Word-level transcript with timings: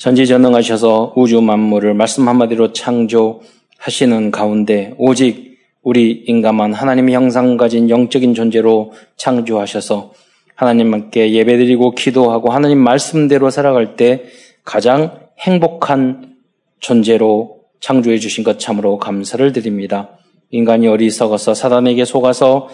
전지전능하셔서 0.00 1.12
우주 1.14 1.42
만물을 1.42 1.92
말씀 1.92 2.26
한마디로 2.26 2.72
창조하시는 2.72 4.30
가운데 4.30 4.94
오직 4.96 5.58
우리 5.82 6.24
인간만 6.26 6.72
하나님의 6.72 7.14
형상 7.14 7.58
가진 7.58 7.90
영적인 7.90 8.32
존재로 8.32 8.92
창조하셔서 9.16 10.12
하나님께 10.54 11.32
예배드리고 11.34 11.94
기도하고 11.94 12.50
하나님 12.50 12.78
말씀대로 12.78 13.50
살아갈 13.50 13.96
때 13.96 14.24
가장 14.64 15.20
행복한 15.38 16.36
존재로 16.78 17.58
창조해 17.80 18.18
주신 18.18 18.42
것 18.42 18.58
참으로 18.58 18.96
감사를 18.96 19.52
드립니다. 19.52 20.16
인간이 20.50 20.88
어리석어서 20.88 21.52
사단에게 21.52 22.06
속아서 22.06 22.70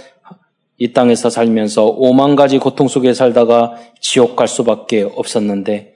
이 0.79 0.93
땅에서 0.93 1.31
살면서 1.31 1.87
오만 1.87 2.37
가지 2.37 2.59
고통 2.59 2.87
속에 2.87 3.15
살다가 3.15 3.75
지옥 4.01 4.37
갈 4.37 4.47
수밖에 4.47 5.03
없었는데 5.03 5.96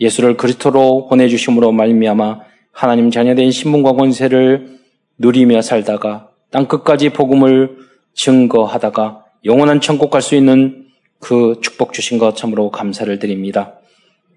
예수를 0.00 0.36
그리스도로 0.36 1.06
보내주심으로 1.08 1.72
말미암아 1.72 2.40
하나님 2.72 3.10
자녀된 3.10 3.50
신분과 3.50 3.92
권세를 3.92 4.78
누리며 5.18 5.62
살다가 5.62 6.28
땅 6.50 6.66
끝까지 6.66 7.10
복음을 7.10 7.76
증거하다가 8.14 9.24
영원한 9.44 9.80
천국 9.80 10.10
갈 10.10 10.22
수 10.22 10.34
있는 10.34 10.86
그 11.20 11.58
축복 11.62 11.92
주신 11.92 12.18
것 12.18 12.36
참으로 12.36 12.70
감사를 12.70 13.18
드립니다. 13.18 13.74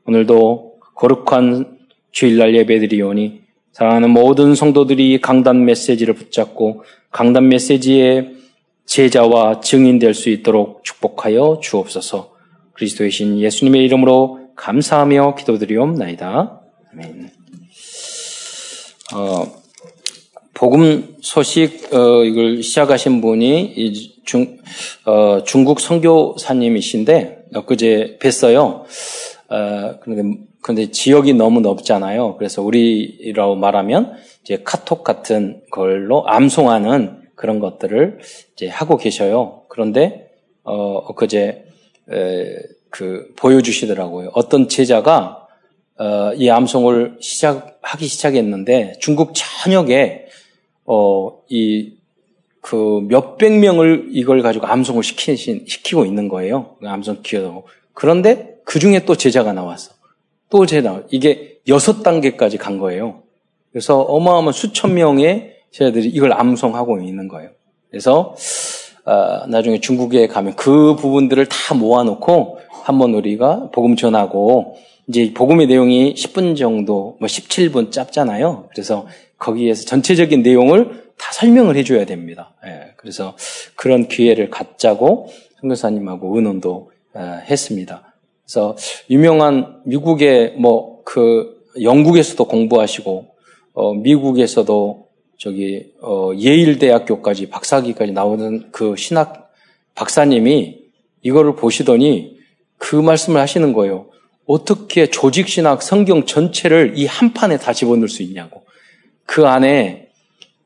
오늘도 0.05 0.79
거룩한 0.95 1.77
주일날 2.11 2.55
예배드리오니 2.55 3.41
사랑하는 3.73 4.09
모든 4.09 4.55
성도들이 4.55 5.19
강단 5.21 5.65
메시지를 5.65 6.13
붙잡고 6.15 6.83
강단 7.11 7.49
메시지의 7.49 8.33
제자와 8.85 9.59
증인 9.59 9.99
될 9.99 10.13
수 10.13 10.29
있도록 10.29 10.83
축복하여 10.83 11.59
주옵소서. 11.61 12.31
그리스도의 12.73 13.11
신 13.11 13.39
예수님의 13.39 13.83
이름으로 13.85 14.46
감사하며 14.57 15.35
기도드리옵나이다. 15.35 16.61
아멘. 16.91 17.29
어, 19.15 19.45
복음 20.53 21.15
소식 21.21 21.93
어, 21.93 22.23
이걸 22.23 22.61
시작하신 22.61 23.21
분이 23.21 24.23
중, 24.25 24.57
어, 25.05 25.43
중국 25.43 25.79
선교사님이신데 25.79 27.45
엊그제 27.53 28.17
뵀어요. 28.19 28.83
어, 29.49 29.99
그런데, 30.01 30.39
그런데 30.61 30.91
지역이 30.91 31.35
너무 31.35 31.61
넓잖아요. 31.61 32.35
그래서 32.37 32.61
우리라고 32.61 33.55
말하면 33.55 34.13
이제 34.41 34.61
카톡 34.63 35.03
같은 35.03 35.61
걸로 35.71 36.27
암송하는 36.27 37.21
그런 37.35 37.59
것들을 37.59 38.19
이제 38.53 38.67
하고 38.67 38.97
계셔요. 38.97 39.63
그런데 39.69 40.31
어, 40.63 40.97
엊그제 40.97 41.63
에, 42.11 42.76
그 42.89 43.33
보여주시더라고요. 43.35 44.31
어떤 44.33 44.67
제자가 44.67 45.47
어, 45.99 46.31
이 46.35 46.49
암송을 46.49 47.17
시작하기 47.21 48.05
시작했는데 48.05 48.93
중국 48.99 49.33
전역에 49.33 50.27
어, 50.85 51.41
이그 51.49 53.07
몇백 53.07 53.53
명을 53.59 54.09
이걸 54.11 54.41
가지고 54.41 54.67
암송을 54.67 55.03
시키신, 55.03 55.65
시키고 55.67 56.05
있는 56.05 56.27
거예요. 56.27 56.75
그 56.79 56.87
암송 56.87 57.21
기어도. 57.23 57.65
그런데 57.93 58.57
그 58.63 58.79
중에 58.79 59.05
또 59.05 59.15
제자가 59.15 59.53
나왔어. 59.53 59.93
또 60.49 60.65
제자. 60.65 61.03
이게 61.09 61.59
여섯 61.67 62.03
단계까지 62.03 62.57
간 62.57 62.77
거예요. 62.77 63.23
그래서 63.71 63.99
어마어마한 64.01 64.53
수천 64.53 64.93
명의 64.93 65.55
제자들이 65.71 66.07
이걸 66.09 66.33
암송하고 66.33 67.01
있는 67.01 67.27
거예요. 67.27 67.49
그래서 67.89 68.35
어, 69.05 69.47
나중에 69.47 69.79
중국에 69.79 70.27
가면 70.27 70.55
그 70.55 70.95
부분들을 70.95 71.45
다 71.47 71.73
모아놓고 71.73 72.59
한번 72.87 73.13
우리가 73.13 73.69
복음 73.71 73.95
전하고 73.95 74.75
이제 75.07 75.31
복음의 75.33 75.67
내용이 75.67 76.13
10분 76.15 76.57
정도, 76.57 77.17
뭐 77.19 77.27
17분 77.27 77.91
짧잖아요. 77.91 78.69
그래서 78.71 79.07
거기에서 79.37 79.85
전체적인 79.85 80.41
내용을 80.41 81.07
다 81.17 81.31
설명을 81.31 81.75
해줘야 81.77 82.05
됩니다. 82.05 82.53
예, 82.65 82.93
그래서 82.97 83.35
그런 83.75 84.07
기회를 84.07 84.49
갖자고 84.49 85.29
선교사님하고 85.61 86.35
의논도 86.35 86.91
어, 87.13 87.39
했습니다. 87.49 88.13
그래서 88.43 88.75
유명한 89.09 89.81
미국의 89.85 90.55
뭐 90.57 90.97
그 91.07 91.63
영국에서도 91.81 92.43
공부하시고 92.43 93.25
어, 93.75 93.93
미국에서도 93.93 95.07
저기 95.37 95.93
어, 96.01 96.31
예일 96.37 96.79
대학교까지 96.79 97.47
박사학위까지 97.49 98.11
나오는 98.11 98.69
그 98.71 98.97
신학 98.97 99.49
박사님이 99.95 100.79
이거를 101.21 101.55
보시더니 101.55 102.36
그 102.77 102.95
말씀을 102.95 103.39
하시는 103.41 103.73
거예요. 103.73 104.07
어떻게 104.45 105.09
조직 105.09 105.47
신학 105.49 105.81
성경 105.81 106.25
전체를 106.25 106.93
이 106.95 107.05
한 107.05 107.33
판에 107.33 107.57
다 107.57 107.73
집어넣을 107.73 108.07
수 108.07 108.23
있냐고. 108.23 108.63
그 109.25 109.45
안에 109.45 110.09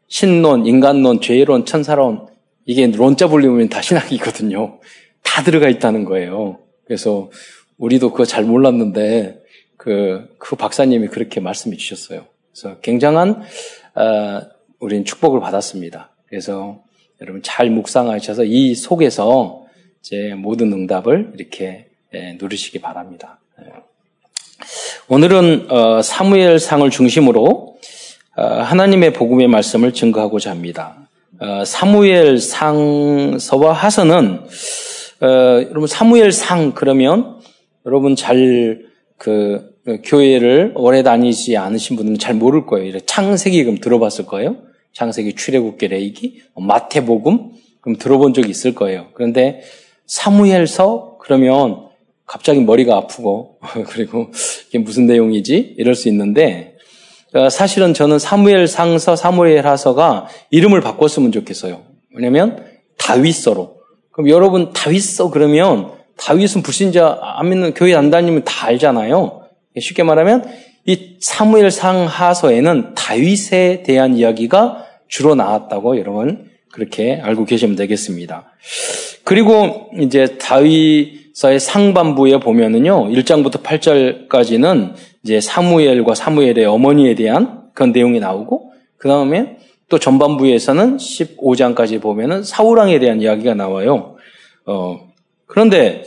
신론, 0.08 0.66
인간론, 0.66 1.22
죄론, 1.22 1.66
천사론 1.66 2.28
이게 2.66 2.86
론자 2.88 3.28
불리면 3.28 3.70
다 3.70 3.82
신학이거든요. 3.82 4.80
다 5.24 5.44
들어가 5.44 5.70
있다는 5.70 6.06
거예요. 6.06 6.60
그래서 6.86 7.32
우리도 7.78 8.12
그거 8.12 8.26
잘 8.26 8.44
몰랐는데 8.44 9.42
그, 9.78 10.36
그 10.38 10.56
박사님이 10.56 11.08
그렇게 11.08 11.40
말씀해 11.40 11.76
주셨어요. 11.78 12.26
그래서 12.52 12.80
굉장한 12.82 13.42
어, 13.96 14.42
우리는 14.80 15.06
축복을 15.06 15.40
받았습니다. 15.40 16.12
그래서 16.28 16.84
여러분 17.22 17.42
잘 17.44 17.70
묵상하셔서 17.70 18.44
이 18.44 18.76
속에서 18.76 19.66
제 20.02 20.34
모든 20.36 20.72
응답을 20.74 21.34
이렇게 21.36 21.66
예, 21.66 21.91
누리시기 22.14 22.80
바랍니다. 22.80 23.40
예. 23.62 23.66
오늘은 25.08 25.72
어, 25.72 26.02
사무엘상을 26.02 26.90
중심으로 26.90 27.78
어, 28.38 28.44
하나님의 28.44 29.14
복음의 29.14 29.48
말씀을 29.48 29.94
증거하고자 29.94 30.52
합니다. 30.52 31.08
어, 31.40 31.66
사무엘상서와 31.66 32.94
하서는 33.74 34.46
여러분 35.22 35.88
사무엘상 35.88 36.74
그러면 36.74 37.40
여러분 37.86 38.16
잘 38.16 38.92
그 39.22 39.76
교회를 40.04 40.74
오래 40.76 41.04
다니지 41.04 41.56
않으신 41.56 41.96
분들은 41.96 42.18
잘 42.18 42.34
모를 42.34 42.66
거예요. 42.66 43.00
창세기 43.02 43.64
그럼 43.64 43.78
들어봤을 43.78 44.26
거예요. 44.26 44.58
창세기, 44.94 45.36
출애굽기, 45.36 45.90
레이기, 45.90 46.42
마태복음 46.56 47.52
그럼 47.82 47.98
들어본 48.00 48.34
적이 48.34 48.50
있을 48.50 48.74
거예요. 48.74 49.10
그런데 49.14 49.62
사무엘서 50.08 51.18
그러면 51.20 51.91
갑자기 52.26 52.62
머리가 52.62 52.96
아프고 52.96 53.60
그리고 53.90 54.32
이게 54.70 54.80
무슨 54.80 55.06
내용이지 55.06 55.76
이럴 55.78 55.96
수 55.96 56.08
있는데 56.10 56.76
어, 57.34 57.50
사실은 57.50 57.94
저는 57.94 58.20
사무엘 58.20 58.68
상서, 58.68 59.16
사무엘 59.16 59.66
하서가 59.66 60.28
이름을 60.50 60.82
바꿨으면 60.82 61.32
좋겠어요. 61.32 61.82
왜냐면 62.14 62.66
다윗서로. 62.98 63.78
그럼 64.12 64.30
여러분 64.30 64.74
다윗서 64.74 65.32
그러면 65.32 65.94
다윗은 66.18 66.62
불신자 66.62 67.20
안 67.22 67.50
믿는 67.50 67.74
교회 67.74 67.96
안 67.96 68.10
다니면 68.10 68.44
다 68.44 68.68
알잖아요. 68.68 69.48
쉽게 69.80 70.04
말하면 70.04 70.52
이 70.86 71.18
사무엘 71.20 71.72
상 71.72 72.06
하서에는 72.06 72.96
다윗에 72.96 73.84
대한 73.84 74.18
이야기가 74.18 74.86
주로 75.08 75.36
나왔다고 75.36 75.98
여러분 75.98 76.50
그렇게 76.72 77.16
알고 77.22 77.46
계시면 77.46 77.76
되겠습니다. 77.78 78.52
그리고 79.24 79.90
이제 80.00 80.38
다윗 80.38 81.21
서의 81.34 81.60
상반부에 81.60 82.40
보면은요, 82.40 83.10
1장부터 83.10 83.64
8절까지는 83.64 84.94
이제 85.24 85.40
사무엘과 85.40 86.16
사무엘의 86.16 86.66
어머니에 86.66 87.16
대한 87.16 87.70
그런 87.74 87.92
내용이 87.92 88.20
나오고, 88.20 88.72
그 88.98 89.08
다음에 89.08 89.58
또 89.90 90.00
전반부에서는 90.00 90.98
15장까지 90.98 92.02
보면은 92.02 92.44
사우랑에 92.44 93.00
대한 93.00 93.22
이야기가 93.22 93.54
나와요. 93.56 94.16
어, 94.66 95.00
그런데 95.48 96.04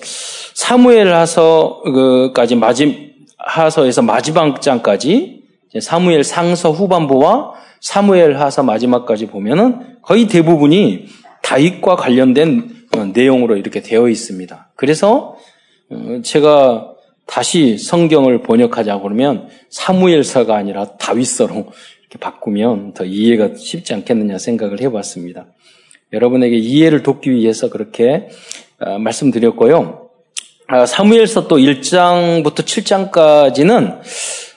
사무엘 0.54 1.12
하서까지 1.12 2.56
마지, 2.56 3.14
하서에서 3.36 4.00
마지막 4.00 4.62
장까지 4.62 5.42
사무엘 5.80 6.24
상서 6.24 6.70
후반부와 6.70 7.52
사무엘 7.80 8.38
하서 8.38 8.62
마지막까지 8.62 9.26
보면은 9.26 9.98
거의 10.00 10.28
대부분이 10.28 11.06
다윗과 11.42 11.96
관련된 11.96 12.86
내용으로 13.12 13.56
이렇게 13.56 13.82
되어 13.82 14.08
있습니다. 14.08 14.63
그래서 14.76 15.36
어, 15.90 16.20
제가 16.22 16.94
다시 17.26 17.78
성경을 17.78 18.42
번역하자 18.42 19.00
그러면 19.00 19.48
사무엘서가 19.70 20.54
아니라 20.54 20.96
다윗서로 20.96 21.54
이렇게 21.54 22.18
바꾸면 22.20 22.94
더 22.94 23.04
이해가 23.04 23.54
쉽지 23.56 23.94
않겠느냐 23.94 24.38
생각을 24.38 24.80
해봤습니다. 24.80 25.46
여러분에게 26.12 26.56
이해를 26.56 27.02
돕기 27.02 27.30
위해서 27.30 27.70
그렇게 27.70 28.28
어, 28.78 28.98
말씀드렸고요. 28.98 30.10
아, 30.66 30.86
사무엘서 30.86 31.48
또 31.48 31.56
1장부터 31.56 32.60
7장까지는 32.60 34.00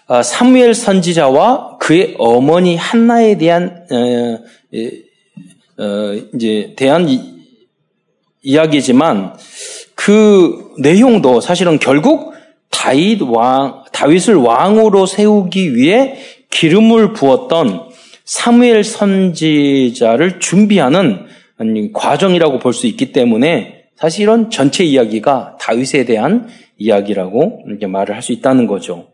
아, 0.07 0.23
사무엘 0.23 0.73
선지자와 0.73 1.77
그의 1.79 2.15
어머니 2.17 2.77
한나에 2.77 3.37
대한 3.37 3.85
어, 3.91 4.39
어, 5.79 6.13
이제 6.33 6.73
대한 6.77 7.07
이야기지만 8.41 9.35
그 10.07 10.73
내용도 10.77 11.41
사실은 11.41 11.79
결국 11.79 12.33
다윗 12.69 13.21
왕 13.23 13.83
다윗을 13.91 14.35
왕으로 14.35 15.05
세우기 15.05 15.75
위해 15.75 16.15
기름을 16.49 17.11
부었던 17.11 17.89
사무엘 18.23 18.85
선지자를 18.85 20.39
준비하는 20.39 21.27
과정이라고 21.91 22.59
볼 22.59 22.71
수 22.71 22.87
있기 22.87 23.11
때문에 23.11 23.83
사실 23.97 24.21
이런 24.21 24.49
전체 24.49 24.85
이야기가 24.85 25.57
다윗에 25.59 26.05
대한 26.05 26.47
이야기라고 26.77 27.63
이제 27.75 27.85
말을 27.85 28.15
할 28.15 28.21
수 28.21 28.31
있다는 28.31 28.65
거죠. 28.65 29.07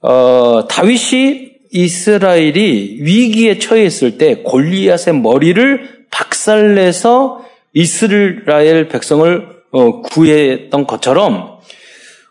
어, 0.00 0.66
다윗이 0.68 1.52
이스라엘이 1.70 2.98
위기에 3.02 3.60
처했을 3.60 4.18
때 4.18 4.38
골리앗의 4.38 5.14
머리를 5.14 6.06
박살내서 6.10 7.44
이스라엘 7.74 8.88
백성을 8.88 9.46
어, 9.46 9.57
구했던 9.70 10.86
것처럼 10.86 11.58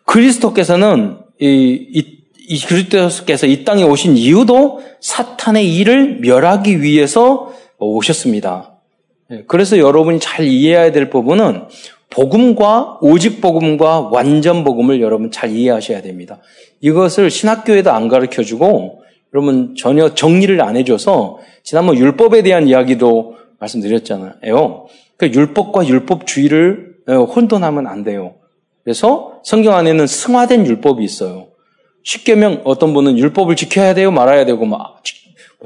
그리스도께서는 0.05 1.17
이, 1.39 1.47
이, 1.93 2.17
이 2.47 2.59
그리스도께서 2.61 3.45
이 3.45 3.63
땅에 3.63 3.83
오신 3.83 4.17
이유도 4.17 4.81
사탄의 5.01 5.75
일을 5.75 6.19
멸하기 6.21 6.81
위해서 6.81 7.53
오셨습니다. 7.77 8.77
예, 9.31 9.43
그래서 9.47 9.77
여러분이 9.77 10.19
잘 10.19 10.45
이해해야 10.45 10.91
될 10.91 11.09
부분은 11.09 11.65
복음과 12.09 12.99
오직 13.01 13.41
복음과 13.41 14.09
완전 14.11 14.63
복음을 14.63 15.01
여러분 15.01 15.29
잘 15.29 15.51
이해하셔야 15.51 16.01
됩니다. 16.01 16.39
이것을 16.81 17.29
신학교에도 17.29 17.91
안 17.91 18.07
가르쳐 18.07 18.43
주고 18.43 19.03
여러분 19.33 19.75
전혀 19.75 20.15
정리를 20.15 20.59
안 20.61 20.77
해줘서 20.77 21.39
지난번 21.63 21.97
율법에 21.97 22.43
대한 22.43 22.67
이야기도 22.67 23.35
말씀드렸잖아요. 23.59 24.87
그 25.17 25.27
율법과 25.27 25.85
율법주의를 25.85 26.87
어, 26.87 26.96
혼돈하면 27.07 27.87
안 27.87 28.03
돼요. 28.03 28.35
그래서 28.83 29.41
성경 29.43 29.75
안에는 29.75 30.07
승화된 30.07 30.65
율법이 30.65 31.03
있어요. 31.03 31.47
십계명 32.03 32.61
어떤 32.63 32.93
분은 32.93 33.17
율법을 33.17 33.55
지켜야 33.55 33.93
돼요, 33.93 34.11
말아야 34.11 34.45
되고 34.45 34.65
막뭐 34.65 35.01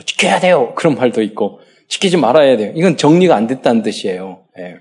지켜야 0.06 0.40
돼요 0.40 0.74
그런 0.76 0.96
말도 0.96 1.22
있고 1.22 1.60
지키지 1.88 2.18
말아야 2.18 2.58
돼요. 2.58 2.72
이건 2.76 2.98
정리가 2.98 3.36
안 3.36 3.48
됐다는 3.48 3.84
뜻이에요. 3.84 4.44
예. 4.58 4.78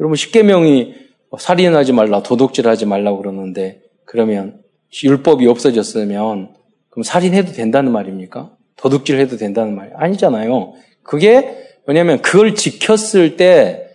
여러분 0.00 0.16
십계명이 0.16 0.94
살인하지 1.36 1.92
말라, 1.92 2.22
도둑질하지 2.22 2.86
말라 2.86 3.14
그러는데 3.16 3.80
그러면 4.04 4.62
율법이 5.04 5.46
없어졌으면 5.46 6.54
그럼 6.88 7.02
살인해도 7.02 7.52
된다는 7.52 7.92
말입니까? 7.92 8.52
도둑질해도 8.76 9.36
된다는 9.36 9.74
말이 9.74 9.90
아니잖아요. 9.94 10.74
그게 11.02 11.66
왜냐하면 11.86 12.22
그걸 12.22 12.54
지켰을 12.54 13.36
때 13.36 13.87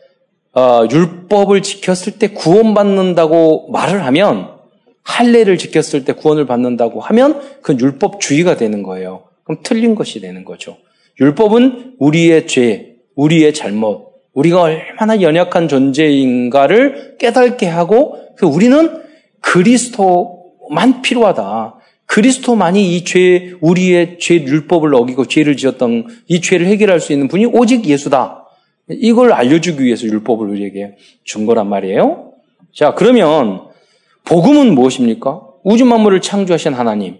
어, 0.55 0.85
율법을 0.89 1.61
지켰을 1.61 2.19
때 2.19 2.27
구원받는다고 2.27 3.71
말을 3.71 4.05
하면 4.05 4.53
할례를 5.03 5.57
지켰을 5.57 6.05
때 6.05 6.13
구원을 6.13 6.45
받는다고 6.45 7.01
하면 7.01 7.41
그건 7.61 7.79
율법주의가 7.79 8.55
되는 8.55 8.83
거예요. 8.83 9.23
그럼 9.43 9.59
틀린 9.63 9.95
것이 9.95 10.21
되는 10.21 10.45
거죠. 10.45 10.77
율법은 11.19 11.95
우리의 11.99 12.47
죄, 12.47 12.95
우리의 13.15 13.53
잘못, 13.53 14.13
우리가 14.33 14.61
얼마나 14.61 15.21
연약한 15.21 15.67
존재인가를 15.67 17.17
깨닫게 17.19 17.67
하고 17.67 18.17
그 18.37 18.45
우리는 18.45 19.01
그리스도만 19.41 21.01
필요하다. 21.03 21.75
그리스도만이 22.05 22.95
이 22.95 23.03
죄, 23.03 23.53
우리의 23.59 24.17
죄 24.19 24.35
율법을 24.35 24.93
어기고 24.95 25.25
죄를 25.25 25.57
지었던 25.57 26.07
이 26.27 26.41
죄를 26.41 26.67
해결할 26.67 26.99
수 26.99 27.11
있는 27.11 27.27
분이 27.27 27.47
오직 27.47 27.85
예수다. 27.85 28.42
이걸 28.89 29.31
알려주기 29.31 29.83
위해서 29.83 30.05
율법을 30.05 30.49
우리에게 30.49 30.97
준 31.23 31.45
거란 31.45 31.69
말이에요. 31.69 32.33
자, 32.73 32.93
그러면 32.93 33.67
복음은 34.25 34.73
무엇입니까? 34.75 35.41
우주 35.63 35.85
만물을 35.85 36.21
창조하신 36.21 36.73
하나님, 36.73 37.17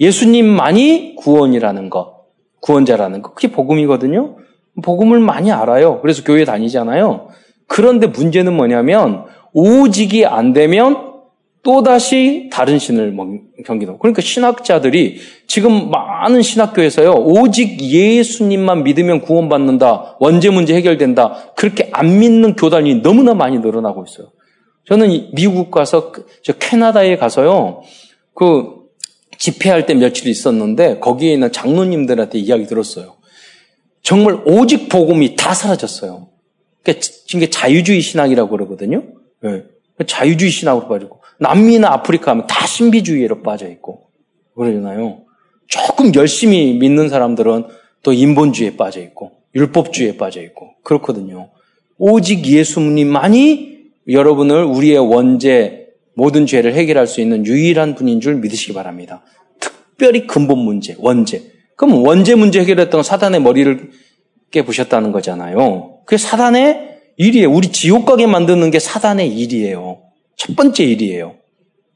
예수님만이 0.00 1.14
구원이라는 1.16 1.90
것, 1.90 2.24
구원자라는 2.60 3.22
것, 3.22 3.34
그게 3.34 3.50
복음이거든요. 3.50 4.36
복음을 4.82 5.20
많이 5.20 5.52
알아요. 5.52 6.00
그래서 6.00 6.24
교회 6.24 6.44
다니잖아요. 6.44 7.28
그런데 7.66 8.08
문제는 8.08 8.52
뭐냐면 8.52 9.24
오직이 9.52 10.26
안 10.26 10.52
되면 10.52 11.13
또다시 11.64 12.50
다른 12.52 12.78
신을 12.78 13.16
경기도. 13.64 13.98
그러니까 13.98 14.20
신학자들이 14.20 15.16
지금 15.46 15.90
많은 15.90 16.42
신학교에서요, 16.42 17.10
오직 17.10 17.80
예수님만 17.80 18.84
믿으면 18.84 19.22
구원받는다, 19.22 20.18
원죄 20.20 20.50
문제 20.50 20.74
해결된다, 20.74 21.52
그렇게 21.56 21.88
안 21.92 22.18
믿는 22.20 22.54
교단이 22.54 22.96
너무나 23.02 23.34
많이 23.34 23.58
늘어나고 23.58 24.04
있어요. 24.06 24.30
저는 24.84 25.30
미국 25.32 25.70
가서, 25.70 26.12
저 26.42 26.52
캐나다에 26.52 27.16
가서요, 27.16 27.82
그 28.34 28.84
집회할 29.38 29.86
때 29.86 29.94
며칠 29.94 30.28
있었는데, 30.28 31.00
거기에 31.00 31.32
있는 31.32 31.50
장로님들한테 31.50 32.38
이야기 32.38 32.66
들었어요. 32.66 33.16
정말 34.02 34.38
오직 34.44 34.90
복음이 34.90 35.34
다 35.34 35.54
사라졌어요. 35.54 36.28
그러니까 36.82 37.06
이게 37.34 37.48
자유주의 37.48 38.02
신학이라고 38.02 38.50
그러거든요. 38.50 39.02
네. 39.42 39.62
자유주의 40.06 40.50
신학으로 40.50 40.88
빠지고. 40.88 41.23
남미나 41.44 41.92
아프리카 41.92 42.30
하면 42.30 42.46
다 42.46 42.66
신비주의로 42.66 43.42
빠져 43.42 43.68
있고 43.68 44.06
그러잖아요. 44.56 45.22
조금 45.66 46.14
열심히 46.14 46.72
믿는 46.74 47.08
사람들은 47.08 47.64
또 48.02 48.12
인본주의에 48.12 48.76
빠져 48.76 49.00
있고 49.00 49.32
율법주의에 49.54 50.16
빠져 50.16 50.42
있고 50.42 50.70
그렇거든요. 50.82 51.50
오직 51.98 52.46
예수님만이 52.46 53.74
여러분을 54.08 54.64
우리의 54.64 54.98
원죄 54.98 55.88
모든 56.14 56.46
죄를 56.46 56.74
해결할 56.74 57.06
수 57.06 57.20
있는 57.20 57.44
유일한 57.46 57.94
분인 57.94 58.20
줄 58.20 58.36
믿으시기 58.36 58.72
바랍니다. 58.72 59.22
특별히 59.60 60.26
근본 60.26 60.58
문제, 60.58 60.96
원죄. 60.98 61.42
그럼 61.76 62.04
원죄 62.04 62.34
문제 62.34 62.60
해결했던 62.60 63.02
사단의 63.02 63.40
머리를 63.42 63.90
깨부셨다는 64.50 65.12
거잖아요. 65.12 66.00
그게 66.04 66.16
사단의 66.16 67.00
일이에요. 67.16 67.50
우리 67.50 67.68
지옥 67.68 68.06
가게 68.06 68.26
만드는 68.26 68.70
게 68.70 68.78
사단의 68.78 69.28
일이에요. 69.36 69.98
첫 70.36 70.56
번째 70.56 70.84
일이에요. 70.84 71.36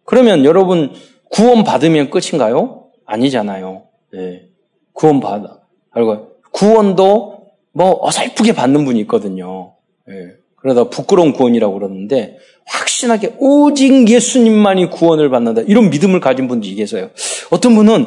그러면 0.05 0.45
여러분 0.45 0.93
구원 1.31 1.65
받으면 1.65 2.11
끝인가요? 2.11 2.87
아니잖아요. 3.05 3.85
네. 4.13 4.49
구원 4.93 5.21
받아. 5.21 5.61
알고 5.91 6.29
구원도 6.53 7.39
뭐 7.73 7.99
어설프게 8.01 8.53
받는 8.53 8.85
분이 8.85 9.01
있거든요. 9.01 9.75
네. 10.07 10.15
그러다 10.57 10.85
부끄러운 10.85 11.33
구원이라고 11.33 11.75
그러는데 11.75 12.39
확신하게 12.67 13.37
오직 13.39 14.09
예수님만이 14.09 14.91
구원을 14.91 15.31
받는다. 15.31 15.63
이런 15.63 15.91
믿음을 15.91 16.21
가진 16.21 16.49
분들이 16.49 16.75
계세요. 16.75 17.11
어떤 17.51 17.75
분은 17.75 18.07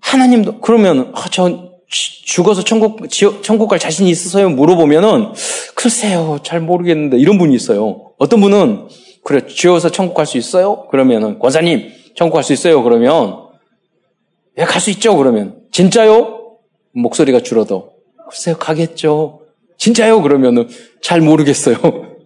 하나님도 0.00 0.60
그러면 0.60 1.12
아, 1.14 1.26
저 1.30 1.70
죽어서 1.88 2.62
천국 2.64 3.08
천국 3.10 3.68
갈 3.68 3.78
자신이 3.78 4.10
있으세요? 4.10 4.50
물어보면은 4.50 5.32
글쎄요 5.74 6.38
잘 6.42 6.60
모르겠는데 6.60 7.16
이런 7.18 7.38
분이 7.38 7.54
있어요. 7.54 8.12
어떤 8.18 8.40
분은 8.40 8.88
그래, 9.26 9.44
지어서 9.48 9.90
천국 9.90 10.14
갈 10.14 10.24
수 10.24 10.38
있어요? 10.38 10.86
그러면은, 10.88 11.40
권사님, 11.40 11.90
천국 12.14 12.34
갈 12.36 12.44
수 12.44 12.52
있어요? 12.52 12.84
그러면, 12.84 13.48
예, 14.56 14.62
갈 14.62 14.80
수 14.80 14.90
있죠? 14.90 15.16
그러면, 15.16 15.62
진짜요? 15.72 16.58
목소리가 16.92 17.40
줄어도, 17.40 17.90
글쎄요, 18.30 18.56
가겠죠. 18.56 19.40
진짜요? 19.78 20.22
그러면은, 20.22 20.68
잘 21.02 21.20
모르겠어요. 21.20 21.76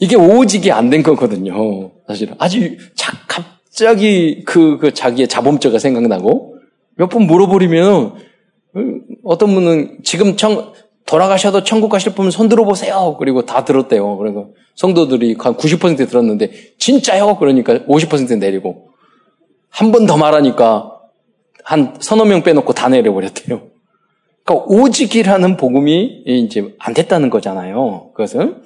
이게 0.00 0.16
오직이 0.16 0.72
안 0.72 0.90
된 0.90 1.04
거거든요. 1.04 1.92
사실은. 2.08 2.34
아주, 2.38 2.76
자, 2.96 3.12
갑자기 3.28 4.42
그, 4.44 4.78
그 4.78 4.92
자기의 4.92 5.28
자범죄가 5.28 5.78
생각나고, 5.78 6.56
몇 6.96 7.08
번 7.08 7.22
물어버리면, 7.28 8.14
어떤 9.22 9.54
분은 9.54 9.98
지금 10.02 10.36
청, 10.36 10.72
돌아가셔도 11.06 11.62
천국 11.62 11.88
가실 11.88 12.14
분은 12.14 12.30
손 12.30 12.48
들어 12.48 12.64
보세요. 12.64 13.16
그리고 13.18 13.46
다 13.46 13.64
들었대요. 13.64 14.16
그리고 14.18 14.54
성도들이 14.74 15.36
한 15.38 15.56
90% 15.56 16.08
들었는데 16.08 16.50
진짜요? 16.78 17.36
그러니까 17.38 17.78
50% 17.86 18.38
내리고 18.38 18.88
한 19.70 19.92
번 19.92 20.06
더 20.06 20.16
말하니까 20.16 20.92
한 21.64 21.96
서너 22.00 22.24
명 22.24 22.42
빼놓고 22.42 22.72
다 22.72 22.88
내려버렸대요. 22.88 23.62
그러니까 24.44 24.66
오직이라는 24.68 25.56
복음이 25.56 26.22
이제 26.26 26.74
안 26.78 26.94
됐다는 26.94 27.30
거잖아요. 27.30 28.10
그것은 28.14 28.62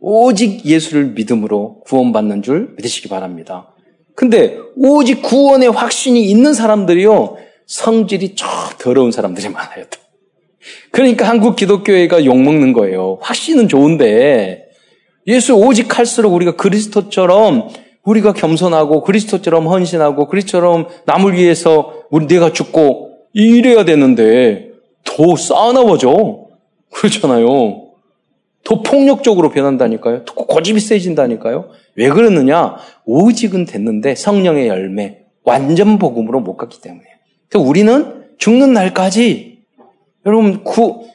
오직 0.00 0.64
예수를 0.66 1.12
믿음으로 1.12 1.80
구원받는 1.86 2.42
줄 2.42 2.74
믿으시기 2.76 3.08
바랍니다. 3.08 3.68
근데 4.14 4.58
오직 4.76 5.22
구원의 5.22 5.70
확신이 5.70 6.24
있는 6.28 6.54
사람들이요 6.54 7.36
성질이 7.66 8.34
저 8.34 8.46
더러운 8.78 9.10
사람들이 9.12 9.48
많아요. 9.48 9.84
그러니까 10.92 11.28
한국 11.28 11.56
기독교회가 11.56 12.24
욕먹는 12.24 12.72
거예요. 12.74 13.18
확신은 13.22 13.66
좋은데 13.66 14.66
예수 15.26 15.54
오직 15.54 15.98
할수록 15.98 16.34
우리가 16.34 16.56
그리스도처럼 16.56 17.68
우리가 18.04 18.32
겸손하고 18.32 19.02
그리스도처럼 19.02 19.66
헌신하고 19.66 20.28
그리스도처럼 20.28 20.88
남을 21.06 21.34
위해서 21.34 21.94
우리 22.10 22.26
내가 22.26 22.52
죽고 22.52 23.10
이래야 23.32 23.84
되는데 23.84 24.70
더 25.04 25.36
싸나워져. 25.36 26.46
그렇잖아요. 26.92 27.46
더 28.64 28.82
폭력적으로 28.82 29.50
변한다니까요. 29.50 30.24
더 30.24 30.34
고집이 30.34 30.78
세진다니까요. 30.78 31.70
왜 31.96 32.08
그러느냐? 32.10 32.76
오직은 33.06 33.64
됐는데 33.64 34.14
성령의 34.14 34.68
열매, 34.68 35.20
완전 35.42 35.98
복음으로 35.98 36.40
못 36.40 36.56
갔기 36.56 36.80
때문에. 36.80 37.02
그래서 37.48 37.66
우리는 37.66 38.24
죽는 38.38 38.72
날까지 38.72 39.51
여러분 40.26 40.64
구, 40.64 41.06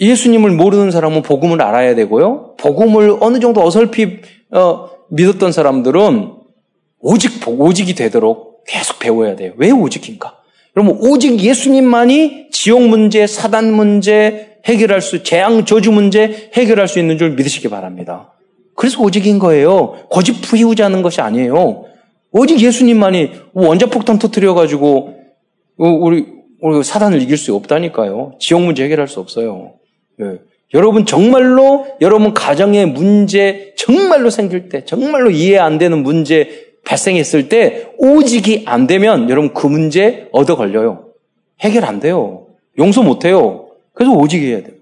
예수님을 0.00 0.50
모르는 0.52 0.90
사람은 0.90 1.22
복음을 1.22 1.60
알아야 1.62 1.94
되고요. 1.94 2.54
복음을 2.56 3.16
어느 3.20 3.40
정도 3.40 3.64
어설피 3.64 4.20
어, 4.52 4.90
믿었던 5.10 5.52
사람들은 5.52 6.32
오직 7.00 7.46
오직이 7.46 7.94
되도록 7.94 8.64
계속 8.66 8.98
배워야 8.98 9.36
돼요. 9.36 9.52
왜 9.56 9.70
오직인가? 9.70 10.38
여러분 10.76 10.98
오직 11.00 11.40
예수님만이 11.40 12.50
지옥 12.50 12.82
문제, 12.82 13.26
사단 13.26 13.72
문제 13.72 14.58
해결할 14.64 15.00
수, 15.00 15.22
재앙 15.22 15.64
저주 15.64 15.90
문제 15.90 16.50
해결할 16.54 16.88
수 16.88 16.98
있는 16.98 17.18
줄 17.18 17.30
믿으시기 17.30 17.68
바랍니다. 17.68 18.34
그래서 18.74 19.02
오직인 19.02 19.38
거예요. 19.38 19.96
고집 20.08 20.42
부이우자는 20.42 21.02
것이 21.02 21.20
아니에요. 21.20 21.84
오직 22.30 22.60
예수님만이 22.60 23.30
원자폭탄 23.54 24.18
터트려 24.18 24.54
가지고 24.54 25.14
우리, 25.76 26.26
우리 26.60 26.82
사단을 26.82 27.22
이길 27.22 27.36
수 27.36 27.54
없다니까요. 27.54 28.34
지옥 28.38 28.62
문제 28.62 28.84
해결할 28.84 29.08
수 29.08 29.20
없어요. 29.20 29.74
예. 30.20 30.38
여러분 30.74 31.06
정말로 31.06 31.86
여러분 32.00 32.34
가정의 32.34 32.86
문제 32.86 33.72
정말로 33.76 34.28
생길 34.28 34.68
때 34.68 34.84
정말로 34.84 35.30
이해 35.30 35.58
안 35.58 35.78
되는 35.78 36.02
문제 36.02 36.66
발생했을 36.84 37.48
때 37.48 37.88
오직이 37.96 38.64
안 38.66 38.86
되면 38.86 39.30
여러분 39.30 39.54
그 39.54 39.66
문제 39.66 40.28
얻어 40.32 40.56
걸려요. 40.56 41.06
해결 41.60 41.84
안 41.84 42.00
돼요. 42.00 42.46
용서 42.78 43.02
못 43.02 43.24
해요. 43.24 43.68
그래서 43.92 44.12
오직 44.12 44.42
해야 44.42 44.62
돼요. 44.62 44.76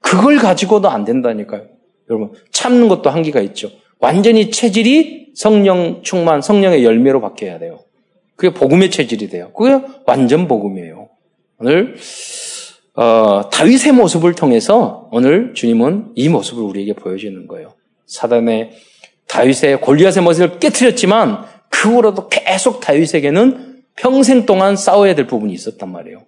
그걸 0.00 0.36
가지고도 0.36 0.88
안 0.90 1.04
된다니까요. 1.04 1.62
여러분 2.10 2.32
참는 2.50 2.88
것도 2.88 3.08
한계가 3.10 3.40
있죠. 3.40 3.70
완전히 3.98 4.50
체질이 4.50 5.32
성령 5.34 6.02
충만, 6.02 6.42
성령의 6.42 6.84
열매로 6.84 7.20
바뀌어야 7.20 7.58
돼요. 7.58 7.80
그게 8.36 8.52
복음의 8.52 8.90
체질이 8.90 9.28
돼요. 9.28 9.52
그게 9.52 9.78
완전 10.06 10.48
복음이에요. 10.48 10.99
오늘 11.62 11.94
어, 12.94 13.50
다윗의 13.50 13.92
모습을 13.92 14.34
통해서 14.34 15.08
오늘 15.12 15.52
주님은 15.52 16.12
이 16.14 16.30
모습을 16.30 16.62
우리에게 16.62 16.94
보여주는 16.94 17.46
거예요. 17.46 17.74
사단의 18.06 18.70
다윗의 19.28 19.82
골리앗의 19.82 20.22
모습을 20.22 20.58
깨뜨렸지만 20.58 21.44
그 21.68 21.94
후로도 21.94 22.28
계속 22.30 22.80
다윗에게는 22.80 23.82
평생 23.94 24.46
동안 24.46 24.74
싸워야 24.74 25.14
될 25.14 25.26
부분이 25.26 25.52
있었단 25.52 25.92
말이에요. 25.92 26.22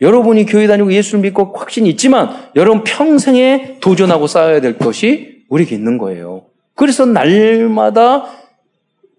여러분이 0.00 0.46
교회 0.46 0.66
다니고 0.66 0.90
예수를 0.90 1.20
믿고 1.20 1.52
확신이 1.54 1.90
있지만 1.90 2.30
여러분 2.56 2.82
평생에 2.82 3.76
도전하고 3.80 4.26
싸워야 4.26 4.62
될 4.62 4.78
것이 4.78 5.44
우리에게 5.50 5.74
있는 5.74 5.98
거예요. 5.98 6.46
그래서 6.74 7.04
날마다 7.04 8.24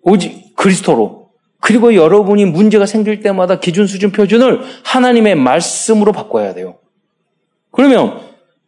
오직 0.01 0.55
그리스도로 0.55 1.18
그리고 1.59 1.93
여러분이 1.93 2.45
문제가 2.45 2.85
생길 2.85 3.21
때마다 3.21 3.59
기준 3.59 3.85
수준 3.85 4.11
표준을 4.11 4.61
하나님의 4.83 5.35
말씀으로 5.35 6.11
바꿔야 6.11 6.53
돼요. 6.53 6.75
그러면 7.71 8.19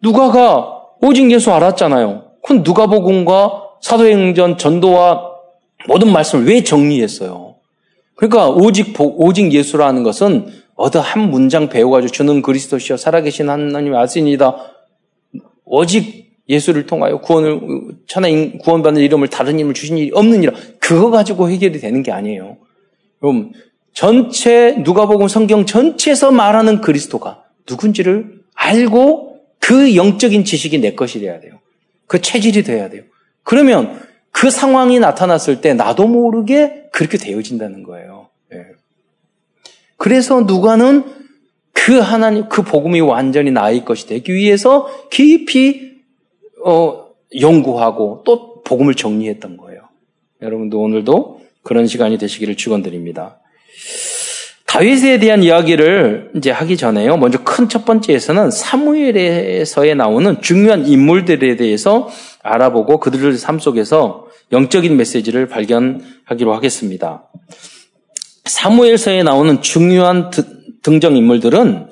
누가가 0.02 0.82
오직 1.02 1.32
예수 1.32 1.52
알았잖아요. 1.52 2.24
그럼 2.44 2.64
누가복음과 2.64 3.70
사도행전 3.82 4.58
전도와 4.58 5.32
모든 5.88 6.12
말씀을 6.12 6.48
왜 6.48 6.64
정리했어요? 6.64 7.56
그러니까 8.16 8.50
오직 8.50 8.94
오직 9.00 9.52
예수라는 9.52 10.04
것은 10.04 10.52
어느 10.76 10.98
한 10.98 11.32
문장 11.32 11.70
배워가지고 11.70 12.12
주는 12.12 12.42
그리스도시여 12.42 12.98
살아계신 12.98 13.50
하나님의 13.50 14.00
아신이다. 14.00 14.56
오직 15.66 16.32
예수를 16.48 16.86
통하여 16.86 17.20
구원을 17.20 17.62
천하 18.08 18.28
구원받는 18.62 19.02
이름을 19.02 19.30
다른 19.30 19.58
이름을 19.58 19.74
주신 19.74 19.98
일이 19.98 20.12
없느니라. 20.14 20.54
그거 20.80 21.10
가지고 21.10 21.50
해결이 21.50 21.80
되는 21.80 22.04
게 22.04 22.12
아니에요. 22.12 22.58
그럼 23.22 23.52
전체 23.94 24.76
누가복음 24.80 25.28
성경 25.28 25.66
전체에서 25.66 26.32
말하는 26.32 26.82
그리스도가 26.82 27.44
누군지를 27.70 28.42
알고 28.56 29.40
그 29.60 29.96
영적인 29.96 30.44
지식이 30.44 30.80
내 30.80 30.96
것이 30.96 31.20
돼야 31.20 31.40
돼요. 31.40 31.60
그 32.08 32.20
체질이 32.20 32.64
돼야 32.64 32.90
돼요. 32.90 33.04
그러면 33.44 34.02
그 34.32 34.50
상황이 34.50 35.00
나타났을 35.00 35.62
때 35.62 35.74
나도 35.74 36.08
모르게 36.08 36.90
그렇게 36.92 37.18
되어진다는 37.18 37.84
거예요. 37.84 38.30
네. 38.50 38.66
그래서 39.98 40.42
누가는 40.42 41.04
그 41.74 42.00
하나님, 42.00 42.50
그 42.50 42.64
복음이 42.64 43.02
완전히 43.02 43.52
나의 43.52 43.86
것이 43.86 44.08
되기 44.08 44.34
위해서 44.34 44.88
깊이, 45.10 46.00
어, 46.66 47.08
연구하고 47.40 48.24
또 48.26 48.62
복음을 48.64 48.96
정리했던 48.96 49.58
거예요. 49.58 49.82
여러분도 50.42 50.80
오늘도 50.80 51.41
그런 51.64 51.88
시간이 51.88 52.18
되시기를 52.18 52.56
축원드립니다. 52.56 53.40
다윗에 54.66 55.20
대한 55.20 55.44
이야기를 55.44 56.32
이제 56.38 56.50
하기 56.50 56.78
전에요. 56.78 57.18
먼저 57.18 57.44
큰 57.44 57.68
첫 57.68 57.84
번째에서는 57.84 58.52
사무엘에서에 58.52 59.96
나오는 59.96 60.42
중요한 60.42 60.88
인물들에 60.88 61.58
대해서 61.58 62.10
알아보고 62.42 63.00
그들의 63.00 63.38
삶 63.38 63.60
속에서 63.60 64.28
영적인 64.54 64.96
메시지를 64.96 65.48
발견하기로 65.48 66.54
하겠습니다. 66.54 67.30
사무엘서에 68.46 69.24
나오는 69.24 69.62
중요한 69.62 70.32
등장 70.82 71.16
인물들은 71.16 71.88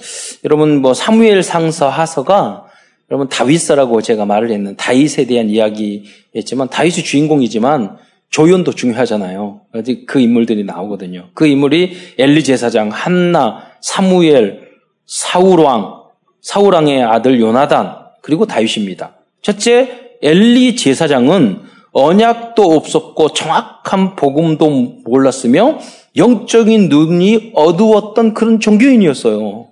여러분 0.45 0.81
뭐 0.81 0.93
사무엘 0.93 1.43
상서 1.43 1.89
하서가 1.89 2.65
여러분 3.11 3.27
다윗서라고 3.27 4.01
제가 4.01 4.25
말을 4.25 4.51
했는 4.51 4.75
다윗에 4.75 5.25
대한 5.25 5.49
이야기였지만 5.49 6.69
다윗이 6.69 7.03
주인공이지만 7.03 7.97
조연도 8.29 8.73
중요하잖아요. 8.73 9.61
그 10.05 10.19
인물들이 10.19 10.63
나오거든요. 10.63 11.29
그 11.33 11.47
인물이 11.47 11.93
엘리 12.17 12.43
제사장, 12.43 12.89
한나, 12.89 13.63
사무엘, 13.81 14.69
사울왕, 15.05 16.03
사울왕의 16.41 17.03
아들 17.03 17.39
요나단, 17.39 17.95
그리고 18.21 18.45
다윗입니다. 18.45 19.15
첫째, 19.41 20.17
엘리 20.21 20.75
제사장은 20.75 21.61
언약도 21.91 22.63
없었고 22.63 23.33
정확한 23.33 24.15
복음도 24.15 24.69
몰랐으며 25.05 25.79
영적인 26.15 26.89
눈이 26.89 27.53
어두웠던 27.55 28.33
그런 28.35 28.59
종교인이었어요. 28.59 29.67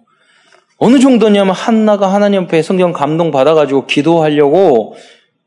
어느 0.78 1.00
정도냐면 1.00 1.54
한나가 1.54 2.14
하나님 2.14 2.44
앞에 2.44 2.62
성경 2.62 2.94
감동 2.94 3.32
받아가지고 3.32 3.86
기도하려고 3.88 4.96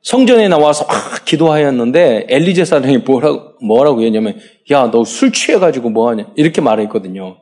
성전에 0.03 0.49
나와서 0.49 0.87
막 0.87 1.25
기도하였는데 1.25 2.27
엘리제 2.29 2.65
사장이 2.65 2.99
뭐라고 2.99 3.55
뭐라고 3.63 4.03
했냐면 4.03 4.39
야 4.71 4.91
너 4.91 5.05
술 5.05 5.33
취해가지고 5.33 5.91
뭐하냐 5.91 6.33
이렇게 6.37 6.61
말했거든요. 6.61 7.39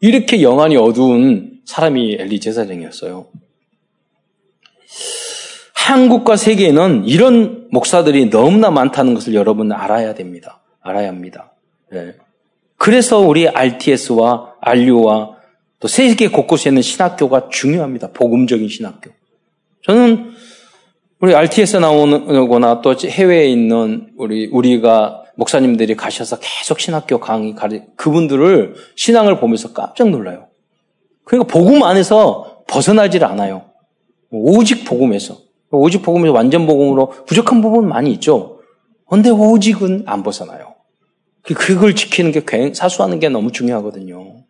이렇게 0.00 0.42
영안이 0.42 0.76
어두운 0.76 1.60
사람이 1.66 2.16
엘리제 2.18 2.52
사장이었어요. 2.52 3.26
한국과 5.74 6.36
세계에는 6.36 7.04
이런 7.06 7.68
목사들이 7.70 8.30
너무나 8.30 8.70
많다는 8.70 9.14
것을 9.14 9.34
여러분 9.34 9.72
알아야 9.72 10.14
됩니다. 10.14 10.62
알아야 10.80 11.08
합니다. 11.08 11.52
네. 11.92 12.14
그래서 12.76 13.18
우리 13.18 13.48
RTS와 13.48 14.54
RU와 14.60 15.36
또 15.80 15.88
세계 15.88 16.28
곳곳에 16.28 16.70
있는 16.70 16.82
신학교가 16.82 17.48
중요합니다. 17.50 18.12
복음적인 18.12 18.68
신학교. 18.68 19.10
저는 19.82 20.32
우리 21.20 21.34
RTS 21.34 21.76
나오거나 21.76 22.80
또 22.80 22.94
해외에 22.94 23.46
있는 23.48 24.10
우리 24.16 24.46
우리가 24.46 25.24
목사님들이 25.36 25.94
가셔서 25.94 26.38
계속 26.40 26.80
신학교 26.80 27.20
강의 27.20 27.54
가르 27.54 27.80
그분들을 27.96 28.74
신앙을 28.96 29.38
보면서 29.38 29.74
깜짝 29.74 30.08
놀라요. 30.08 30.48
그러니까 31.24 31.52
복음 31.52 31.82
안에서 31.82 32.64
벗어나질 32.66 33.24
않아요. 33.24 33.64
오직 34.30 34.84
복음에서 34.84 35.36
오직 35.70 36.02
복음에서 36.02 36.32
완전 36.32 36.66
복음으로 36.66 37.10
부족한 37.26 37.60
부분 37.60 37.86
많이 37.86 38.12
있죠. 38.12 38.60
근데 39.08 39.28
오직은 39.28 40.04
안 40.06 40.22
벗어나요. 40.22 40.74
그걸 41.42 41.94
지키는 41.94 42.32
게 42.32 42.72
사수하는 42.72 43.18
게 43.18 43.28
너무 43.28 43.52
중요하거든요. 43.52 44.44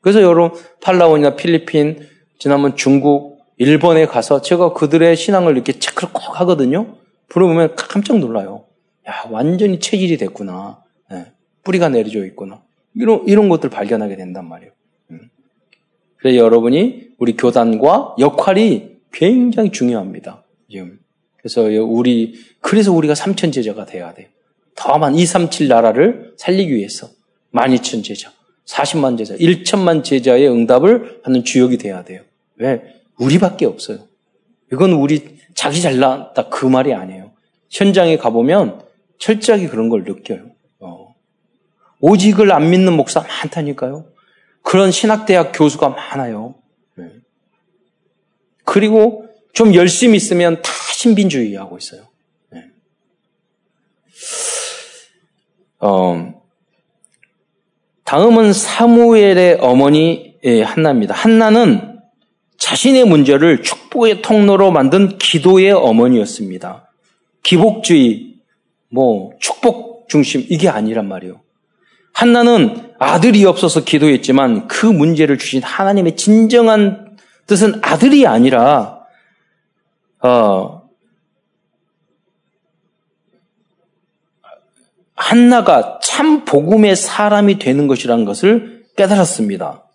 그래서 0.00 0.22
여러분 0.22 0.56
팔라원이나 0.82 1.34
필리핀 1.34 2.06
지난번 2.38 2.76
중국 2.76 3.35
일본에 3.58 4.06
가서 4.06 4.42
제가 4.42 4.72
그들의 4.72 5.16
신앙을 5.16 5.52
이렇게 5.52 5.72
체크를 5.78 6.12
꼭 6.12 6.40
하거든요. 6.40 6.96
물어보면 7.32 7.74
깜짝 7.76 8.18
놀라요. 8.18 8.64
야, 9.08 9.24
완전히 9.30 9.80
체질이 9.80 10.18
됐구나. 10.18 10.82
네, 11.10 11.26
뿌리가 11.64 11.88
내려져 11.88 12.24
있구나. 12.26 12.62
이런, 12.94 13.22
이런 13.26 13.48
것들 13.48 13.70
발견하게 13.70 14.16
된단 14.16 14.48
말이에요. 14.48 14.72
음. 15.10 15.30
그래서 16.16 16.36
여러분이 16.36 17.08
우리 17.18 17.36
교단과 17.36 18.16
역할이 18.18 18.96
굉장히 19.12 19.70
중요합니다. 19.70 20.44
지금. 20.70 20.98
그래서 21.36 21.62
우리, 21.62 22.34
그래서 22.60 22.92
우리가 22.92 23.14
삼천 23.14 23.52
제자가 23.52 23.86
돼야 23.86 24.12
돼요. 24.12 24.28
더만 24.74 25.14
237 25.14 25.68
나라를 25.68 26.34
살리기 26.36 26.74
위해서. 26.74 27.08
12,000 27.52 28.02
제자, 28.02 28.32
40만 28.66 29.16
제자, 29.16 29.34
1천만 29.36 30.04
제자의 30.04 30.48
응답을 30.48 31.20
하는 31.22 31.44
주역이 31.44 31.78
돼야 31.78 32.04
돼요. 32.04 32.20
왜? 32.56 32.95
우리밖에 33.18 33.66
없어요. 33.66 34.00
이건 34.72 34.92
우리 34.92 35.38
자기 35.54 35.80
잘났다 35.80 36.48
그 36.48 36.66
말이 36.66 36.92
아니에요. 36.92 37.32
현장에 37.70 38.16
가보면 38.16 38.84
철저하게 39.18 39.68
그런 39.68 39.88
걸 39.88 40.04
느껴요. 40.04 40.50
어. 40.80 41.14
오직을 42.00 42.52
안 42.52 42.70
믿는 42.70 42.92
목사 42.94 43.20
많다니까요. 43.20 44.06
그런 44.62 44.90
신학대학 44.90 45.52
교수가 45.54 45.90
많아요. 45.90 46.56
네. 46.96 47.06
그리고 48.64 49.28
좀 49.52 49.74
열심히 49.74 50.16
있으면 50.16 50.60
다 50.60 50.70
신빈주의 50.92 51.54
하고 51.54 51.78
있어요. 51.78 52.02
네. 52.50 52.64
어, 55.78 56.42
다음은 58.04 58.52
사무엘의 58.52 59.58
어머니 59.60 60.36
예, 60.44 60.62
한나입니다. 60.62 61.14
한나는 61.14 61.95
자신의 62.58 63.04
문제를 63.04 63.62
축복의 63.62 64.22
통로로 64.22 64.70
만든 64.70 65.18
기도의 65.18 65.72
어머니였습니다. 65.72 66.90
기복주의, 67.42 68.34
뭐 68.88 69.32
축복 69.40 70.08
중심 70.08 70.44
이게 70.48 70.68
아니란 70.68 71.08
말이에요. 71.08 71.40
한나는 72.12 72.92
아들이 72.98 73.44
없어서 73.44 73.84
기도했지만 73.84 74.68
그 74.68 74.86
문제를 74.86 75.38
주신 75.38 75.62
하나님의 75.62 76.16
진정한 76.16 77.16
뜻은 77.46 77.80
아들이 77.82 78.26
아니라 78.26 79.00
어, 80.20 80.82
한나가 85.14 85.98
참 86.02 86.44
복음의 86.44 86.96
사람이 86.96 87.58
되는 87.58 87.86
것이라는 87.86 88.24
것을 88.24 88.84
깨달았습니다. 88.96 89.85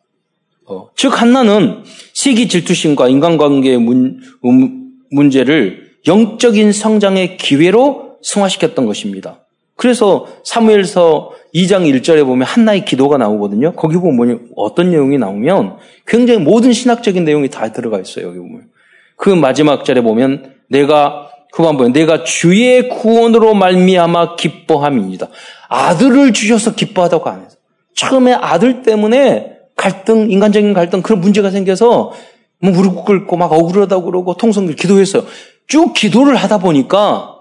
어, 0.71 0.89
즉 0.95 1.21
한나는 1.21 1.83
시기 2.13 2.47
질투심과 2.47 3.09
인간관계의 3.09 3.77
문, 3.77 4.21
음, 4.45 4.91
문제를 5.11 5.91
영적인 6.07 6.71
성장의 6.71 7.37
기회로 7.37 8.17
승화시켰던 8.21 8.85
것입니다. 8.85 9.39
그래서 9.75 10.27
사무엘서 10.43 11.31
2장 11.53 11.91
1절에 11.91 12.25
보면 12.25 12.47
한나의 12.47 12.85
기도가 12.85 13.17
나오거든요. 13.17 13.73
거기 13.73 13.97
보면 13.97 14.47
어떤 14.55 14.91
내용이 14.91 15.17
나오면 15.17 15.77
굉장히 16.07 16.39
모든 16.39 16.71
신학적인 16.71 17.25
내용이 17.25 17.49
다 17.49 17.71
들어가 17.71 17.99
있어요. 17.99 18.27
여기 18.27 18.37
보면. 18.37 18.69
그 19.17 19.29
마지막 19.29 19.83
절에 19.83 20.01
보면 20.01 20.53
내가 20.69 21.29
보면 21.53 21.91
내가 21.91 22.23
주의 22.23 22.87
구원으로 22.87 23.53
말미암아 23.55 24.35
기뻐함입니다. 24.37 25.27
아들을 25.67 26.31
주셔서 26.31 26.75
기뻐하다고 26.75 27.29
안 27.29 27.41
해서 27.41 27.57
처음에 27.95 28.33
아들 28.33 28.83
때문에 28.83 29.60
갈등, 29.81 30.29
인간적인 30.29 30.73
갈등 30.73 31.01
그런 31.01 31.21
문제가 31.21 31.49
생겨서 31.49 32.13
뭐 32.59 32.71
무릎 32.71 33.03
꿇고 33.03 33.35
막 33.35 33.51
억울하다고 33.51 34.03
그러고 34.05 34.35
통성길 34.35 34.75
기도했어요. 34.75 35.23
쭉 35.65 35.93
기도를 35.93 36.35
하다 36.35 36.59
보니까 36.59 37.39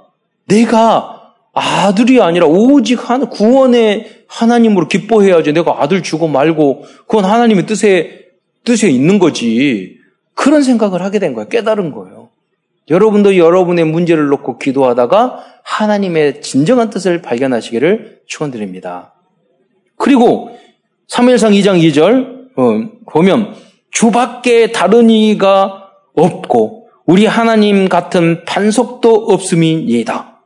내가 0.49 1.35
아들이 1.53 2.23
아니라 2.23 2.47
오직 2.47 3.11
한 3.11 3.29
구원의 3.29 4.25
하나님으로 4.27 4.89
기뻐해야지. 4.89 5.53
내가 5.53 5.83
아들 5.83 6.03
주고 6.03 6.29
말고 6.29 6.85
그건 7.07 7.27
하나님의 7.27 7.67
뜻에 7.67 8.29
뜻에 8.65 8.89
있는 8.89 9.19
거지. 9.19 9.99
그런 10.33 10.63
생각을 10.63 11.03
하게 11.03 11.19
된 11.19 11.35
거예요. 11.35 11.47
깨달은 11.51 11.93
거예요. 11.93 12.31
여러분도 12.89 13.37
여러분의 13.37 13.85
문제를 13.85 14.29
놓고 14.29 14.57
기도하다가 14.57 15.45
하나님의 15.63 16.41
진정한 16.41 16.89
뜻을 16.89 17.21
발견하시기를 17.21 18.21
축원드립니다. 18.27 19.13
그리고 19.97 20.57
3일상 21.11 21.53
2장 21.61 21.81
2절 21.91 22.51
어, 22.57 22.91
보면 23.11 23.55
주밖에 23.91 24.71
다른 24.73 25.11
이가 25.11 25.91
없고 26.15 26.89
우리 27.05 27.27
하나님 27.27 27.89
같은 27.89 28.45
반석도 28.45 29.13
없음이니다. 29.13 30.43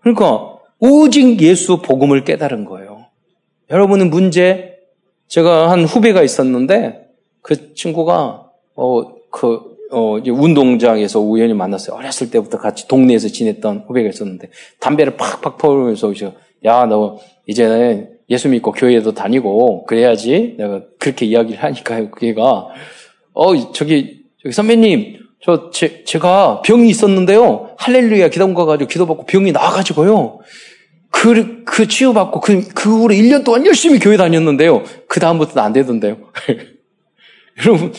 그러니까 0.00 0.56
오직 0.78 1.40
예수 1.42 1.82
복음을 1.82 2.24
깨달은 2.24 2.64
거예요. 2.64 3.06
여러분은 3.70 4.10
문제 4.10 4.78
제가 5.26 5.70
한 5.70 5.84
후배가 5.84 6.22
있었는데 6.22 7.08
그 7.42 7.74
친구가 7.74 8.46
어그 8.74 9.78
어, 9.90 10.18
이제 10.18 10.30
운동장에서 10.30 11.20
우연히 11.20 11.54
만났어요. 11.54 11.96
어렸을 11.96 12.30
때부터 12.30 12.58
같이 12.58 12.86
동네에서 12.88 13.28
지냈던 13.28 13.84
후배가 13.86 14.10
있었는데, 14.10 14.50
담배를 14.80 15.16
팍팍 15.16 15.56
퍼오면서, 15.56 16.12
야, 16.66 16.84
너, 16.84 17.18
이제 17.46 18.17
예수 18.30 18.48
믿고 18.48 18.72
교회에도 18.72 19.12
다니고, 19.12 19.86
그래야지. 19.86 20.56
내가 20.58 20.82
그렇게 20.98 21.26
이야기를 21.26 21.62
하니까요. 21.62 22.10
그게가, 22.10 22.68
어, 23.34 23.72
저기, 23.72 24.22
저기 24.42 24.52
선배님, 24.52 25.18
저, 25.42 25.70
제, 25.70 26.04
제가 26.04 26.62
병이 26.62 26.88
있었는데요. 26.88 27.70
할렐루야 27.78 28.28
기도원 28.28 28.54
가 28.54 28.64
가지고 28.64 28.88
기도받고 28.88 29.26
병이 29.26 29.52
나와가지고요. 29.52 30.40
그, 31.10 31.64
그 31.64 31.88
치유받고 31.88 32.40
그, 32.40 32.68
그 32.74 33.02
후로 33.02 33.14
1년 33.14 33.44
동안 33.44 33.64
열심히 33.66 33.98
교회 33.98 34.16
다녔는데요. 34.16 34.82
그 35.08 35.20
다음부터는 35.20 35.62
안 35.62 35.72
되던데요. 35.72 36.18
여러분, 37.64 37.92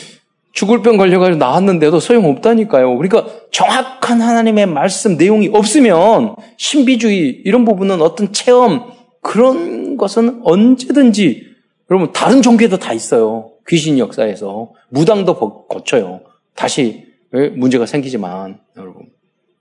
죽을 0.52 0.82
병 0.82 0.96
걸려가지고 0.96 1.38
나왔는데도 1.38 2.00
소용없다니까요. 2.00 2.96
그러니까 2.96 3.26
정확한 3.50 4.20
하나님의 4.20 4.66
말씀 4.66 5.16
내용이 5.16 5.48
없으면 5.52 6.36
신비주의 6.56 7.42
이런 7.44 7.64
부분은 7.64 8.02
어떤 8.02 8.32
체험 8.32 8.92
그런 9.22 9.89
것은 10.00 10.40
언제든지 10.42 11.50
여러분 11.90 12.12
다른 12.12 12.40
종교에도 12.40 12.78
다 12.78 12.92
있어요. 12.92 13.52
귀신 13.68 13.98
역사에서 13.98 14.72
무당도 14.88 15.66
고쳐요. 15.68 16.22
다시 16.54 17.06
문제가 17.30 17.86
생기지만 17.86 18.58
여러분 18.76 19.10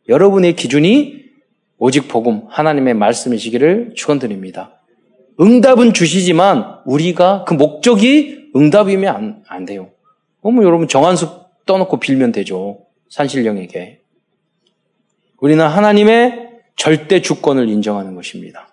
여러분의 0.07 0.55
기준이 0.55 1.25
오직 1.77 2.07
복음 2.07 2.43
하나님의 2.49 2.93
말씀이시기를 2.95 3.93
축원드립니다. 3.95 4.81
응답은 5.39 5.93
주시지만 5.93 6.79
우리가 6.85 7.45
그 7.45 7.53
목적이 7.53 8.49
응답이면 8.55 9.15
안, 9.15 9.43
안 9.47 9.65
돼요. 9.65 9.91
그러면 10.41 10.63
여러분 10.63 10.87
정한수 10.87 11.45
떠놓고 11.65 11.99
빌면 11.99 12.31
되죠. 12.31 12.85
산신령에게. 13.09 13.99
우리는 15.39 15.65
하나님의 15.65 16.49
절대 16.75 17.21
주권을 17.21 17.69
인정하는 17.69 18.15
것입니다. 18.15 18.68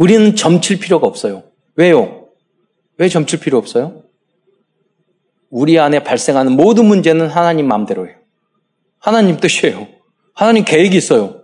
예. 0.00 0.04
우리는 0.04 0.34
점칠 0.34 0.78
필요가 0.78 1.06
없어요. 1.06 1.42
왜요? 1.76 2.28
왜 2.96 3.08
점칠 3.08 3.40
필요 3.40 3.58
없어요? 3.58 4.02
우리 5.50 5.78
안에 5.78 6.02
발생하는 6.02 6.52
모든 6.52 6.86
문제는 6.86 7.28
하나님 7.28 7.68
마음대로예요. 7.68 8.16
하나님 8.98 9.36
뜻이에요. 9.38 9.86
하나님 10.34 10.64
계획이 10.64 10.96
있어요. 10.96 11.42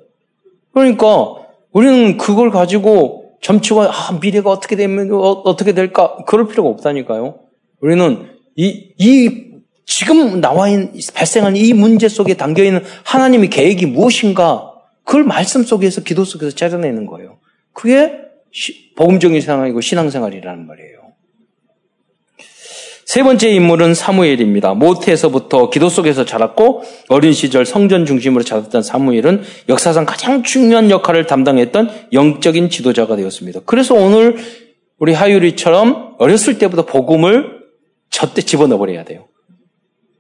그러니까 0.73 1.35
우리는 1.73 2.17
그걸 2.17 2.51
가지고 2.51 3.37
점치고 3.43 3.83
아, 3.83 4.19
미래가 4.21 4.51
어떻게 4.51 4.77
되면 4.77 5.13
어, 5.13 5.57
떻게 5.57 5.73
될까 5.73 6.17
그럴 6.27 6.49
필요가 6.49 6.71
없다니까요. 6.71 7.41
우리는 7.81 8.29
이, 8.57 8.93
이 8.99 9.47
지금 9.85 10.41
나와 10.41 10.69
있는 10.69 10.93
발생하는 11.15 11.57
이 11.57 11.73
문제 11.73 12.09
속에 12.09 12.35
담겨 12.35 12.65
있는 12.65 12.83
하나님의 13.05 13.51
계획이 13.51 13.87
무엇인가 13.87 14.73
그걸 15.05 15.25
말씀 15.25 15.63
속에서 15.63 16.03
기도 16.03 16.25
속에서 16.25 16.55
찾아내는 16.55 17.07
거예요. 17.07 17.39
그게 17.73 18.26
복음적인 18.97 19.41
생활이고 19.41 19.81
신앙생활이라는 19.81 20.67
말이에요. 20.67 20.97
세 23.07 23.23
번째 23.23 23.51
인물은 23.51 23.95
사무엘입니다. 23.95 24.75
모태에서부터 24.75 25.71
기도 25.71 25.89
속에서 25.89 26.25
자랐고 26.25 26.83
어린 27.09 27.33
시절 27.33 27.65
성전 27.65 28.05
중심으로 28.05 28.43
자랐던 28.43 28.83
사무엘은 28.83 29.43
역사상 29.69 30.07
가장 30.07 30.43
중요한 30.43 30.91
역할을 30.91 31.27
담당했던 31.27 32.09
영적인 32.13 32.69
지도자가 32.69 33.15
되었습니다. 33.15 33.61
그래서 33.65 33.95
오늘 33.95 34.37
우리 34.99 35.13
하유리처럼 35.13 36.17
어렸을 36.19 36.59
때부터 36.59 36.85
복음을 36.85 37.61
저때 38.11 38.43
집어넣어 38.43 38.79
버려야 38.79 39.05
돼요. 39.05 39.29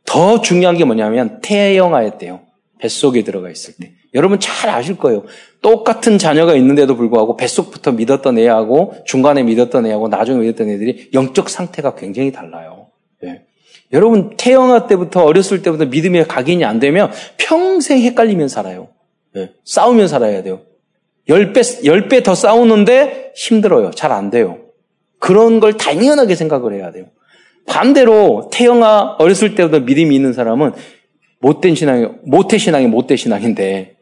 더 0.04 0.40
중요한 0.40 0.76
게 0.76 0.84
뭐냐면 0.84 1.40
태영하였대요. 1.42 2.40
뱃속에 2.78 3.24
들어가 3.24 3.50
있을 3.50 3.74
때. 3.80 3.94
여러분 4.16 4.40
잘 4.40 4.70
아실 4.70 4.96
거예요. 4.96 5.24
똑같은 5.60 6.16
자녀가 6.16 6.54
있는데도 6.56 6.96
불구하고 6.96 7.36
뱃속부터 7.36 7.92
믿었던 7.92 8.38
애하고 8.38 8.94
중간에 9.04 9.42
믿었던 9.42 9.86
애하고 9.86 10.08
나중에 10.08 10.40
믿었던 10.40 10.70
애들이 10.70 11.10
영적 11.12 11.50
상태가 11.50 11.94
굉장히 11.94 12.32
달라요. 12.32 12.88
예. 13.24 13.42
여러분 13.92 14.34
태어날 14.36 14.86
때부터 14.88 15.22
어렸을 15.22 15.62
때부터 15.62 15.84
믿음의 15.84 16.26
각인이 16.26 16.64
안 16.64 16.80
되면 16.80 17.12
평생 17.36 17.98
헷갈리면 18.00 18.48
살아요. 18.48 18.88
예. 19.36 19.52
싸우면 19.64 20.08
살아야 20.08 20.42
돼요. 20.42 20.62
10배, 21.28 21.84
10배 21.84 22.24
더 22.24 22.34
싸우는데 22.34 23.32
힘들어요. 23.36 23.90
잘 23.90 24.12
안 24.12 24.30
돼요. 24.30 24.58
그런 25.18 25.60
걸 25.60 25.74
당연하게 25.74 26.34
생각을 26.36 26.72
해야 26.72 26.90
돼요. 26.90 27.06
반대로 27.66 28.48
태영아 28.52 29.16
어렸을 29.18 29.54
때부터 29.54 29.80
믿음이 29.80 30.14
있는 30.14 30.32
사람은 30.32 30.72
못된 31.40 31.74
신앙이, 31.74 32.06
모태 32.24 32.56
신앙이 32.56 32.86
못된 32.86 33.16
신앙인데 33.16 33.95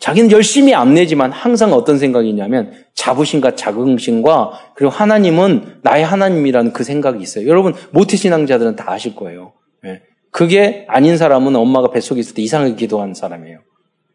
자기는 0.00 0.32
열심히 0.32 0.74
안 0.74 0.94
내지만 0.94 1.30
항상 1.30 1.72
어떤 1.74 1.98
생각이 1.98 2.28
있냐면 2.30 2.72
자부심과 2.94 3.54
자긍심과 3.54 4.72
그리고 4.74 4.90
하나님은 4.90 5.80
나의 5.82 6.04
하나님이라는 6.04 6.72
그 6.72 6.84
생각이 6.84 7.22
있어요. 7.22 7.46
여러분 7.46 7.74
모태 7.90 8.16
신앙자들은 8.16 8.76
다 8.76 8.90
아실 8.90 9.14
거예요. 9.14 9.52
네. 9.82 10.00
그게 10.30 10.86
아닌 10.88 11.18
사람은 11.18 11.54
엄마가 11.54 11.90
뱃속에 11.90 12.18
있을 12.20 12.34
때 12.34 12.42
이상하게 12.42 12.76
기도하는 12.76 13.12
사람이에요. 13.12 13.58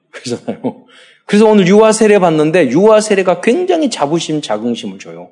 그렇잖아요. 0.09 0.85
그래서 1.27 1.47
오늘 1.47 1.67
유아 1.67 1.91
세례 1.91 2.17
봤는데 2.17 2.69
유아 2.69 3.01
세례가 3.01 3.41
굉장히 3.41 3.89
자부심, 3.89 4.41
자긍심을 4.41 4.97
줘요. 4.97 5.29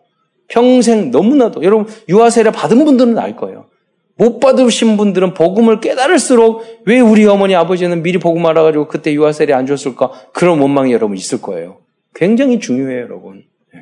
평생 0.48 1.10
너무나도 1.10 1.64
여러분 1.64 1.88
유아 2.10 2.30
세례 2.30 2.52
받은 2.52 2.86
분들은 2.86 3.18
알 3.18 3.36
거예요. 3.36 3.66
못 4.16 4.40
받으신 4.40 4.98
분들은 4.98 5.34
복음을 5.34 5.80
깨달을수록 5.80 6.84
왜 6.86 7.00
우리 7.00 7.26
어머니 7.26 7.56
아버지는 7.56 8.04
미리 8.04 8.20
복음 8.20 8.46
알아가지고 8.46 8.88
그때 8.88 9.14
유아 9.14 9.32
세례 9.32 9.54
안 9.54 9.66
줬을까 9.66 10.12
그런 10.34 10.60
원망이 10.60 10.94
여러분 10.94 11.18
있을 11.18 11.42
거예요. 11.42 11.80
굉장히 12.14 12.60
중요해요, 12.60 13.02
여러분. 13.02 13.44
예. 13.76 13.80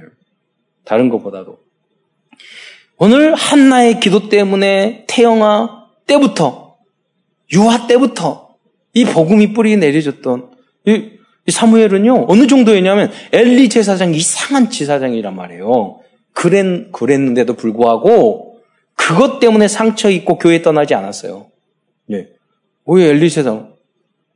다른 0.86 1.10
것보다도. 1.10 1.60
오늘 2.98 3.34
한나의 3.34 4.00
기도 4.00 4.30
때문에 4.30 5.06
태영아 5.08 5.88
때부터 6.08 6.78
유아 7.52 7.88
때부터 7.88 8.56
이 8.94 9.06
복음이 9.06 9.54
뿌리 9.54 9.76
내려졌던 9.76 10.52
이, 10.86 11.10
이 11.48 11.52
사무엘은요 11.52 12.26
어느 12.28 12.48
정도였냐면 12.48 13.12
엘리 13.32 13.70
제사장 13.70 14.14
이상한 14.14 14.70
지사장이란 14.70 15.36
말이에요. 15.36 16.00
그랬 16.34 16.92
그랬는데도 16.92 17.56
불구하고 17.56 18.51
그것 19.08 19.40
때문에 19.40 19.68
상처 19.68 20.10
입고 20.10 20.38
교회 20.38 20.62
떠나지 20.62 20.94
않았어요. 20.94 21.48
예. 22.12 22.28
왜 22.86 23.06
엘리 23.06 23.30
제사장? 23.30 23.74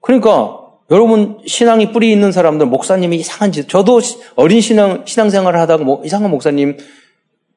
그러니까 0.01 0.61
여러분 0.91 1.39
신앙이 1.45 1.91
뿌리 1.91 2.11
있는 2.11 2.31
사람들 2.31 2.67
목사님이 2.67 3.17
이상한 3.17 3.51
짓 3.51 3.67
저도 3.67 4.01
어린 4.35 4.61
신앙 4.61 5.03
신앙생활을 5.05 5.59
하다가 5.59 5.83
뭐 5.83 6.03
이상한 6.03 6.29
목사님 6.29 6.77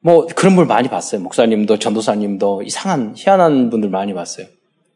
뭐 0.01 0.27
그런 0.27 0.55
분 0.55 0.67
많이 0.67 0.87
봤어요. 0.87 1.21
목사님도 1.21 1.77
전도사님도 1.79 2.63
이상한 2.63 3.13
희한한 3.15 3.69
분들 3.69 3.89
많이 3.89 4.13
봤어요. 4.13 4.47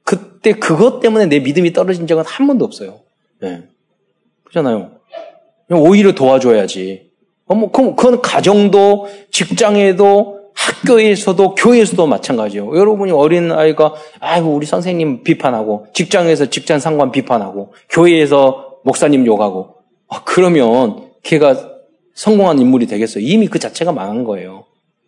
그때 0.04 0.54
그것 0.54 1.00
때문에 1.00 1.28
내 1.28 1.40
믿음이 1.40 1.74
떨어진 1.74 2.08
적은 2.08 2.24
한 2.26 2.48
번도 2.48 2.66
없어요. 2.66 3.00
네. 3.42 3.64
그렇잖아요. 4.44 4.92
오히려 5.72 6.14
도와줘야지. 6.14 7.12
어, 7.46 7.56
뭐, 7.56 7.72
그럼 7.72 7.96
그건 7.96 8.22
가정도, 8.22 9.08
직장에도, 9.32 10.43
학교에서도, 10.64 11.56
교회에서도 11.56 12.08
마찬가지예요. 12.08 12.76
여러분이 12.78 13.12
어린 13.12 13.52
아이가, 13.52 13.94
아이고, 14.20 14.54
우리 14.54 14.66
선생님 14.66 15.24
비판하고, 15.24 15.88
직장에서 15.94 16.50
직장 16.50 16.80
상관 16.80 17.12
비판하고, 17.12 17.74
교회에서 17.90 18.80
목사님 18.84 19.26
욕하고, 19.26 19.76
아, 20.08 20.24
그러면 20.24 21.10
걔가 21.24 21.72
성공한 22.14 22.60
인물이 22.60 22.88
되겠어요. 22.88 23.24
이미 23.24 23.48
그 23.48 23.60
자체가 23.60 23.92
망한 23.92 24.24
거예요. 24.24 24.66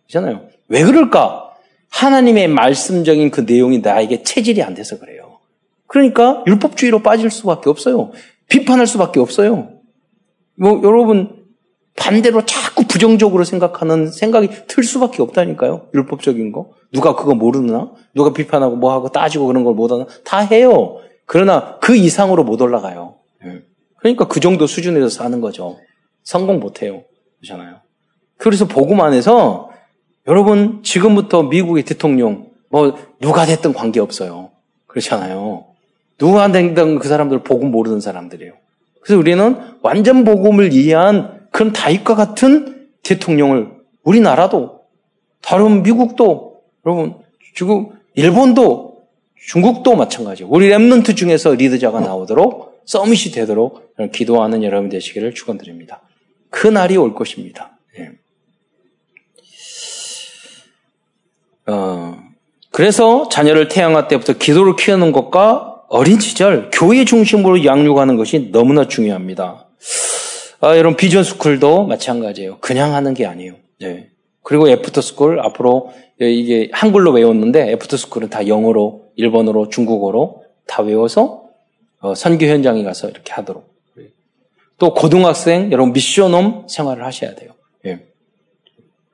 그렇잖아요. 0.08 0.48
왜 0.68 0.82
그럴까? 0.82 1.50
하나님의 1.90 2.48
말씀적인 2.48 3.30
그 3.30 3.42
내용이 3.42 3.78
나에게 3.78 4.22
체질이 4.22 4.62
안 4.62 4.74
돼서 4.74 4.98
그래요. 4.98 5.38
그러니까 5.86 6.42
율법주의로 6.46 7.02
빠질 7.02 7.30
수밖에 7.30 7.70
없어요. 7.70 8.10
비판할 8.48 8.86
수밖에 8.86 9.20
없어요. 9.20 9.68
뭐 10.56 10.80
여러분 10.82 11.35
반대로 11.96 12.44
자꾸 12.44 12.84
부정적으로 12.86 13.44
생각하는 13.44 14.10
생각이 14.10 14.48
들 14.66 14.84
수밖에 14.84 15.22
없다니까요. 15.22 15.88
율법적인 15.94 16.52
거. 16.52 16.70
누가 16.92 17.16
그거 17.16 17.34
모르나? 17.34 17.90
누가 18.14 18.32
비판하고 18.32 18.76
뭐 18.76 18.92
하고 18.92 19.08
따지고 19.08 19.46
그런 19.46 19.64
걸 19.64 19.74
못하나? 19.74 20.06
다 20.24 20.38
해요. 20.38 20.98
그러나 21.24 21.78
그 21.80 21.96
이상으로 21.96 22.44
못 22.44 22.60
올라가요. 22.60 23.16
예. 23.44 23.62
그러니까 23.96 24.28
그 24.28 24.40
정도 24.40 24.66
수준에서 24.66 25.08
사는 25.08 25.40
거죠. 25.40 25.78
성공 26.22 26.60
못 26.60 26.82
해요. 26.82 27.02
그렇잖아요. 27.40 27.76
그래서 28.36 28.66
복음 28.66 29.00
안에서 29.00 29.70
여러분 30.28 30.82
지금부터 30.82 31.44
미국의 31.44 31.84
대통령 31.84 32.50
뭐 32.68 32.96
누가 33.20 33.46
됐든 33.46 33.72
관계 33.72 34.00
없어요. 34.00 34.50
그렇잖아요. 34.86 35.66
누가 36.18 36.50
됐든 36.50 36.98
그 36.98 37.08
사람들 37.08 37.42
복음 37.42 37.70
모르는 37.70 38.00
사람들이에요. 38.00 38.52
그래서 39.00 39.18
우리는 39.18 39.56
완전 39.82 40.24
복음을 40.24 40.72
이해한 40.72 41.35
그런 41.56 41.72
다윗과 41.72 42.14
같은 42.16 42.90
대통령을 43.02 43.70
우리나라도 44.02 44.82
다른 45.40 45.82
미국도 45.82 46.60
여러분 46.84 47.14
지금 47.54 47.88
일본도 48.14 49.06
중국도 49.36 49.96
마찬가지예요. 49.96 50.52
우리 50.52 50.68
랩런트 50.68 51.16
중에서 51.16 51.54
리더자가 51.54 52.00
나오도록 52.00 52.82
서밋이 52.84 53.32
되도록 53.32 53.94
기도하는 54.12 54.64
여러분 54.64 54.90
되시기를 54.90 55.32
축원드립니다. 55.32 56.02
그 56.50 56.66
날이 56.66 56.98
올 56.98 57.14
것입니다. 57.14 57.78
예. 57.98 58.10
어, 61.72 62.18
그래서 62.70 63.30
자녀를 63.30 63.68
태아 63.68 64.08
때부터 64.08 64.34
기도를 64.34 64.76
키우는 64.76 65.10
것과 65.10 65.84
어린 65.88 66.20
시절 66.20 66.68
교회 66.70 67.06
중심으로 67.06 67.64
양육하는 67.64 68.16
것이 68.16 68.50
너무나 68.52 68.86
중요합니다. 68.86 69.65
아, 70.66 70.76
여러분 70.76 70.96
Vision 70.96 71.22
School도 71.22 71.86
마찬가지예요. 71.86 72.58
그냥 72.58 72.92
하는 72.92 73.14
게 73.14 73.24
아니에요. 73.24 73.54
네. 73.78 74.08
그리고 74.42 74.68
After 74.68 75.00
School 75.00 75.38
앞으로 75.38 75.92
이게 76.18 76.70
한글로 76.72 77.12
외웠는데 77.12 77.70
After 77.70 77.96
School은 77.96 78.30
다 78.30 78.48
영어로, 78.48 79.04
일본어로, 79.14 79.68
중국어로 79.68 80.42
다 80.66 80.82
외워서 80.82 81.44
어, 82.00 82.16
선교 82.16 82.46
현장에 82.46 82.82
가서 82.82 83.08
이렇게 83.08 83.32
하도록. 83.32 83.64
또 84.78 84.92
고등학생 84.92 85.70
여러분 85.70 85.92
Mission 85.92 86.39
Home 86.39 86.66
생활을 86.68 87.04
하셔야 87.04 87.36
돼요. 87.36 87.52
예. 87.86 88.00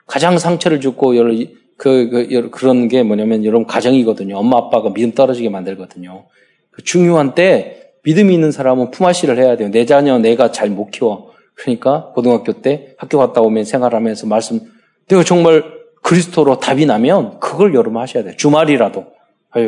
가장 0.06 0.38
상처를 0.38 0.80
주고 0.80 1.18
여러 1.18 1.34
그, 1.76 2.08
그, 2.08 2.50
그런 2.50 2.88
게 2.88 3.02
뭐냐면 3.02 3.44
여러분 3.44 3.66
가정이거든요. 3.66 4.38
엄마 4.38 4.56
아빠가 4.56 4.90
믿음 4.90 5.12
떨어지게 5.12 5.50
만들거든요. 5.50 6.24
그 6.70 6.82
중요한 6.82 7.34
때 7.34 7.90
믿음이 8.04 8.32
있는 8.32 8.52
사람은 8.52 8.90
품앗이를 8.90 9.38
해야 9.38 9.58
돼요. 9.58 9.70
내 9.70 9.84
자녀 9.84 10.18
내가 10.18 10.50
잘 10.50 10.70
못 10.70 10.90
키워. 10.90 11.31
그러니까 11.54 12.12
고등학교 12.14 12.60
때 12.60 12.94
학교 12.98 13.18
갔다 13.18 13.40
오면 13.40 13.64
생활하면서 13.64 14.26
말씀 14.26 14.60
내가 15.08 15.22
정말 15.24 15.64
그리스도로 16.02 16.58
답이 16.58 16.86
나면 16.86 17.38
그걸 17.40 17.74
여러분 17.74 18.00
하셔야 18.00 18.24
돼요. 18.24 18.36
주말이라도 18.36 19.06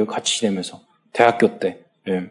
같이 0.09 0.39
지내면서 0.39 0.81
대학교 1.13 1.59
때. 1.59 1.81
예. 2.09 2.31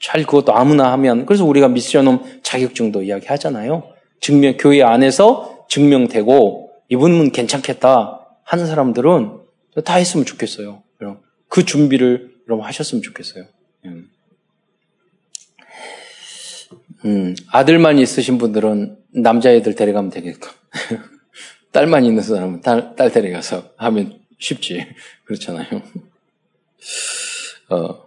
잘 0.00 0.24
그것도 0.24 0.54
아무나 0.54 0.92
하면 0.92 1.26
그래서 1.26 1.44
우리가 1.44 1.68
미션홈 1.68 2.40
자격증도 2.42 3.02
이야기하잖아요. 3.02 3.84
증명 4.20 4.56
교회 4.58 4.82
안에서 4.82 5.66
증명되고 5.68 6.70
이분은 6.88 7.32
괜찮겠다. 7.32 8.20
하는 8.44 8.66
사람들은 8.66 9.38
다 9.84 9.94
했으면 9.94 10.26
좋겠어요. 10.26 10.82
그 11.48 11.64
준비를 11.64 12.32
여러분 12.48 12.66
하셨으면 12.66 13.02
좋겠어요. 13.02 13.44
음. 13.86 14.08
음, 17.04 17.34
아들만 17.50 17.98
있으신 17.98 18.38
분들은 18.38 18.96
남자애들 19.14 19.74
데려가면 19.74 20.10
되겠고, 20.10 20.48
딸만 21.72 22.04
있는 22.04 22.22
사람은 22.22 22.60
딸, 22.60 22.94
딸 22.96 23.10
데려가서 23.10 23.70
하면 23.76 24.20
쉽지. 24.38 24.86
그렇잖아요. 25.24 25.82
어, 27.70 28.02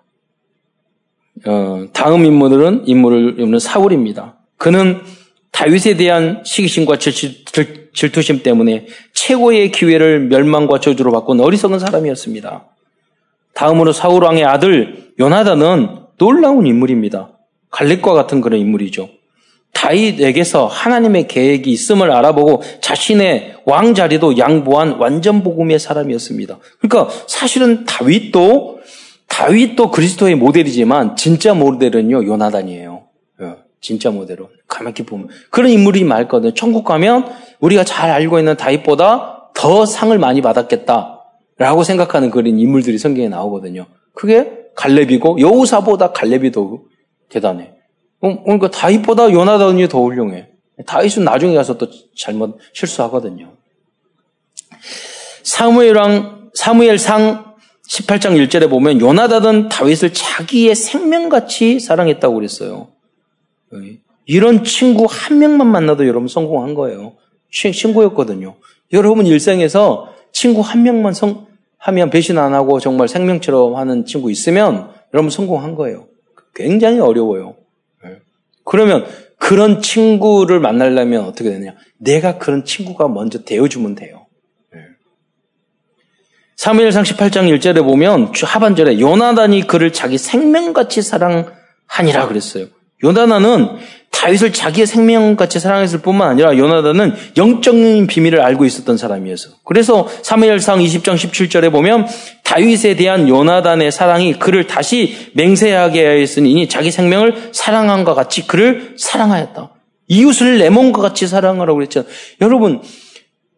어, 1.46 1.86
다음 1.94 2.26
인물은, 2.26 2.88
인물을, 2.88 3.40
인물은 3.40 3.60
사울입니다. 3.60 4.38
그는 4.58 5.02
다윗에 5.52 5.96
대한 5.96 6.44
시기심과 6.44 6.98
질 7.00 8.12
투심 8.12 8.44
때문에 8.44 8.88
최고의 9.14 9.72
기회를 9.72 10.28
멸망과 10.28 10.80
저주로 10.80 11.12
바꾼 11.12 11.40
어리석은 11.40 11.80
사람이었습니다. 11.80 12.66
다음으로 13.54 13.94
사울 13.94 14.24
왕의 14.24 14.44
아들 14.44 15.14
요나단은 15.18 16.00
놀라운 16.18 16.68
인물입니다. 16.68 17.35
갈렙과 17.76 18.14
같은 18.14 18.40
그런 18.40 18.62
인물이죠. 18.62 19.10
다윗에게서 19.74 20.68
하나님의 20.68 21.28
계획이 21.28 21.70
있음을 21.70 22.10
알아보고 22.10 22.64
자신의 22.80 23.58
왕 23.66 23.94
자리도 23.94 24.38
양보한 24.38 24.94
완전 24.94 25.44
복음의 25.44 25.80
사람이었습니다. 25.80 26.58
그러니까 26.80 27.14
사실은 27.28 27.84
다윗도 27.86 28.80
다윗도 29.28 29.92
그리스도의 29.92 30.36
모델이지만 30.36 31.18
진짜 31.18 31.54
모델은요 31.54 32.26
요나단이에요. 32.26 33.04
예, 33.42 33.56
진짜 33.82 34.10
모델은 34.10 34.46
가만히 34.70 34.96
보면 35.06 35.28
그런 35.50 35.70
인물이 35.70 36.06
많거든요. 36.06 36.54
천국 36.54 36.86
가면 36.86 37.30
우리가 37.60 37.84
잘 37.84 38.10
알고 38.10 38.40
있는 38.40 38.56
다윗보다 38.56 39.52
더 39.54 39.86
상을 39.86 40.18
많이 40.18 40.42
받았겠다라고 40.42 41.84
생각하는 41.84 42.32
그런 42.32 42.58
인물들이 42.58 42.98
성경에 42.98 43.28
나오거든요. 43.28 43.88
그게 44.14 44.50
갈렙이고 44.76 45.42
여우사보다 45.42 46.14
갈렙이 46.14 46.54
더 46.54 46.80
대단해. 47.30 47.74
어, 48.22 48.44
그러니까 48.44 48.70
다윗보다 48.72 49.32
요나단이 49.32 49.88
더 49.88 50.02
훌륭해. 50.02 50.50
다윗은 50.86 51.24
나중에 51.24 51.56
가서 51.56 51.78
또 51.78 51.88
잘못 52.16 52.58
실수하거든요. 52.74 53.54
사무엘왕 55.44 56.52
사무엘상 56.54 57.56
18장 57.90 58.48
1절에 58.48 58.70
보면 58.70 59.00
요나단은 59.00 59.70
다윗을 59.70 60.14
자기의 60.14 60.76
생명같이 60.76 61.80
사랑했다고 61.80 62.36
그랬어요. 62.36 62.88
이런 64.26 64.64
친구 64.64 65.06
한 65.08 65.40
명만 65.40 65.68
만나도 65.68 66.08
여러분 66.08 66.28
성공한 66.28 66.74
거예요. 66.74 67.14
친구였거든요. 67.52 68.56
여러분 68.92 69.28
일생에서 69.28 70.14
친구 70.32 70.62
한 70.62 70.84
명만 70.84 71.14
성, 71.14 71.48
하면 71.78 72.10
배신 72.10 72.38
안 72.38 72.54
하고 72.54 72.80
정말 72.80 73.08
생명처럼 73.08 73.76
하는 73.76 74.06
친구 74.06 74.32
있으면 74.32 74.90
여러분 75.14 75.30
성공한 75.30 75.76
거예요. 75.76 76.08
굉장히 76.56 77.00
어려워요. 77.00 77.56
네. 78.04 78.18
그러면 78.64 79.06
그런 79.38 79.82
친구를 79.82 80.60
만나려면 80.60 81.26
어떻게 81.26 81.52
되느냐? 81.52 81.76
내가 81.98 82.40
그런 82.40 82.66
친구가 82.66 83.08
먼저 83.08 83.44
되어주면 83.44 83.96
돼요. 83.96 84.26
사무엘상 86.56 87.04
18장 87.04 87.54
1절에 87.60 87.84
보면 87.84 88.32
하반절에 88.34 89.00
요나단이 89.00 89.68
그를 89.68 89.92
자기 89.92 90.18
생명같이 90.18 91.02
사랑하니라 91.02 92.28
그랬어요. 92.28 92.68
요나단은 93.04 93.78
다윗을 94.26 94.54
자기의 94.54 94.88
생명같이 94.88 95.60
사랑했을 95.60 96.02
뿐만 96.02 96.30
아니라 96.30 96.58
요나단은 96.58 97.14
영적인 97.38 98.08
비밀을 98.08 98.42
알고 98.42 98.66
있었던 98.66 98.98
사람이어서 98.98 99.50
그래서 99.64 100.08
사무엘상 100.24 100.80
20장 100.80 101.14
17절에 101.14 101.72
보면 101.72 102.08
다윗에 102.44 102.96
대한 102.96 103.30
요나단의 103.30 103.92
사랑이 103.92 104.34
그를 104.34 104.66
다시 104.66 105.16
맹세하게 105.36 106.06
하였으니 106.08 106.68
자기 106.68 106.90
생명을 106.90 107.50
사랑한과 107.52 108.16
같이 108.16 108.48
그를 108.48 108.96
사랑하였다. 108.98 109.72
이웃을 110.08 110.58
내 110.58 110.72
몸과 110.72 111.04
같이 111.04 111.28
사랑하라고 111.28 111.78
그랬잖아요. 111.78 112.12
여러분 112.42 112.82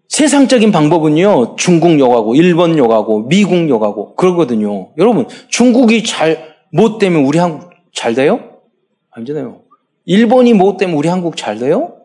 세상적인 0.10 0.72
방법은요, 0.72 1.58
중국 1.58 2.00
욕하고, 2.00 2.34
일본 2.34 2.78
욕하고, 2.78 3.28
미국 3.28 3.68
욕하고, 3.68 4.16
그러거든요. 4.16 4.90
여러분, 4.98 5.28
중국이 5.50 6.06
잘, 6.06 6.56
못 6.72 6.98
되면 6.98 7.26
우리 7.26 7.40
한국 7.40 7.72
잘 7.94 8.14
돼요? 8.14 8.40
아니잖아요. 9.12 9.67
일본이 10.08 10.54
못 10.54 10.78
되면 10.78 10.96
우리 10.96 11.10
한국 11.10 11.36
잘 11.36 11.60
돼요? 11.60 11.98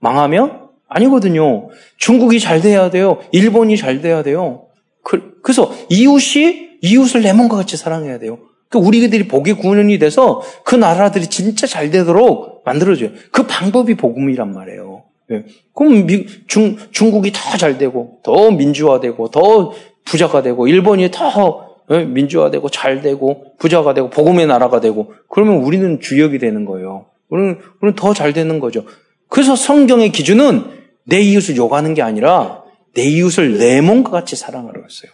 망하면? 0.00 0.68
아니거든요. 0.88 1.68
중국이 1.96 2.40
잘 2.40 2.60
돼야 2.60 2.90
돼요. 2.90 3.18
일본이 3.32 3.76
잘 3.76 4.02
돼야 4.02 4.22
돼요. 4.22 4.66
그, 5.04 5.40
래서 5.46 5.70
이웃이 5.88 6.68
이웃을 6.82 7.22
내 7.22 7.32
몸과 7.32 7.56
같이 7.56 7.76
사랑해야 7.76 8.18
돼요. 8.18 8.38
그 8.68 8.78
우리들이 8.78 9.28
복의 9.28 9.54
구원이 9.54 9.98
돼서 9.98 10.42
그 10.64 10.74
나라들이 10.74 11.28
진짜 11.28 11.66
잘 11.66 11.90
되도록 11.90 12.62
만들어줘요. 12.64 13.10
그 13.30 13.46
방법이 13.46 13.94
복음이란 13.94 14.52
말이에요. 14.52 15.04
예. 15.30 15.44
그럼 15.74 16.06
미, 16.06 16.26
중, 16.48 16.76
중국이 16.90 17.32
더 17.32 17.56
잘 17.56 17.78
되고, 17.78 18.18
더 18.22 18.50
민주화되고, 18.50 19.28
더 19.30 19.72
부자가 20.04 20.42
되고, 20.42 20.66
일본이 20.68 21.10
더 21.10 21.68
예, 21.90 22.04
민주화되고, 22.04 22.68
잘 22.68 23.00
되고, 23.00 23.44
부자가 23.58 23.94
되고, 23.94 24.10
복음의 24.10 24.46
나라가 24.46 24.80
되고, 24.80 25.12
그러면 25.28 25.56
우리는 25.62 26.00
주역이 26.00 26.38
되는 26.38 26.64
거예요. 26.64 27.06
우리는, 27.28 27.58
우리는 27.80 27.94
더 27.96 28.14
잘 28.14 28.32
되는 28.32 28.60
거죠. 28.60 28.84
그래서 29.28 29.56
성경의 29.56 30.12
기준은 30.12 30.64
내 31.04 31.20
이웃을 31.20 31.56
욕하는 31.56 31.94
게 31.94 32.02
아니라 32.02 32.62
내 32.94 33.02
이웃을 33.02 33.58
내 33.58 33.80
몸과 33.80 34.10
같이 34.10 34.36
사랑하라고 34.36 34.84
했어요. 34.84 35.12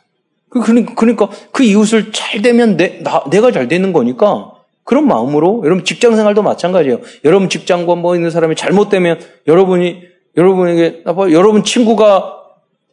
그, 0.48 0.60
그러니까, 0.60 0.94
그러니까 0.94 1.28
그 1.52 1.64
이웃을 1.64 2.12
잘 2.12 2.40
되면 2.42 2.76
내, 2.76 3.02
나, 3.02 3.24
내가 3.30 3.50
잘 3.50 3.66
되는 3.68 3.92
거니까 3.92 4.52
그런 4.84 5.06
마음으로 5.08 5.62
여러분 5.64 5.84
직장 5.84 6.14
생활도 6.14 6.42
마찬가지예요. 6.42 7.00
여러분 7.24 7.48
직장과 7.48 7.96
뭐 7.96 8.14
있는 8.14 8.30
사람이 8.30 8.54
잘못되면 8.54 9.18
여러분이 9.46 10.02
여러분에게 10.36 11.02
나빠 11.04 11.30
여러분 11.30 11.64
친구가 11.64 12.34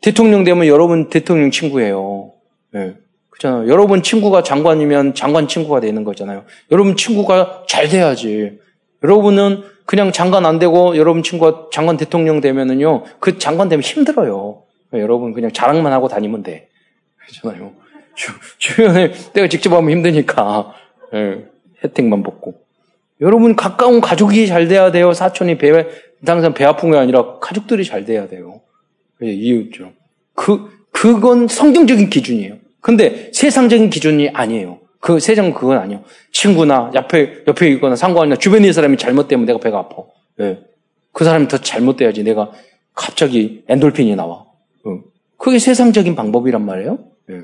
대통령 0.02 0.44
되면 0.44 0.66
여러분 0.68 1.10
대통령 1.10 1.52
친구예요. 1.52 2.32
네. 2.74 2.96
그렇잖아요. 3.30 3.70
여러분 3.70 4.02
친구가 4.02 4.42
장관이면 4.44 5.16
장관 5.16 5.48
친구가 5.48 5.80
되는 5.82 6.04
거잖아요. 6.04 6.44
여러분 6.72 6.96
친구가 6.96 7.64
잘 7.68 7.90
돼야지. 7.90 8.60
여러분은 9.04 9.64
그냥 9.86 10.12
장관 10.12 10.46
안 10.46 10.60
되고 10.60 10.96
여러분 10.98 11.24
친구가 11.24 11.70
장관 11.72 11.98
대통령 11.98 12.40
되면은요 12.40 13.04
그 13.20 13.38
장관 13.38 13.70
되면 13.70 13.82
힘들어요. 13.82 14.64
여러분 14.94 15.34
그냥 15.34 15.52
자랑만 15.52 15.92
하고 15.92 16.08
다니면 16.08 16.44
돼. 16.44 16.70
그렇잖아요. 17.18 17.74
주, 18.16 18.32
주변에 18.58 19.12
내가 19.34 19.48
직접 19.48 19.74
하면 19.74 19.90
힘드니까. 19.92 20.74
네. 21.14 21.46
혜택만 21.84 22.24
받고. 22.24 22.56
여러분 23.22 23.56
가까운 23.56 24.02
가족이 24.02 24.48
잘 24.48 24.68
돼야 24.68 24.92
돼요. 24.92 25.14
사촌이 25.14 25.58
배 25.58 25.88
당장 26.26 26.54
배 26.54 26.66
아픈 26.66 26.92
게 26.92 26.98
아니라 26.98 27.40
가족들이 27.40 27.84
잘 27.86 28.06
돼야 28.06 28.28
돼요. 28.28 28.62
이웃죠. 29.22 29.94
그 30.34 30.70
그건 30.92 31.48
성경적인 31.48 32.10
기준이에요. 32.10 32.58
근데 32.82 33.30
세상적인 33.34 33.90
기준이 33.90 34.30
아니에요. 34.30 34.80
그 35.02 35.20
세상 35.20 35.52
그건 35.52 35.80
아니에요. 35.80 36.04
친구나 36.32 36.92
옆에 36.94 37.44
옆에 37.48 37.68
있거나 37.72 37.96
상관이나 37.96 38.38
주변에 38.38 38.62
있는 38.62 38.72
사람이 38.72 38.98
잘못되면 38.98 39.46
내가 39.46 39.60
배가 39.60 39.80
아파. 39.80 40.04
네. 40.38 40.60
그 41.12 41.26
사람이 41.26 41.48
더 41.48 41.58
잘못돼야지 41.58 42.24
내가 42.24 42.52
갑자기 42.94 43.64
엔돌핀이 43.68 44.16
나와. 44.16 44.46
네. 44.86 45.00
그게 45.38 45.58
세상적인 45.58 46.16
방법이란 46.16 46.64
말이에요. 46.64 47.00
네. 47.28 47.42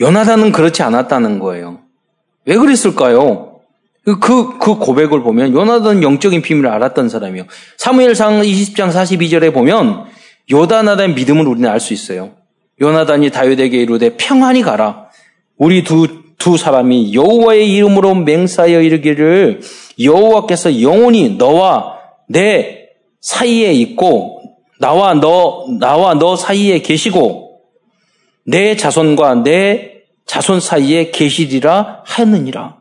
요나단은 0.00 0.52
그렇지 0.52 0.82
않았다는 0.82 1.38
거예요. 1.38 1.80
왜 2.44 2.56
그랬을까요? 2.56 3.60
그, 4.04 4.20
그, 4.20 4.58
그 4.58 4.76
고백을 4.76 5.22
보면 5.22 5.54
요나단 5.54 6.02
영적인 6.02 6.42
비밀을 6.42 6.68
알았던 6.68 7.08
사람이요. 7.08 7.46
사무엘상 7.78 8.42
20장 8.42 8.92
42절에 8.92 9.52
보면 9.54 10.04
요다나단의 10.52 11.14
믿음을 11.14 11.48
우리는 11.48 11.68
알 11.68 11.80
수 11.80 11.94
있어요. 11.94 12.35
요나단이 12.80 13.30
다윗에게 13.30 13.78
이르되 13.78 14.16
평안히 14.16 14.62
가라. 14.62 15.08
우리 15.56 15.82
두, 15.82 16.22
두 16.38 16.56
사람이 16.56 17.14
여호와의 17.14 17.72
이름으로 17.72 18.14
맹사하여 18.14 18.82
이르기를 18.82 19.60
여호와께서 20.00 20.82
영원히 20.82 21.30
너와 21.36 21.98
내 22.28 22.88
사이에 23.20 23.72
있고 23.72 24.42
나와 24.78 25.14
너 25.14 25.66
나와 25.80 26.14
너 26.14 26.36
사이에 26.36 26.80
계시고 26.80 27.60
내 28.44 28.76
자손과 28.76 29.42
내 29.42 30.02
자손 30.26 30.60
사이에 30.60 31.10
계시리라 31.10 32.02
하느니라. 32.04 32.76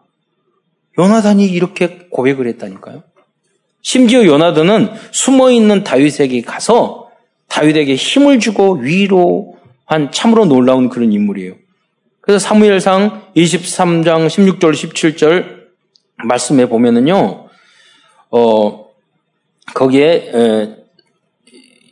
요나단이 0.99 1.45
이렇게 1.45 2.07
고백을 2.09 2.47
했다니까요. 2.47 3.03
심지어 3.81 4.25
요나단은 4.25 4.89
숨어 5.11 5.51
있는 5.51 5.83
다윗에게 5.83 6.41
가서 6.41 7.09
다윗에게 7.47 7.95
힘을 7.95 8.39
주고 8.39 8.73
위로 8.73 9.55
한 9.85 10.11
참으로 10.11 10.45
놀라운 10.45 10.89
그런 10.89 11.13
인물이에요. 11.13 11.53
그래서 12.21 12.39
사무엘상 12.39 13.31
23장 13.35 14.27
16절 14.27 14.71
17절 14.73 15.65
말씀에 16.23 16.67
보면은요. 16.67 17.47
어 18.31 18.85
거기에 19.73 20.31
에, 20.33 20.75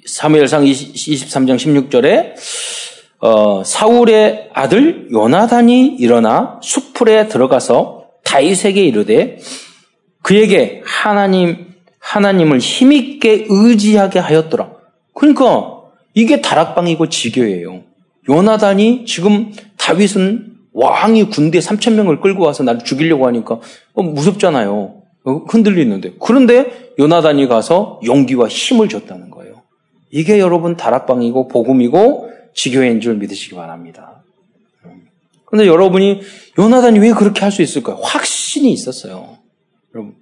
사무엘상 0.06 0.64
23장 0.64 1.58
16절에 1.58 2.34
어, 3.20 3.64
사울의 3.64 4.50
아들 4.54 5.08
요나단이 5.12 5.96
일어나 5.96 6.60
수풀에 6.62 7.30
들어가서 7.30 8.08
다윗에게 8.26 8.84
이르되 8.84 9.38
그에게 10.22 10.82
하나님 10.86 11.74
하나님을 12.00 12.60
힘있게 12.60 13.46
의지하게 13.48 14.20
하였더라. 14.20 14.72
그러니까 15.14 15.73
이게 16.14 16.42
다락방이고 16.42 17.10
지교예요. 17.10 17.84
요나단이 18.30 19.06
지금 19.06 19.52
다윗은 19.78 20.54
왕이 20.74 21.30
군대 21.30 21.60
3천 21.60 21.94
명을 21.94 22.20
끌고 22.22 22.44
와서 22.44 22.64
나를 22.64 22.84
죽이려고 22.84 23.28
하니까 23.28 23.60
어, 23.94 24.04
무섭잖아요. 24.04 25.02
어, 25.26 25.32
흔들리는데. 25.48 26.16
그런데 26.20 26.92
요나단이 27.00 27.48
가서 27.48 28.00
용기와 28.06 28.48
힘을 28.48 28.90
줬다는 28.90 29.30
거예요. 29.30 29.62
이게 30.12 30.40
여러분 30.40 30.76
다락방이고 30.78 31.48
복음이고 31.48 32.30
지교회인 32.54 33.02
줄 33.02 33.16
믿으시기 33.16 33.56
바랍니다. 33.56 34.24
그런데 35.46 35.70
여러분이 35.70 36.22
요나단이 36.58 37.00
왜 37.00 37.12
그렇게 37.14 37.42
할 37.42 37.52
수 37.52 37.62
있을까요? 37.62 37.98
확신이 38.02 38.72
있었어요. 38.72 39.38
여러분, 39.94 40.16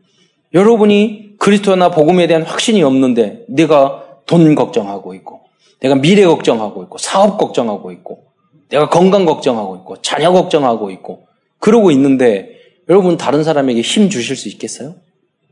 여러분이 0.54 1.38
그리스도나 1.40 1.92
복음에 1.92 2.28
대한 2.28 2.44
확신이 2.44 2.84
없는데 2.84 3.46
내가 3.48 4.04
돈 4.26 4.56
걱정하고 4.56 5.14
있고, 5.16 5.41
내가 5.82 5.96
미래 5.96 6.26
걱정하고 6.26 6.84
있고, 6.84 6.98
사업 6.98 7.38
걱정하고 7.38 7.92
있고, 7.92 8.24
내가 8.70 8.90
건강 8.90 9.26
걱정하고 9.26 9.76
있고, 9.78 10.02
자녀 10.02 10.32
걱정하고 10.32 10.92
있고, 10.92 11.28
그러고 11.60 11.92
있는데 11.92 12.58
여러분 12.90 13.16
다른 13.18 13.44
사람에게 13.44 13.82
힘 13.82 14.10
주실 14.10 14.36
수 14.36 14.50
있겠어요? 14.50 14.96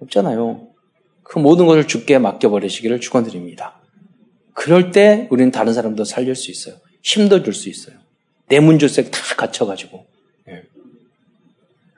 없잖아요. 0.02 0.68
그 1.24 1.40
모든 1.40 1.68
것을 1.68 1.88
죽게 1.88 2.18
맡겨버리시기를 2.18 3.00
축원드립니다. 3.00 3.80
그럴 4.54 4.92
때 4.92 5.28
우리는 5.30 5.52
다른 5.52 5.74
사람도 5.74 6.04
살릴 6.04 6.36
수 6.36 6.52
있어요. 6.52 6.76
힘도 7.04 7.44
줄 7.44 7.54
수 7.54 7.70
있어요. 7.70 7.96
내문줄색 8.48 9.12
다 9.12 9.20
갖춰가지고. 9.38 10.06
예. 10.50 10.64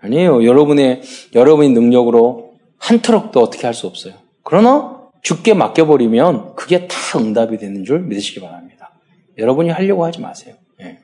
아니에요. 0.02 0.46
여러분의, 0.46 1.02
여러분의 1.34 1.72
능력으로 1.72 2.56
한 2.78 3.02
트럭도 3.02 3.40
어떻게 3.40 3.66
할 3.66 3.74
수 3.74 3.88
없어요. 3.88 4.16
그러나 4.44 5.01
죽게 5.22 5.54
맡겨버리면 5.54 6.56
그게 6.56 6.88
다 6.88 6.98
응답이 7.18 7.58
되는 7.58 7.86
줄 7.86 8.00
믿으시기 8.00 8.40
바랍니다. 8.40 8.92
여러분이 9.38 9.70
하려고 9.70 10.06
하지 10.06 10.20
마세요. 10.20 10.56
예. 10.82 11.00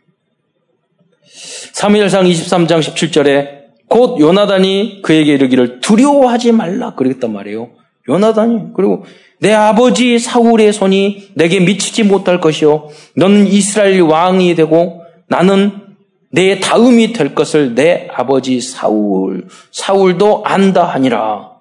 3일상 1.73 2.29
23장 2.29 2.79
17절에 2.79 3.57
곧 3.87 4.19
요나단이 4.19 5.01
그에게 5.01 5.33
이르기를 5.33 5.79
두려워하지 5.79 6.51
말라 6.51 6.95
그랬단 6.95 7.31
말이에요. 7.31 7.69
요나단이 8.09 8.73
그리고 8.75 9.05
내 9.39 9.53
아버지 9.53 10.17
사울의 10.17 10.73
손이 10.73 11.29
내게 11.35 11.59
미치지 11.59 12.03
못할 12.03 12.41
것이요. 12.41 12.89
너는 13.15 13.47
이스라엘 13.47 14.01
왕이 14.01 14.55
되고 14.55 15.03
나는 15.27 15.87
내 16.31 16.59
다음이 16.59 17.13
될 17.13 17.35
것을 17.35 17.75
내 17.75 18.07
아버지 18.11 18.59
사울, 18.61 19.47
사울도 19.71 20.43
안다 20.45 20.85
하니라. 20.85 21.51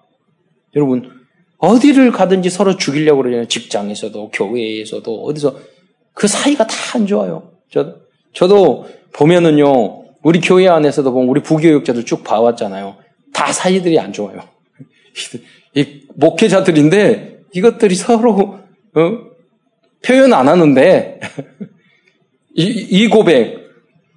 여러분, 0.75 1.16
어디를 1.59 2.13
가든지 2.13 2.51
서로 2.51 2.77
죽이려고 2.77 3.23
그러잖아요. 3.23 3.49
직장에서도, 3.49 4.31
교회에서도, 4.31 5.25
어디서. 5.25 5.59
그 6.13 6.29
사이가 6.29 6.67
다 6.67 6.77
안 6.97 7.07
좋아요. 7.07 7.51
저, 7.71 7.97
저도 8.33 8.87
보면은요, 9.13 10.05
우리 10.23 10.41
교회 10.41 10.67
안에서도 10.69 11.13
보면 11.13 11.29
우리 11.29 11.43
부교육자들 11.43 12.05
쭉 12.05 12.25
봐왔잖아요. 12.25 12.97
다 13.33 13.53
사이들이 13.53 13.99
안 13.99 14.13
좋아요. 14.13 14.41
이 15.75 16.01
목회자들인데 16.15 17.41
이것들이 17.53 17.95
서로 17.95 18.59
어? 18.95 19.19
표현 20.03 20.33
안 20.33 20.49
하는데 20.49 21.21
이, 22.57 22.63
이 22.65 23.09
고백 23.09 23.59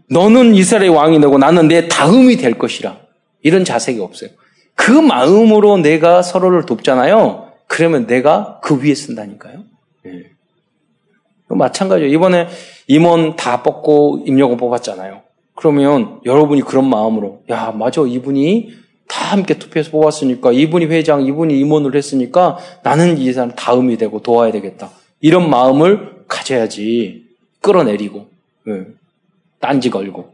너는 0.09 0.55
이스라엘 0.55 0.89
왕이 0.89 1.19
되고 1.19 1.37
나는 1.37 1.67
내 1.67 1.87
다음이 1.87 2.37
될 2.37 2.57
것이라 2.57 2.99
이런 3.43 3.65
자세가 3.65 4.03
없어요. 4.03 4.29
그 4.89 4.93
마음으로 4.93 5.77
내가 5.77 6.23
서로를 6.23 6.65
돕잖아요. 6.65 7.51
그러면 7.67 8.07
내가 8.07 8.59
그 8.63 8.81
위에 8.81 8.95
쓴다니까요. 8.95 9.65
네. 10.03 10.31
마찬가지예요. 11.47 12.11
이번에 12.11 12.47
임원 12.87 13.35
다 13.35 13.61
뽑고 13.61 14.23
임력을 14.25 14.57
뽑았잖아요. 14.57 15.21
그러면 15.53 16.19
여러분이 16.25 16.63
그런 16.63 16.89
마음으로 16.89 17.43
야 17.51 17.69
맞아 17.69 18.01
이분이 18.01 18.73
다 19.07 19.25
함께 19.31 19.59
투표해서 19.59 19.91
뽑았으니까 19.91 20.53
이분이 20.53 20.85
회장, 20.85 21.23
이분이 21.23 21.59
임원을 21.59 21.95
했으니까 21.95 22.57
나는 22.81 23.19
이 23.19 23.31
사람 23.31 23.51
다음이 23.51 23.95
되고 23.97 24.23
도와야 24.23 24.51
되겠다. 24.51 24.89
이런 25.21 25.51
마음을 25.51 26.23
가져야지 26.27 27.27
끌어내리고 27.61 28.27
네. 28.65 28.87
딴지 29.59 29.91
걸고 29.91 30.33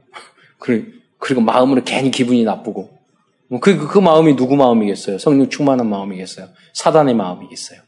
그리고 1.19 1.41
마음으로 1.41 1.83
괜히 1.83 2.09
기분이 2.09 2.45
나쁘고 2.45 2.94
뭐 3.47 3.59
그, 3.59 3.87
그 3.87 3.99
마음이 3.99 4.35
누구 4.35 4.55
마음이겠어요? 4.55 5.17
성령 5.17 5.49
충만한 5.49 5.89
마음이겠어요? 5.89 6.47
사단의 6.73 7.15
마음이겠어요? 7.15 7.79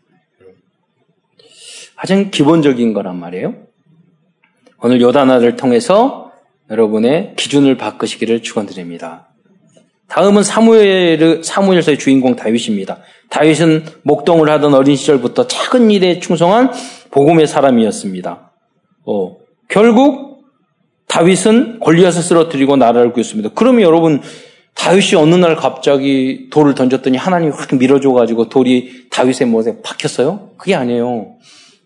가장 1.95 2.29
기본적인 2.29 2.93
거란 2.93 3.19
말이에요. 3.19 3.55
오늘 4.81 5.01
요단화를 5.01 5.55
통해서 5.55 6.31
여러분의 6.69 7.33
기준을 7.35 7.77
바꾸시기를 7.77 8.43
축원드립니다. 8.43 9.29
다음은 10.07 10.43
사무엘 10.43 11.43
사무엘서의 11.43 11.97
주인공 11.97 12.35
다윗입니다. 12.35 12.99
다윗은 13.29 13.85
목동을 14.03 14.49
하던 14.49 14.73
어린 14.73 14.95
시절부터 14.95 15.47
작은 15.47 15.91
일에 15.91 16.19
충성한 16.19 16.71
복음의 17.11 17.47
사람이었습니다. 17.47 18.51
어, 19.05 19.37
결국 19.67 20.45
다윗은 21.07 21.79
골리앗을 21.79 22.21
쓰러뜨리고 22.21 22.75
나라를 22.75 23.11
구했습니다. 23.11 23.49
그러면 23.55 23.81
여러분 23.81 24.21
다윗이 24.79 25.15
어느 25.15 25.35
날 25.35 25.55
갑자기 25.55 26.47
돌을 26.49 26.75
던졌더니 26.75 27.17
하나님이 27.17 27.51
확 27.51 27.73
밀어줘가지고 27.75 28.49
돌이 28.49 29.07
다윗의 29.09 29.47
못에 29.47 29.81
박혔어요? 29.81 30.51
그게 30.57 30.75
아니에요. 30.75 31.35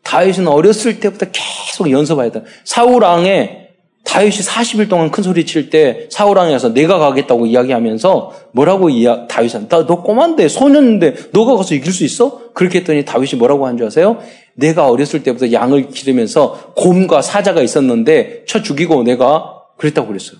다윗은 0.03 0.47
어렸을 0.47 0.99
때부터 0.99 1.27
계속 1.31 1.89
연습해야 1.89 2.31
돼. 2.31 2.43
사울 2.63 3.03
왕에 3.03 3.59
다윗이 4.03 4.31
40일 4.37 4.89
동안 4.89 5.11
큰 5.11 5.23
소리 5.23 5.45
칠 5.45 5.69
때 5.69 6.07
사울 6.09 6.37
왕에 6.37 6.51
가서 6.51 6.73
내가 6.73 6.97
가겠다고 6.97 7.45
이야기하면서 7.45 8.33
뭐라고 8.51 8.89
이야 8.89 9.27
다윗한테 9.27 9.85
너 9.85 10.01
꼬만데 10.01 10.47
소년인데 10.47 11.15
너가 11.31 11.55
가서 11.55 11.75
이길 11.75 11.93
수 11.93 12.03
있어? 12.03 12.51
그렇게 12.53 12.79
했더니 12.79 13.05
다윗이 13.05 13.37
뭐라고 13.37 13.67
한 13.67 13.77
줄 13.77 13.87
아세요? 13.87 14.17
내가 14.55 14.89
어렸을 14.89 15.23
때부터 15.23 15.51
양을 15.53 15.89
기르면서 15.89 16.73
곰과 16.75 17.21
사자가 17.21 17.61
있었는데 17.61 18.43
쳐 18.47 18.61
죽이고 18.61 19.03
내가 19.03 19.53
그랬다고 19.77 20.07
그랬어요. 20.07 20.37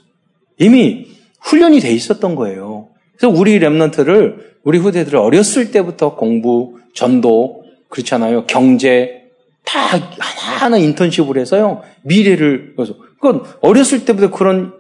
이미 0.58 1.06
훈련이 1.42 1.80
돼 1.80 1.92
있었던 1.92 2.36
거예요. 2.36 2.88
그래서 3.18 3.38
우리 3.38 3.60
랩런트를 3.60 4.36
우리 4.64 4.78
후대들을 4.78 5.18
어렸을 5.18 5.72
때부터 5.72 6.16
공부, 6.16 6.78
전도 6.94 7.64
그렇잖아요. 7.90 8.46
경제 8.46 9.30
다 9.64 9.80
하나하나 10.20 10.78
인턴십을 10.78 11.38
해서요. 11.38 11.82
미래를 12.04 12.74
그래서 12.76 12.96
그건 13.20 13.44
어렸을 13.62 14.06
때부터 14.06 14.32
그런 14.32 14.74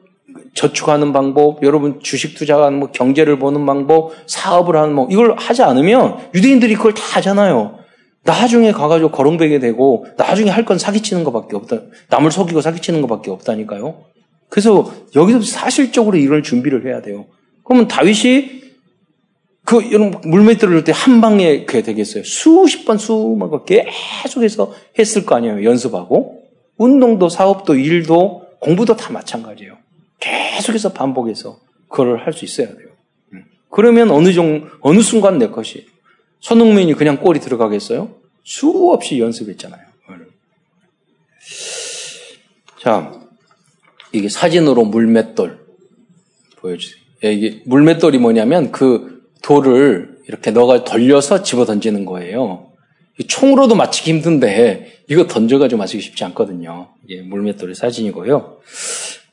저축하는 0.54 1.13
방법, 1.13 1.63
여러분 1.63 2.00
주식 2.02 2.36
투자하는 2.36 2.80
뭐 2.80 2.91
경제를 2.91 3.39
보는 3.39 3.65
방법, 3.65 4.12
사업을 4.28 4.76
하는 4.76 4.93
뭐 4.93 5.08
이걸 5.10 5.36
하지 5.38 5.62
않으면 5.63 6.17
유대인들이 6.34 6.76
그걸 6.76 6.93
다 6.93 7.02
하잖아요. 7.17 7.80
나중에 8.24 8.71
가가지고 8.71 9.12
거렁배게 9.12 9.60
되고 9.60 10.06
나중에 10.17 10.50
할 10.52 10.65
건 10.65 10.78
사기치는 10.78 11.24
것밖에 11.24 11.56
없다. 11.56 11.82
남을 12.10 12.32
속이고 12.32 12.62
사기치는 12.62 13.02
것밖에 13.02 13.32
없다니까요. 13.32 14.11
그래서 14.52 14.94
여기서 15.16 15.42
사실적으로 15.42 16.18
이런 16.18 16.44
준비를 16.44 16.86
해야 16.86 17.02
돼요. 17.02 17.26
그러면 17.64 17.88
다윗이 17.88 18.60
그 19.64 19.82
이런 19.82 20.12
물맷돌을 20.26 20.74
넣을 20.74 20.84
때 20.84 20.92
한 20.92 21.22
방에 21.22 21.64
그게 21.64 21.82
되겠어요. 21.82 22.26
수십 22.26 22.84
번 22.84 22.98
수만 22.98 23.50
번 23.50 23.64
계속해서 23.66 24.74
했을 25.00 25.26
거 25.26 25.36
아니에요. 25.36 25.64
연습하고 25.64 26.44
운동도 26.78 27.30
사업도 27.30 27.76
일도 27.76 28.48
공부도 28.60 28.98
다 28.98 29.14
마찬가지예요. 29.14 29.78
계속해서 30.20 30.92
반복해서 30.92 31.60
그걸 31.88 32.26
할 32.26 32.34
수 32.34 32.44
있어야 32.44 32.68
돼요. 32.76 32.90
음. 33.34 33.46
그러면 33.70 34.12
어느 34.12 34.34
정 34.34 34.70
어느 34.82 35.00
순간 35.00 35.38
내 35.38 35.48
것이 35.48 35.88
손흥민이 36.42 36.96
그냥 36.96 37.18
골이 37.22 37.40
들어가겠어요? 37.40 38.16
수없이 38.44 39.18
연습했잖아요. 39.20 39.82
자, 42.80 43.21
이게 44.12 44.30
사진으로 44.30 44.86
물맷돌 44.86 45.60
보여주세요. 46.58 47.02
예, 47.24 47.34
이게 47.34 47.62
물맷돌이 47.65 48.17
뭐냐면 48.17 48.71
그 48.71 49.21
돌을 49.41 50.17
이렇게 50.28 50.52
너가 50.52 50.84
돌려서 50.84 51.43
집어 51.43 51.65
던지는 51.65 52.06
거예요. 52.06 52.67
총으로도 53.28 53.76
맞히기 53.76 54.12
힘든데 54.12 55.04
이거 55.10 55.28
던져가지고 55.28 55.78
맞히기 55.78 56.02
쉽지 56.02 56.24
않거든요. 56.26 56.89
이게 57.08 57.21
물맷돌의 57.21 57.76
사진이고요. 57.76 58.58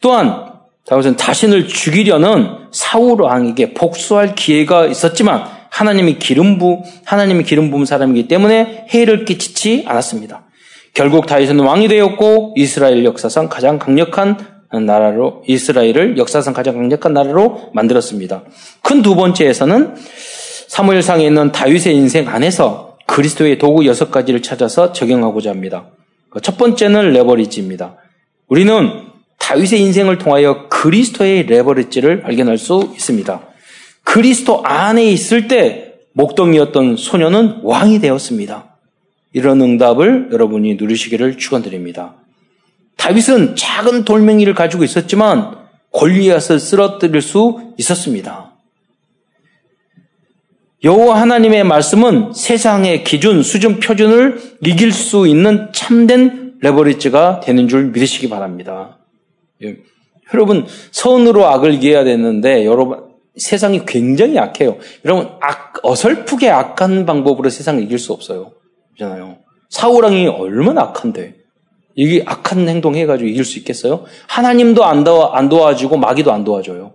또한 0.01 0.53
다윗은 0.87 1.17
자신을 1.17 1.69
죽이려는 1.69 2.69
사울 2.73 3.23
왕에게 3.23 3.75
복수할 3.75 4.35
기회가 4.35 4.87
있었지만 4.87 5.45
하나님이 5.71 6.19
기름 6.19 6.59
부 6.59 6.83
하나님이 7.05 7.45
기름 7.45 7.71
부은 7.71 7.85
사람이기 7.85 8.27
때문에 8.27 8.87
해를 8.91 9.25
끼치지 9.25 9.85
않았습니다. 9.87 10.47
결국 10.95 11.27
다윗은 11.27 11.61
왕이 11.61 11.89
되었고 11.89 12.55
이스라엘 12.57 13.05
역사상 13.05 13.49
가장 13.49 13.79
강력한 13.79 14.58
나라로 14.73 15.45
이스라엘을 15.47 16.19
역사상 16.19 16.53
가장 16.53 16.75
강력한 16.75 17.13
나라로 17.15 17.71
만들었습니다. 17.73 18.43
큰 18.83 19.03
두 19.03 19.15
번째에서는 19.15 19.95
사무엘상에 20.69 21.25
있는 21.25 21.53
다윗의 21.53 21.97
인생 21.97 22.29
안에서 22.29 22.99
그리스도의 23.07 23.59
도구 23.59 23.87
여섯 23.87 24.11
가지를 24.11 24.43
찾아서 24.43 24.93
적용하고자 24.93 25.51
합니다. 25.51 25.89
첫 26.43 26.59
번째는 26.59 27.13
레버리지입니다. 27.15 27.97
우리는 28.49 29.09
다윗의 29.39 29.81
인생을 29.81 30.19
통하여 30.19 30.69
그리스도의 30.69 31.45
레버리지를 31.47 32.21
발견할 32.21 32.59
수 32.59 32.91
있습니다. 32.93 33.41
그리스도 34.05 34.63
안에 34.63 35.05
있을 35.07 35.49
때 35.49 35.95
목동이었던 36.13 36.97
소녀는 36.97 37.61
왕이 37.63 38.01
되었습니다. 38.01 38.77
이런 39.33 39.61
응답을 39.63 40.29
여러분이 40.33 40.75
누리시기를 40.75 41.39
축원드립니다. 41.39 42.17
다윗은 42.99 43.57
작은 43.57 44.05
돌멩이를 44.05 44.55
가지고 44.55 44.85
있었지만 44.85 45.57
골리앗을 45.91 46.61
쓰러뜨릴 46.61 47.23
수 47.23 47.73
있었습니다. 47.79 48.53
여호와 50.85 51.21
하나님의 51.23 51.65
말씀은 51.65 52.33
세상의 52.35 53.03
기준, 53.05 53.43
수준, 53.43 53.81
표준을 53.81 54.59
이길 54.65 54.93
수 54.93 55.27
있는 55.27 55.71
참된 55.73 56.55
레버리지가 56.61 57.41
되는 57.41 57.67
줄 57.69 57.87
믿으시기 57.87 58.29
바랍니다. 58.29 58.99
예. 59.63 59.79
여러분 60.35 60.67
선으로 60.91 61.47
악을 61.47 61.75
이겨야 61.75 62.05
되는데 62.05 62.67
여러분 62.67 63.09
세상이 63.37 63.87
굉장히 63.87 64.37
약해요. 64.37 64.77
여러분 65.05 65.31
악, 65.41 65.75
어설프게 65.83 66.51
악한 66.51 67.07
방법으로 67.07 67.49
세상을 67.49 67.83
이길 67.83 67.99
수 67.99 68.13
없어요. 68.13 68.53
그잖아요. 68.93 69.39
사우랑이 69.71 70.27
얼마나 70.27 70.83
악한데 70.83 71.35
이게 72.01 72.23
악한 72.25 72.69
행동 72.69 72.95
해가지고 72.95 73.29
이길 73.29 73.45
수 73.45 73.59
있겠어요? 73.59 74.05
하나님도 74.29 74.85
안, 74.85 75.03
도와, 75.03 75.37
안 75.37 75.49
도와주고 75.49 75.97
마귀도 75.97 76.31
안 76.33 76.45
도와줘요. 76.45 76.93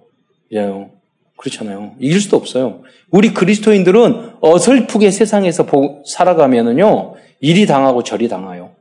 예, 0.54 0.88
그렇잖아요. 1.36 1.96
이길 2.00 2.22
수도 2.22 2.38
없어요. 2.38 2.84
우리 3.12 3.34
그리스도인들은 3.34 4.36
어설프게 4.40 5.12
세상에서 5.12 5.68
살아가면은요, 6.06 7.16
일이 7.42 7.66
당하고 7.66 8.04
저리 8.04 8.30
당해요. 8.30 8.72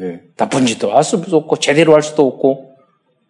예, 0.00 0.22
나쁜 0.38 0.64
짓도 0.64 0.96
할 0.96 1.04
수도 1.04 1.36
없고, 1.36 1.58
제대로 1.58 1.92
할 1.92 2.00
수도 2.02 2.26
없고, 2.26 2.70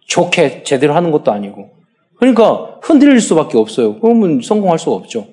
좋게 0.06 0.62
제대로 0.62 0.94
하는 0.94 1.10
것도 1.10 1.32
아니고. 1.32 1.70
그러니까 2.14 2.78
흔들릴 2.82 3.20
수밖에 3.20 3.58
없어요. 3.58 3.98
그러면 3.98 4.42
성공할 4.42 4.78
수가 4.78 4.94
없죠. 4.94 5.26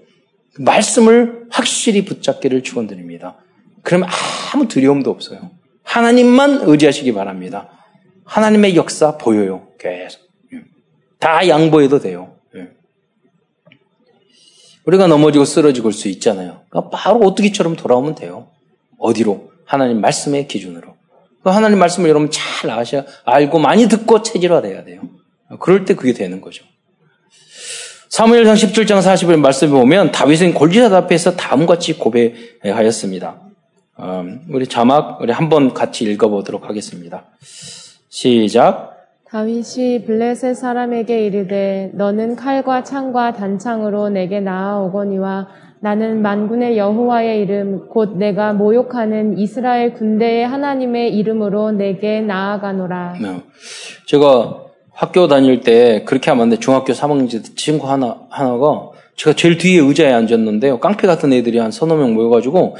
말씀을 0.57 1.45
확실히 1.51 2.03
붙잡기를 2.03 2.63
축원드립니다. 2.63 3.35
그러면 3.83 4.09
아무 4.51 4.67
두려움도 4.67 5.11
없어요. 5.11 5.51
하나님만 5.89 6.61
의지하시기 6.65 7.13
바랍니다. 7.13 7.67
하나님의 8.23 8.75
역사 8.75 9.17
보여요. 9.17 9.67
계속. 9.79 10.21
다 11.19 11.47
양보해도 11.47 11.99
돼요. 11.99 12.35
예. 12.55 12.69
우리가 14.85 15.07
넘어지고 15.07 15.45
쓰러지고 15.45 15.87
올수 15.87 16.07
있잖아요. 16.09 16.61
그러니까 16.69 16.95
바로 16.95 17.19
오뚜기처럼 17.21 17.75
돌아오면 17.75 18.13
돼요. 18.13 18.51
어디로? 18.99 19.51
하나님 19.65 19.99
말씀의 19.99 20.47
기준으로. 20.47 20.95
그 21.43 21.49
하나님 21.49 21.79
말씀을 21.79 22.07
여러분 22.09 22.29
잘 22.29 22.69
아셔, 22.69 23.03
알고 23.25 23.57
많이 23.57 23.87
듣고 23.87 24.21
체질화돼야 24.21 24.83
돼요. 24.83 25.01
그럴 25.59 25.85
때 25.85 25.95
그게 25.95 26.13
되는 26.13 26.39
거죠. 26.39 26.63
사무엘상 28.09 28.53
17장 28.55 29.01
40절 29.01 29.39
말씀을 29.39 29.73
보면 29.73 30.11
다윗은 30.11 30.53
골리앗 30.53 30.93
앞에서 30.93 31.35
다음과 31.35 31.75
같이 31.75 31.97
고백하였습니다. 31.97 33.48
음, 34.01 34.41
우리 34.49 34.67
자막 34.67 35.19
우리 35.21 35.31
한번 35.31 35.73
같이 35.73 36.05
읽어보도록 36.05 36.69
하겠습니다. 36.69 37.25
시작. 38.09 38.97
다윗이 39.25 40.05
블레셋 40.05 40.55
사람에게 40.55 41.25
이르되 41.25 41.91
너는 41.93 42.35
칼과 42.35 42.83
창과 42.83 43.33
단창으로 43.33 44.09
내게 44.09 44.39
나아오거니와 44.39 45.47
나는 45.81 46.21
만군의 46.21 46.77
여호와의 46.77 47.41
이름 47.41 47.87
곧 47.89 48.17
내가 48.17 48.53
모욕하는 48.53 49.37
이스라엘 49.37 49.93
군대의 49.93 50.47
하나님의 50.47 51.15
이름으로 51.15 51.71
내게 51.71 52.21
나아가노라. 52.21 53.17
네. 53.21 53.41
제가 54.07 54.65
학교 54.91 55.27
다닐 55.27 55.61
때 55.61 56.03
그렇게 56.05 56.31
하면 56.31 56.43
안 56.43 56.49
돼. 56.49 56.57
중학교 56.57 56.91
3학년 56.91 57.31
때 57.31 57.41
친구 57.55 57.89
하나 57.89 58.17
하나가 58.29 58.89
제가 59.15 59.35
제일 59.35 59.57
뒤에 59.57 59.79
의자에 59.79 60.11
앉았는데요. 60.11 60.79
깡패 60.79 61.05
같은 61.05 61.31
애들이 61.31 61.59
한 61.59 61.71
서너 61.71 61.95
명 61.95 62.13
모여가지고 62.13 62.75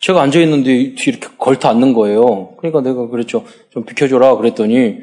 제가 0.00 0.22
앉아 0.22 0.40
있는데 0.40 0.94
뒤에 0.94 0.94
이렇게 1.06 1.28
걸터 1.38 1.68
앉는 1.68 1.92
거예요. 1.92 2.54
그러니까 2.58 2.80
내가 2.82 3.08
그랬죠. 3.08 3.44
좀 3.70 3.84
비켜줘라 3.84 4.36
그랬더니 4.36 4.98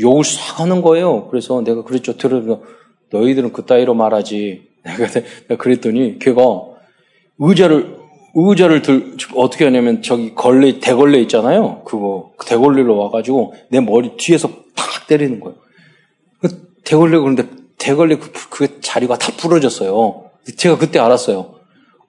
욕을 0.00 0.24
싹 0.24 0.60
하는 0.60 0.82
거예요. 0.82 1.28
그래서 1.28 1.62
내가 1.62 1.82
그랬죠. 1.82 2.16
들어 2.16 2.60
너희들은 3.10 3.52
그 3.52 3.64
따위로 3.64 3.94
말하지. 3.94 4.74
내가 5.48 5.62
그랬더니 5.62 6.18
걔가 6.18 6.42
의자를 7.38 7.96
의자를 8.34 8.82
들 8.82 9.16
어떻게 9.36 9.64
하냐면 9.64 10.02
저기 10.02 10.34
걸레 10.34 10.80
대걸레 10.80 11.20
있잖아요. 11.22 11.82
그거 11.84 12.32
그 12.36 12.46
대걸레로 12.46 12.96
와가지고 12.96 13.54
내 13.70 13.80
머리 13.80 14.16
뒤에서 14.16 14.48
팍 14.74 15.06
때리는 15.06 15.40
거예요. 15.40 15.56
그 16.40 16.48
대걸레 16.84 17.18
그런데 17.18 17.46
대걸레 17.78 18.16
그, 18.16 18.30
그 18.50 18.80
자리가 18.80 19.18
다 19.18 19.32
부러졌어요. 19.36 20.30
제가 20.56 20.78
그때 20.78 20.98
알았어요. 20.98 21.54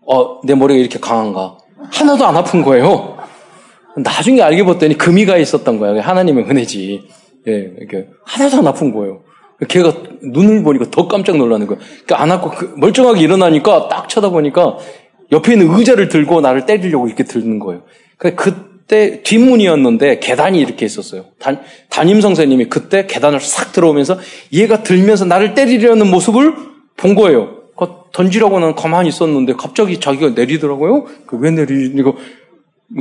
어, 0.07 0.41
내 0.41 0.55
머리가 0.55 0.79
이렇게 0.79 0.99
강한가. 0.99 1.57
하나도 1.77 2.25
안 2.25 2.35
아픈 2.35 2.61
거예요. 2.61 3.17
나중에 3.97 4.41
알게 4.41 4.63
봤더니 4.65 4.97
금이 4.97 5.25
가 5.25 5.37
있었던 5.37 5.79
거야. 5.79 6.01
하나님의 6.01 6.45
은혜지. 6.45 7.07
예, 7.47 7.71
이렇게 7.77 8.07
하나도 8.23 8.57
안 8.57 8.67
아픈 8.67 8.93
거예요. 8.93 9.21
걔가 9.67 9.93
눈을 10.21 10.63
보니까 10.63 10.85
더 10.91 11.07
깜짝 11.07 11.37
놀라는 11.37 11.67
거야. 11.67 11.77
그러니까 11.77 12.21
안 12.21 12.31
아고 12.31 12.49
그 12.49 12.73
멀쩡하게 12.77 13.21
일어나니까 13.21 13.87
딱 13.87 14.09
쳐다보니까 14.09 14.77
옆에 15.31 15.53
있는 15.53 15.73
의자를 15.73 16.09
들고 16.09 16.41
나를 16.41 16.65
때리려고 16.65 17.07
이렇게 17.07 17.23
들는 17.23 17.59
거예요. 17.59 17.83
그때 18.17 19.21
뒷문이었는데 19.23 20.19
계단이 20.19 20.59
이렇게 20.59 20.85
있었어요. 20.85 21.25
단, 21.39 21.61
담임 21.89 22.19
선생님이 22.21 22.65
그때 22.65 23.07
계단을 23.07 23.39
싹 23.39 23.71
들어오면서 23.71 24.19
얘가 24.53 24.83
들면서 24.83 25.25
나를 25.25 25.53
때리려는 25.53 26.11
모습을 26.11 26.53
본 26.97 27.15
거예요. 27.15 27.64
그 28.15 28.23
던지라고는 28.23 28.75
가만히 28.75 29.09
있었는데 29.09 29.53
갑자기 29.53 29.99
자기가 29.99 30.29
내리더라고요. 30.29 31.05
그왜 31.25 31.51
내리고 31.51 32.17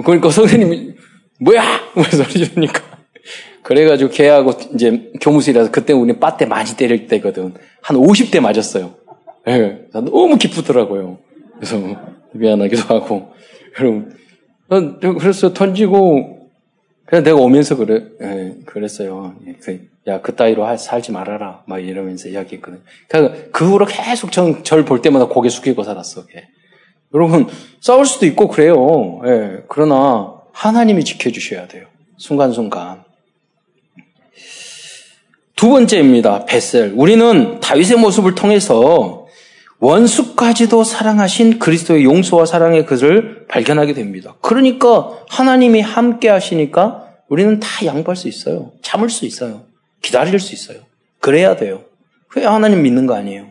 그러니까 0.05 0.31
선생님이 0.31 0.95
뭐야? 1.41 1.63
뭐 1.95 2.05
소리 2.05 2.47
지르니까 2.47 2.83
그래가지고 3.63 4.11
걔하고 4.11 4.53
이제 4.75 5.13
교무실에서 5.21 5.71
그때 5.71 5.93
우리 5.93 6.19
빠때 6.19 6.47
많이 6.47 6.77
때릴 6.77 7.07
때거든. 7.07 7.55
한 7.81 7.97
50대 7.97 8.41
맞았어요. 8.41 8.95
예, 9.47 9.59
네, 9.59 9.89
너무 9.93 10.37
기쁘더라고요. 10.37 11.19
그래서 11.57 11.79
미안하기도 12.33 12.95
하고. 12.95 13.33
여러분, 13.79 14.17
그래서 15.19 15.53
던지고, 15.55 16.44
그냥 17.07 17.23
내가 17.25 17.37
오면서 17.39 17.77
그래, 17.77 18.05
예, 18.23 18.55
그랬어요. 18.65 19.35
그, 19.63 19.89
야, 20.07 20.21
그 20.21 20.35
따위로 20.35 20.77
살지 20.77 21.13
말아라. 21.13 21.63
막 21.67 21.79
이러면서 21.79 22.29
이야기했거든. 22.29 22.81
그러니까 23.09 23.43
그 23.53 23.71
후로 23.71 23.87
계속 23.87 24.33
절 24.33 24.85
볼 24.85 25.03
때마다 25.03 25.27
고개 25.27 25.49
숙이고 25.49 25.83
살았어. 25.85 26.27
걔. 26.27 26.49
여러분, 27.15 27.47
싸울 27.81 28.07
수도 28.07 28.27
있고 28.27 28.49
그래요. 28.49 29.21
예, 29.27 29.63
그러나 29.69 30.35
하나님이 30.53 31.05
지켜주셔야 31.05 31.69
돼요. 31.69 31.87
순간순간. 32.17 33.05
두 35.57 35.69
번째입니다. 35.71 36.47
베셀. 36.47 36.93
우리는 36.97 37.61
다윗의 37.61 37.97
모습을 37.99 38.35
통해서 38.35 39.24
원수까지도 39.85 40.83
사랑하신 40.83 41.59
그리스도의 41.59 42.05
용서와 42.05 42.47
사랑의 42.47 42.87
것을 42.87 43.45
발견하게 43.49 43.93
됩니다. 43.93 44.35
그러니까 44.41 45.11
하나님이 45.29 45.83
함께 45.83 46.31
하시니까 46.31 47.05
우리는 47.29 47.61
다 47.61 47.85
양보할 47.85 48.17
수 48.17 48.27
있어요. 48.27 48.73
참을 48.81 49.11
수 49.11 49.27
있어요. 49.27 49.65
기다릴 50.01 50.41
수 50.41 50.55
있어요. 50.55 50.79
그래야 51.21 51.57
돼요. 51.57 51.83
왜 52.35 52.47
하나님 52.47 52.83
믿는 52.83 53.07
거 53.07 53.15
아니에요? 53.15 53.49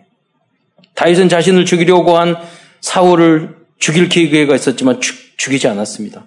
다윗은 0.96 1.30
자신을 1.30 1.66
죽이려고 1.66 2.18
한 2.18 2.36
사울을 2.82 3.56
죽일 3.78 4.10
기회가 4.10 4.56
있었지만 4.56 5.02
죽, 5.02 5.16
죽이지 5.38 5.68
않았습니다. 5.68 6.26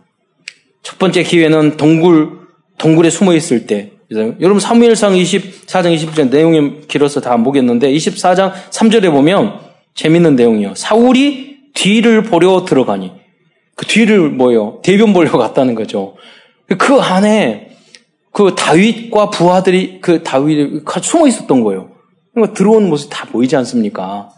첫 0.84 1.00
번째 1.00 1.24
기회는 1.24 1.76
동굴, 1.76 2.46
동굴에 2.78 3.11
숨어 3.11 3.34
있을 3.34 3.66
때. 3.66 3.90
여러분 4.12 4.61
사무엘상 4.61 5.14
24장 5.14 5.92
20절 5.96 6.30
내용이 6.30 6.82
길어서 6.86 7.20
다 7.20 7.32
안 7.32 7.42
보겠는데 7.42 7.90
24장 7.90 8.52
3절에 8.70 9.11
보면 9.11 9.66
재밌는 9.97 10.36
내용이요. 10.36 10.74
사울이 10.76 11.57
뒤를 11.74 12.22
보려 12.22 12.64
들어가니 12.64 13.12
그 13.74 13.86
뒤를 13.86 14.30
뭐요? 14.30 14.80
대변 14.82 15.12
보려 15.12 15.32
갔다는 15.36 15.74
거죠. 15.74 16.14
그 16.78 16.94
안에 16.94 17.70
그 18.32 18.55
다윗과 18.55 19.30
부하들이 19.30 20.01
그 20.01 20.22
다윗이 20.22 20.82
숨어 21.03 21.26
있었던 21.26 21.64
거예요. 21.64 21.90
그러니까 22.32 22.55
들어오는 22.55 22.88
모습이 22.88 23.12
다 23.12 23.26
보이지 23.26 23.57
않습니까? 23.57 24.30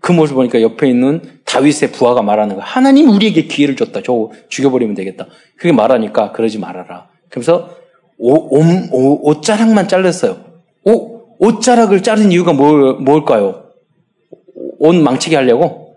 그 0.00 0.12
모습 0.12 0.34
보니까 0.34 0.60
옆에 0.60 0.88
있는 0.88 1.22
다윗의 1.46 1.92
부하가 1.92 2.20
말하는 2.20 2.56
거야. 2.56 2.64
하나님 2.66 3.08
우리에게 3.08 3.44
기회를 3.44 3.76
줬다. 3.76 4.02
저 4.04 4.30
죽여버리면 4.50 4.94
되겠다. 4.94 5.26
그게 5.56 5.72
말하니까 5.72 6.32
그러지 6.32 6.58
말아라. 6.58 7.08
그래서 7.30 7.70
옷자락만 8.18 9.88
잘랐어요. 9.88 10.36
옷, 10.84 11.36
옷자락을 11.38 12.02
자른 12.02 12.30
이유가 12.30 12.52
뭐, 12.52 12.94
뭘까요? 12.94 13.67
옷 14.78 14.94
망치게 14.94 15.36
하려고? 15.36 15.96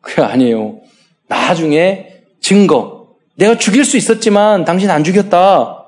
그게 0.00 0.22
아니에요. 0.22 0.80
나중에 1.28 2.08
증거. 2.40 3.08
내가 3.36 3.56
죽일 3.56 3.84
수 3.84 3.96
있었지만 3.96 4.64
당신 4.64 4.90
안 4.90 5.04
죽였다. 5.04 5.86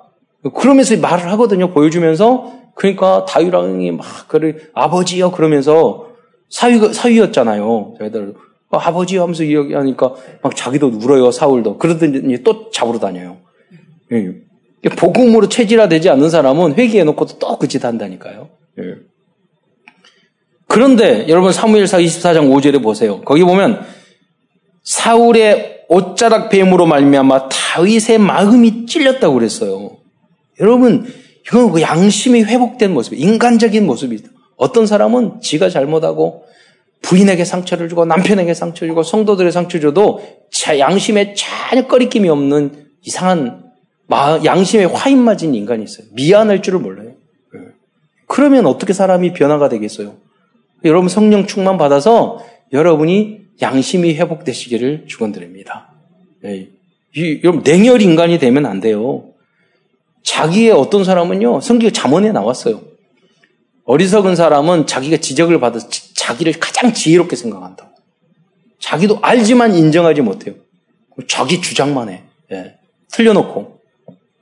그러면서 0.54 0.96
말을 0.96 1.30
하거든요. 1.32 1.70
보여주면서. 1.72 2.52
그러니까 2.74 3.24
다윗왕이 3.28 3.92
막 3.92 4.28
그를 4.28 4.70
아버지요 4.74 5.30
그러면서 5.30 6.08
사위 6.50 6.78
사위였잖아요. 6.92 7.94
저희들 7.98 8.34
어, 8.70 8.76
아버지 8.78 9.16
하면서 9.16 9.44
이야기하니까 9.44 10.14
막 10.42 10.56
자기도 10.56 10.88
울어요. 10.88 11.30
사울도. 11.30 11.78
그러더니 11.78 12.42
또 12.42 12.70
잡으러 12.72 12.98
다녀요. 12.98 13.36
예. 14.12 14.32
복음으로 14.96 15.48
체질화되지 15.48 16.10
않는 16.10 16.28
사람은 16.30 16.74
회개해 16.74 17.04
놓고도 17.04 17.38
또 17.38 17.56
그 17.58 17.68
짓 17.68 17.84
한다니까요. 17.84 18.48
예. 18.80 18.82
그런데 20.74 21.28
여러분 21.28 21.52
사무엘사 21.52 21.98
24장 21.98 22.50
5절에 22.50 22.82
보세요. 22.82 23.20
거기 23.20 23.44
보면 23.44 23.86
사울의 24.82 25.84
옷자락 25.88 26.48
뱀으로 26.48 26.84
말미암아 26.86 27.48
다윗의 27.48 28.18
마음이 28.18 28.86
찔렸다고 28.86 29.34
그랬어요. 29.34 29.98
여러분 30.58 31.06
이건 31.46 31.70
그 31.70 31.80
양심이 31.80 32.42
회복된 32.42 32.92
모습, 32.92 33.14
인간적인 33.14 33.86
모습이다. 33.86 34.30
어떤 34.56 34.88
사람은 34.88 35.40
지가 35.40 35.70
잘못하고 35.70 36.42
부인에게 37.02 37.44
상처를 37.44 37.88
주고 37.88 38.04
남편에게 38.04 38.52
상처 38.52 38.84
주고 38.84 39.04
성도들의 39.04 39.52
상처 39.52 39.78
줘도 39.78 40.22
양심에 40.76 41.34
전혀 41.34 41.86
꺼리낌이 41.86 42.28
없는 42.28 42.88
이상한 43.02 43.62
양심에 44.44 44.86
화인 44.86 45.22
맞은 45.22 45.54
인간이 45.54 45.84
있어요. 45.84 46.08
미안할 46.14 46.62
줄을 46.62 46.80
몰라요. 46.80 47.10
예. 47.10 47.60
그러면 48.26 48.66
어떻게 48.66 48.92
사람이 48.92 49.34
변화가 49.34 49.68
되겠어요? 49.68 50.23
여러분 50.84 51.08
성령 51.08 51.46
충만 51.46 51.78
받아서 51.78 52.44
여러분이 52.72 53.40
양심이 53.62 54.14
회복되시기를 54.14 55.04
축원드립니다. 55.06 55.92
네. 56.42 56.68
여러분 57.42 57.62
냉혈 57.62 58.02
인간이 58.02 58.38
되면 58.38 58.66
안 58.66 58.80
돼요. 58.80 59.24
자기의 60.22 60.72
어떤 60.72 61.04
사람은요 61.04 61.60
성경 61.60 61.90
잠언에 61.90 62.32
나왔어요. 62.32 62.82
어리석은 63.84 64.34
사람은 64.34 64.86
자기가 64.86 65.18
지적을 65.18 65.60
받아서 65.60 65.88
자기를 66.14 66.54
가장 66.54 66.92
지혜롭게 66.92 67.36
생각한다. 67.36 67.90
자기도 68.78 69.18
알지만 69.22 69.74
인정하지 69.74 70.22
못해요. 70.22 70.54
자기 71.28 71.60
주장만 71.60 72.08
해. 72.08 72.22
네. 72.50 72.76
틀려놓고 73.12 73.78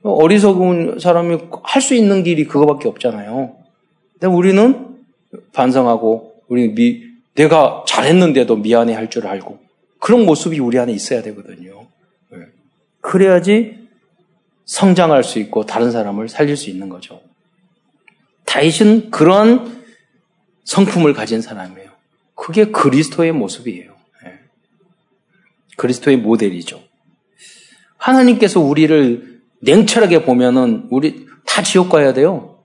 어리석은 0.03 0.99
사람이 0.99 1.37
할 1.63 1.81
수 1.81 1.93
있는 1.93 2.23
길이 2.23 2.45
그거밖에 2.45 2.87
없잖아요. 2.87 3.55
근데 4.13 4.27
우리는 4.27 4.97
반성하고 5.53 6.32
우리 6.53 6.71
미, 6.71 7.01
내가 7.33 7.83
잘했는데도 7.87 8.57
미안해 8.57 8.93
할 8.93 9.09
줄 9.09 9.25
알고 9.25 9.59
그런 9.99 10.23
모습이 10.25 10.59
우리 10.59 10.77
안에 10.77 10.93
있어야 10.93 11.23
되거든요. 11.23 11.87
네. 12.29 12.37
그래야지 13.01 13.87
성장할 14.65 15.23
수 15.23 15.39
있고 15.39 15.65
다른 15.65 15.91
사람을 15.91 16.29
살릴 16.29 16.55
수 16.55 16.69
있는 16.69 16.89
거죠. 16.89 17.21
다윗은 18.45 19.09
그런 19.09 19.83
성품을 20.65 21.13
가진 21.13 21.41
사람이에요. 21.41 21.89
그게 22.35 22.65
그리스도의 22.65 23.31
모습이에요. 23.31 23.95
네. 24.23 24.33
그리스도의 25.77 26.17
모델이죠. 26.17 26.83
하나님께서 27.97 28.59
우리를 28.59 29.41
냉철하게 29.61 30.23
보면은 30.23 30.87
우리 30.91 31.25
다 31.47 31.63
지옥 31.63 31.89
가야 31.89 32.13
돼요. 32.13 32.59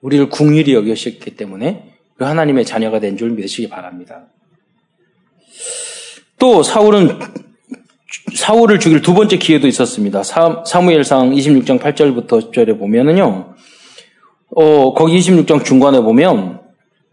우리를 0.00 0.30
궁일이 0.30 0.72
여기셨기 0.74 1.36
때문에 1.36 1.97
그 2.18 2.24
하나님의 2.24 2.64
자녀가 2.64 2.98
된 3.00 3.16
줄 3.16 3.30
믿으시기 3.30 3.68
바랍니다. 3.68 4.26
또 6.38 6.62
사울은 6.62 7.18
사울을 8.34 8.80
죽일 8.80 9.02
두 9.02 9.14
번째 9.14 9.38
기회도 9.38 9.66
있었습니다. 9.66 10.22
사, 10.22 10.62
무엘상 10.82 11.30
26장 11.30 11.80
8절부터 11.80 12.52
10절에 12.52 12.78
보면은요. 12.78 13.54
어, 14.56 14.94
거기 14.94 15.18
26장 15.18 15.64
중간에 15.64 16.00
보면 16.00 16.60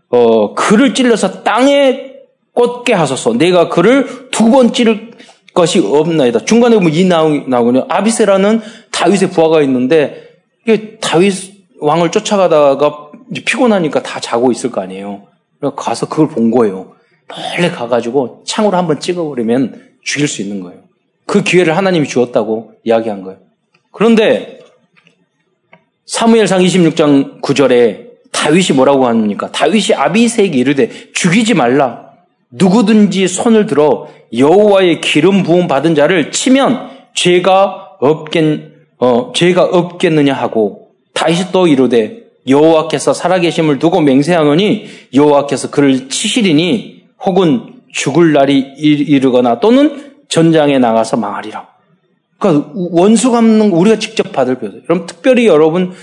어, 0.09 0.53
그를 0.53 0.93
찔러서 0.93 1.43
땅에 1.43 2.13
꽂게 2.53 2.93
하소서. 2.93 3.33
내가 3.33 3.69
그를 3.69 4.29
두 4.31 4.49
번 4.49 4.73
찌를 4.73 5.11
것이 5.53 5.79
없나이다. 5.79 6.39
중간에 6.45 6.75
보면 6.75 6.93
이 6.93 7.05
나오거든요. 7.05 7.85
아비세라는 7.89 8.61
다윗의 8.91 9.29
부하가 9.31 9.61
있는데 9.61 10.29
이게 10.65 10.97
다윗 10.99 11.55
왕을 11.79 12.11
쫓아가다가 12.11 13.04
피곤하니까 13.34 14.03
다 14.03 14.19
자고 14.19 14.51
있을 14.51 14.71
거 14.71 14.82
아니에요. 14.82 15.28
가서 15.76 16.07
그걸 16.07 16.28
본 16.28 16.51
거예요. 16.51 16.93
멀리 17.28 17.69
가가지고 17.71 18.43
창으로 18.45 18.78
한번 18.78 18.99
찍어버리면 18.99 19.95
죽일 20.03 20.28
수 20.28 20.41
있는 20.41 20.59
거예요. 20.61 20.82
그 21.26 21.43
기회를 21.43 21.76
하나님이 21.76 22.07
주었다고 22.07 22.73
이야기한 22.84 23.23
거예요. 23.23 23.39
그런데 23.91 24.59
사무엘상 26.05 26.61
26장 26.61 27.41
9절에 27.41 28.05
다윗이 28.32 28.76
뭐라고 28.76 29.07
합니까? 29.07 29.51
다윗이 29.51 29.95
아비세에게 29.95 30.57
이르되 30.57 30.89
죽이지 31.13 31.55
말라. 31.55 32.11
누구든지 32.51 33.28
손을 33.28 33.65
들어 33.65 34.07
여호와의 34.38 35.01
기름 35.01 35.43
부음 35.43 35.67
받은 35.67 35.95
자를 35.95 36.32
치면 36.32 36.89
죄가 37.15 37.97
없겠 37.99 38.76
어 38.97 39.32
죄가 39.34 39.63
없겠느냐 39.63 40.34
하고 40.34 40.89
다윗이 41.13 41.51
또 41.51 41.67
이르되 41.67 42.24
여호와께서 42.47 43.13
살아계심을 43.13 43.79
두고 43.79 44.01
맹세하노니 44.01 44.87
여호와께서 45.13 45.71
그를 45.71 46.09
치시리니 46.09 47.05
혹은 47.25 47.75
죽을 47.91 48.33
날이 48.33 48.59
이르거나 48.77 49.59
또는 49.59 50.13
전장에 50.27 50.79
나가서 50.79 51.17
망하리라. 51.17 51.67
그러니까 52.37 52.71
원수 52.75 53.31
갚는 53.31 53.71
거 53.71 53.77
우리가 53.77 53.97
직접 53.99 54.31
받을 54.31 54.55
표현. 54.55 54.83
여러분 54.89 55.05
특별히 55.07 55.47
여러분 55.47 55.93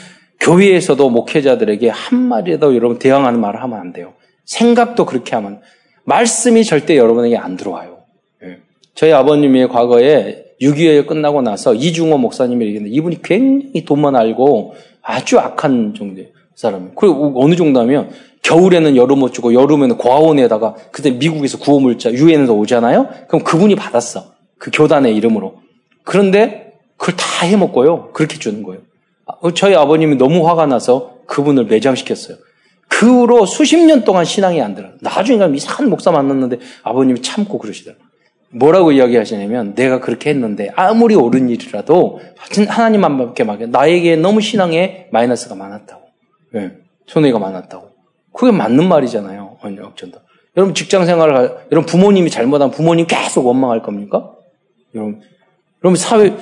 교회에서도 0.41 1.09
목회자들에게 1.09 1.89
한마디라도 1.89 2.75
여러분 2.75 2.99
대항하는 2.99 3.41
말을 3.41 3.63
하면 3.63 3.79
안 3.79 3.93
돼요. 3.93 4.15
생각도 4.45 5.07
그렇게 5.07 5.37
하면 5.37 5.61
말씀이 6.05 6.65
절대 6.65 6.97
여러분에게 6.97 7.37
안 7.37 7.57
들어와요. 7.57 7.99
예. 8.45 8.59
저희 8.95 9.13
아버님의 9.13 9.69
과거에 9.69 10.45
6.25에 10.61 11.07
끝나고 11.07 11.43
나서 11.43 11.75
이중호 11.75 12.19
목사님이 12.19 12.67
얘기했는데 12.67 12.97
이분이 12.97 13.23
굉장히 13.23 13.85
돈만 13.85 14.17
알고 14.17 14.75
아주 15.03 15.39
악한 15.39 15.95
정도의 15.97 16.33
사람. 16.55 16.93
그리고 16.95 17.33
어느 17.37 17.57
정도냐면 17.57 18.11
겨울에는 18.43 18.97
여름 18.97 19.23
옷 19.23 19.33
주고 19.33 19.55
여름에는 19.55 19.97
고아원에다가 19.99 20.75
그때 20.91 21.11
미국에서 21.11 21.59
구호물자 21.59 22.13
유엔에서 22.13 22.53
오잖아요. 22.55 23.09
그럼 23.29 23.45
그분이 23.45 23.75
받았어. 23.77 24.33
그 24.59 24.71
교단의 24.73 25.15
이름으로. 25.17 25.61
그런데 26.05 26.75
그걸 26.97 27.17
다 27.17 27.47
해먹고요. 27.47 28.13
그렇게 28.13 28.39
주는 28.39 28.63
거예요. 28.63 28.81
어, 29.25 29.53
저희 29.53 29.75
아버님이 29.75 30.17
너무 30.17 30.49
화가 30.49 30.67
나서 30.67 31.19
그분을 31.27 31.65
매장시켰어요. 31.65 32.37
그 32.89 33.07
후로 33.07 33.47
수십 33.47 33.79
년 33.79 34.05
동안 34.05 34.25
신앙이 34.25 34.61
안 34.61 34.75
들어요. 34.75 34.93
나중에 35.01 35.45
이상한 35.57 35.89
목사 35.89 36.11
만났는데 36.11 36.59
아버님이 36.83 37.23
참고 37.23 37.59
그러시더라고요. 37.59 38.02
뭐라고 38.53 38.93
이야기하시냐면 38.93 39.75
내가 39.75 40.01
그렇게 40.01 40.31
했는데 40.31 40.71
아무리 40.77 41.15
옳은 41.15 41.49
일이라도 41.49 42.21
하나님만 42.69 43.19
밖에 43.19 43.45
나에게 43.45 44.17
너무 44.17 44.41
신앙에 44.41 45.09
마이너스가 45.11 45.55
많았다고. 45.55 46.03
네, 46.53 46.73
손해가 47.07 47.39
많았다고. 47.39 47.91
그게 48.33 48.53
맞는 48.53 48.89
말이잖아요. 48.89 49.59
어쩐다. 49.63 50.21
여러분 50.57 50.75
직장 50.75 51.07
생활을 51.07 51.35
여러분 51.73 51.87
부모님이 51.87 52.31
잘못한 52.31 52.71
부모님 52.71 53.07
계속 53.07 53.47
원망할 53.47 53.83
겁니까? 53.83 54.33
여러분 54.95 55.21
여러분 55.83 55.97
사회 55.97 56.37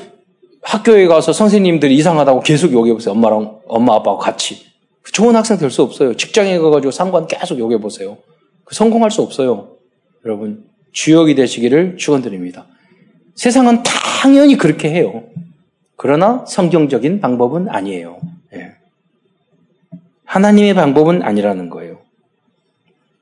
학교에 0.63 1.07
가서 1.07 1.33
선생님들이 1.33 1.95
이상하다고 1.97 2.41
계속 2.41 2.73
욕해보세요. 2.73 3.13
엄마랑 3.13 3.61
엄마 3.69 3.95
아빠하고 3.95 4.19
같이 4.19 4.67
좋은 5.13 5.35
학생 5.35 5.59
될 5.59 5.71
수 5.71 5.83
없어요. 5.83 6.15
직장에 6.17 6.59
가가지고 6.59 6.91
상관 6.91 7.27
계속 7.27 7.59
욕해보세요. 7.59 8.19
그 8.65 8.75
성공할 8.75 9.11
수 9.11 9.23
없어요. 9.23 9.77
여러분 10.25 10.65
주역이 10.93 11.35
되시기를 11.35 11.97
축원드립니다. 11.97 12.67
세상은 13.35 13.83
당연히 13.83 14.57
그렇게 14.57 14.91
해요. 14.91 15.25
그러나 15.97 16.45
성경적인 16.47 17.21
방법은 17.21 17.69
아니에요. 17.69 18.21
하나님의 20.31 20.75
방법은 20.75 21.23
아니라는 21.23 21.71
거예요. 21.71 21.99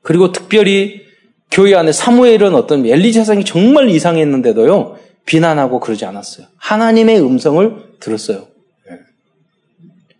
그리고 0.03 0.31
특별히 0.31 1.01
교회 1.49 1.73
안에 1.73 1.91
사무엘은 1.91 2.53
어떤 2.53 2.85
엘리자상이 2.85 3.45
정말 3.45 3.89
이상했는데도요, 3.89 4.97
비난하고 5.25 5.79
그러지 5.79 6.05
않았어요. 6.05 6.45
하나님의 6.57 7.19
음성을 7.19 7.95
들었어요. 7.99 8.47
예. 8.91 8.99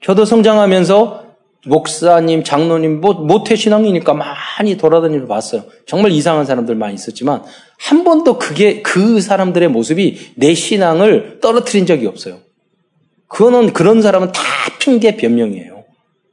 저도 0.02 0.26
성장하면서 0.26 1.29
목사님, 1.66 2.44
장로님, 2.44 3.02
뭐, 3.02 3.14
모태신앙이니까 3.14 4.14
많이 4.14 4.78
돌아다니면서 4.78 5.28
봤어요. 5.28 5.64
정말 5.86 6.12
이상한 6.12 6.46
사람들 6.46 6.76
많이 6.76 6.94
있었지만, 6.94 7.44
한 7.78 8.04
번도 8.04 8.38
그게, 8.38 8.82
그 8.82 9.20
사람들의 9.22 9.68
모습이 9.70 10.34
내 10.36 10.54
신앙을 10.54 11.40
떨어뜨린 11.42 11.86
적이 11.86 12.08
없어요. 12.08 12.40
그거는, 13.28 13.74
그런 13.74 14.02
사람은 14.02 14.32
다 14.32 14.42
핑계 14.80 15.18
변명이에요. 15.18 15.84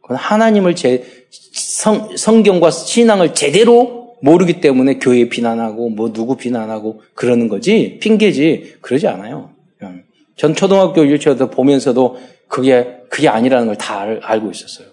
그건 0.01 0.17
하나님을 0.17 0.77
제, 0.77 1.05
성, 1.53 2.17
성경과 2.17 2.71
신앙을 2.71 3.35
제대로 3.35 4.15
모르기 4.23 4.61
때문에 4.61 4.99
교회 4.99 5.29
비난하고 5.29 5.91
뭐 5.91 6.13
누구 6.13 6.37
비난하고 6.37 7.03
그러는 7.15 7.49
거지 7.49 7.99
핑계지 8.01 8.77
그러지 8.81 9.07
않아요. 9.09 9.51
전 10.37 10.55
초등학교 10.55 11.07
유치원에서 11.07 11.51
보면서도 11.51 12.19
그게 12.49 12.99
그게 13.11 13.29
아니라는 13.29 13.67
걸 13.67 13.77
다 13.77 14.07
알고 14.23 14.51
있었어요. 14.51 14.89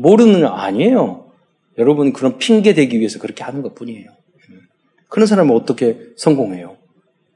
모르는 0.00 0.46
아니에요. 0.46 1.30
여러분 1.78 2.12
그런 2.12 2.38
핑계 2.38 2.74
대기 2.74 2.98
위해서 2.98 3.18
그렇게 3.18 3.44
하는 3.44 3.62
것 3.62 3.74
뿐이에요. 3.74 4.10
그런 5.08 5.26
사람은 5.26 5.54
어떻게 5.54 5.98
성공해요? 6.16 6.76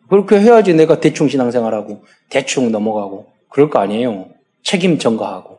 그렇게 0.08 0.40
해야지 0.40 0.74
내가 0.74 1.00
대충 1.00 1.28
신앙생활하고 1.28 2.04
대충 2.30 2.70
넘어가고 2.72 3.26
그럴 3.48 3.70
거 3.70 3.78
아니에요. 3.80 4.28
책임 4.62 4.98
전가하고. 4.98 5.58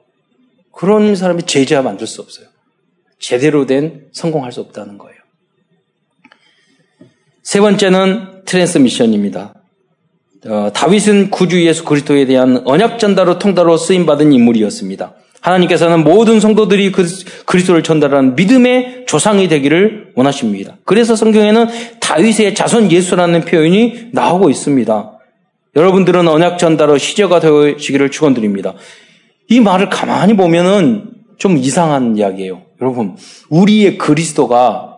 그런 0.72 1.16
사람이 1.16 1.44
제자 1.44 1.82
만들 1.82 2.08
수 2.08 2.22
없어요. 2.22 2.48
제대로 3.20 3.66
된 3.66 4.10
성공할 4.12 4.52
수 4.52 4.62
없다는 4.62 4.98
거예요. 4.98 5.18
세 7.42 7.60
번째는 7.60 8.44
트랜스미션입니다. 8.46 9.54
어, 10.46 10.72
다윗은 10.74 11.32
구주 11.32 11.66
예수 11.66 11.84
그리스도에 11.84 12.26
대한 12.26 12.62
언약 12.66 13.00
전달로 13.00 13.40
통달로 13.40 13.78
쓰임 13.78 14.06
받은 14.06 14.32
인물이었습니다. 14.32 15.16
하나님께서는 15.42 16.04
모든 16.04 16.40
성도들이 16.40 16.92
그, 16.92 17.06
그리스도를 17.46 17.84
전달하는 17.84 18.36
믿음의 18.36 19.06
조상이 19.08 19.48
되기를 19.48 20.12
원하십니다. 20.16 20.78
그래서 20.84 21.16
성경에는 21.16 21.68
다윗의 22.00 22.56
자손 22.56 22.92
예수라는 22.92 23.42
표현이 23.42 24.10
나오고 24.12 24.50
있습니다. 24.50 25.12
여러분들은 25.76 26.28
언약 26.28 26.58
전달로 26.58 26.98
시저가 26.98 27.40
되시기를 27.40 28.12
축원드립니다. 28.12 28.74
이 29.50 29.60
말을 29.60 29.90
가만히 29.90 30.36
보면은 30.36 31.12
좀 31.38 31.58
이상한 31.58 32.18
이야기예요. 32.18 32.64
여러분, 32.82 33.16
우리의 33.50 33.98
그리스도가 33.98 34.98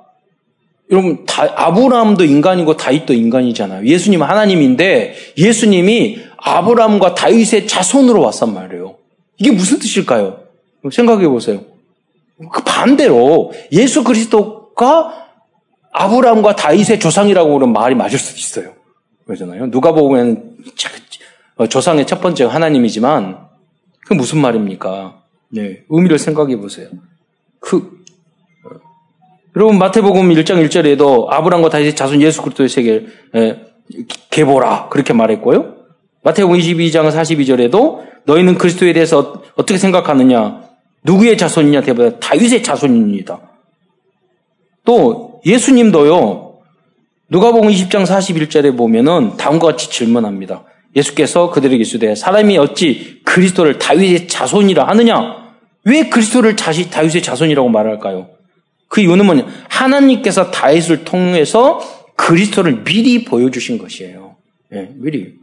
여러분 0.91 1.25
다, 1.25 1.47
아브라함도 1.55 2.23
인간이고 2.23 2.75
다윗도 2.77 3.13
인간이잖아요. 3.13 3.85
예수님은 3.85 4.25
하나님인데 4.25 5.13
예수님이 5.37 6.19
아브라함과 6.37 7.13
다윗의 7.13 7.67
자손으로 7.67 8.21
왔단 8.21 8.53
말이에요. 8.53 8.95
이게 9.39 9.51
무슨 9.51 9.79
뜻일까요? 9.79 10.43
생각해 10.91 11.27
보세요. 11.27 11.61
그 12.51 12.63
반대로 12.63 13.51
예수 13.71 14.03
그리스도가 14.03 15.27
아브라함과 15.91 16.55
다윗의 16.55 16.99
조상이라고 16.99 17.49
그러면 17.53 17.73
말이 17.73 17.95
맞을 17.95 18.19
수도 18.19 18.37
있어요. 18.37 18.73
그러잖아요. 19.25 19.71
누가 19.71 19.91
보면 19.91 20.57
조상의 21.69 22.07
첫 22.07 22.21
번째 22.21 22.45
하나님이지만 22.45 23.47
그 24.07 24.13
무슨 24.13 24.39
말입니까? 24.39 25.21
네, 25.49 25.83
의미를 25.89 26.19
생각해 26.19 26.57
보세요. 26.57 26.89
그 27.59 27.99
여러분 29.55 29.77
마태복음 29.77 30.29
1장 30.29 30.65
1절에도 30.67 31.27
아브람과 31.29 31.69
다윗의 31.69 31.95
자손 31.95 32.21
예수 32.21 32.41
그리스도의 32.41 32.69
세계 32.69 33.07
개보라 34.29 34.89
그렇게 34.89 35.11
말했고요. 35.13 35.78
마태복음 36.29 36.59
22장 36.59 37.11
42절에도 37.11 38.03
너희는 38.25 38.57
그리스도에 38.57 38.93
대해서 38.93 39.41
어떻게 39.55 39.77
생각하느냐? 39.77 40.61
누구의 41.03 41.37
자손이냐 41.37 41.81
대보다 41.81 42.19
다윗의 42.19 42.61
자손입니다. 42.61 43.39
또 44.85 45.41
예수님도요. 45.45 46.59
누가복음 47.29 47.69
20장 47.69 48.05
41절에 48.05 48.77
보면은 48.77 49.37
다음과 49.37 49.67
같이 49.67 49.89
질문합니다. 49.89 50.65
예수께서 50.95 51.49
그들에게 51.51 51.83
이르되 51.83 52.15
사람이 52.15 52.57
어찌 52.57 53.21
그리스도를 53.23 53.79
다윗의 53.79 54.27
자손이라 54.27 54.87
하느냐? 54.87 55.55
왜 55.85 56.09
그리스도를 56.09 56.55
다시 56.55 56.89
다윗의 56.91 57.23
자손이라고 57.23 57.69
말할까요? 57.69 58.29
그 58.87 59.01
이유는 59.01 59.25
뭐냐? 59.25 59.47
하나님께서 59.69 60.51
다윗을 60.51 61.05
통해서 61.05 61.79
그리스도를 62.15 62.83
미리 62.83 63.23
보여주신 63.23 63.77
것이에요. 63.77 64.35
네, 64.69 64.91
미리. 64.95 65.39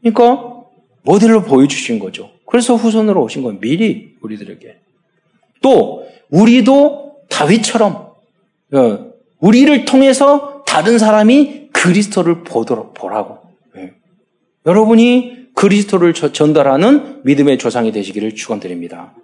그러니까 0.00 0.64
모델로 1.02 1.42
보여주신 1.42 1.98
거죠. 1.98 2.30
그래서 2.46 2.74
후손으로 2.74 3.22
오신 3.22 3.42
건 3.42 3.60
미리 3.60 4.16
우리들에게. 4.20 4.76
또 5.62 6.06
우리도 6.30 7.16
다윗처럼 7.28 8.10
어, 8.72 9.10
우리를 9.38 9.84
통해서 9.84 10.64
다른 10.66 10.98
사람이 10.98 11.68
그리스도를 11.72 12.42
보도록 12.44 12.94
보라고. 12.94 13.38
네. 13.74 13.92
여러분이 14.66 15.48
그리스도를 15.54 16.14
전달하는 16.14 17.20
믿음의 17.24 17.58
조상이 17.58 17.92
되시기를 17.92 18.34
축원드립니다. 18.34 19.14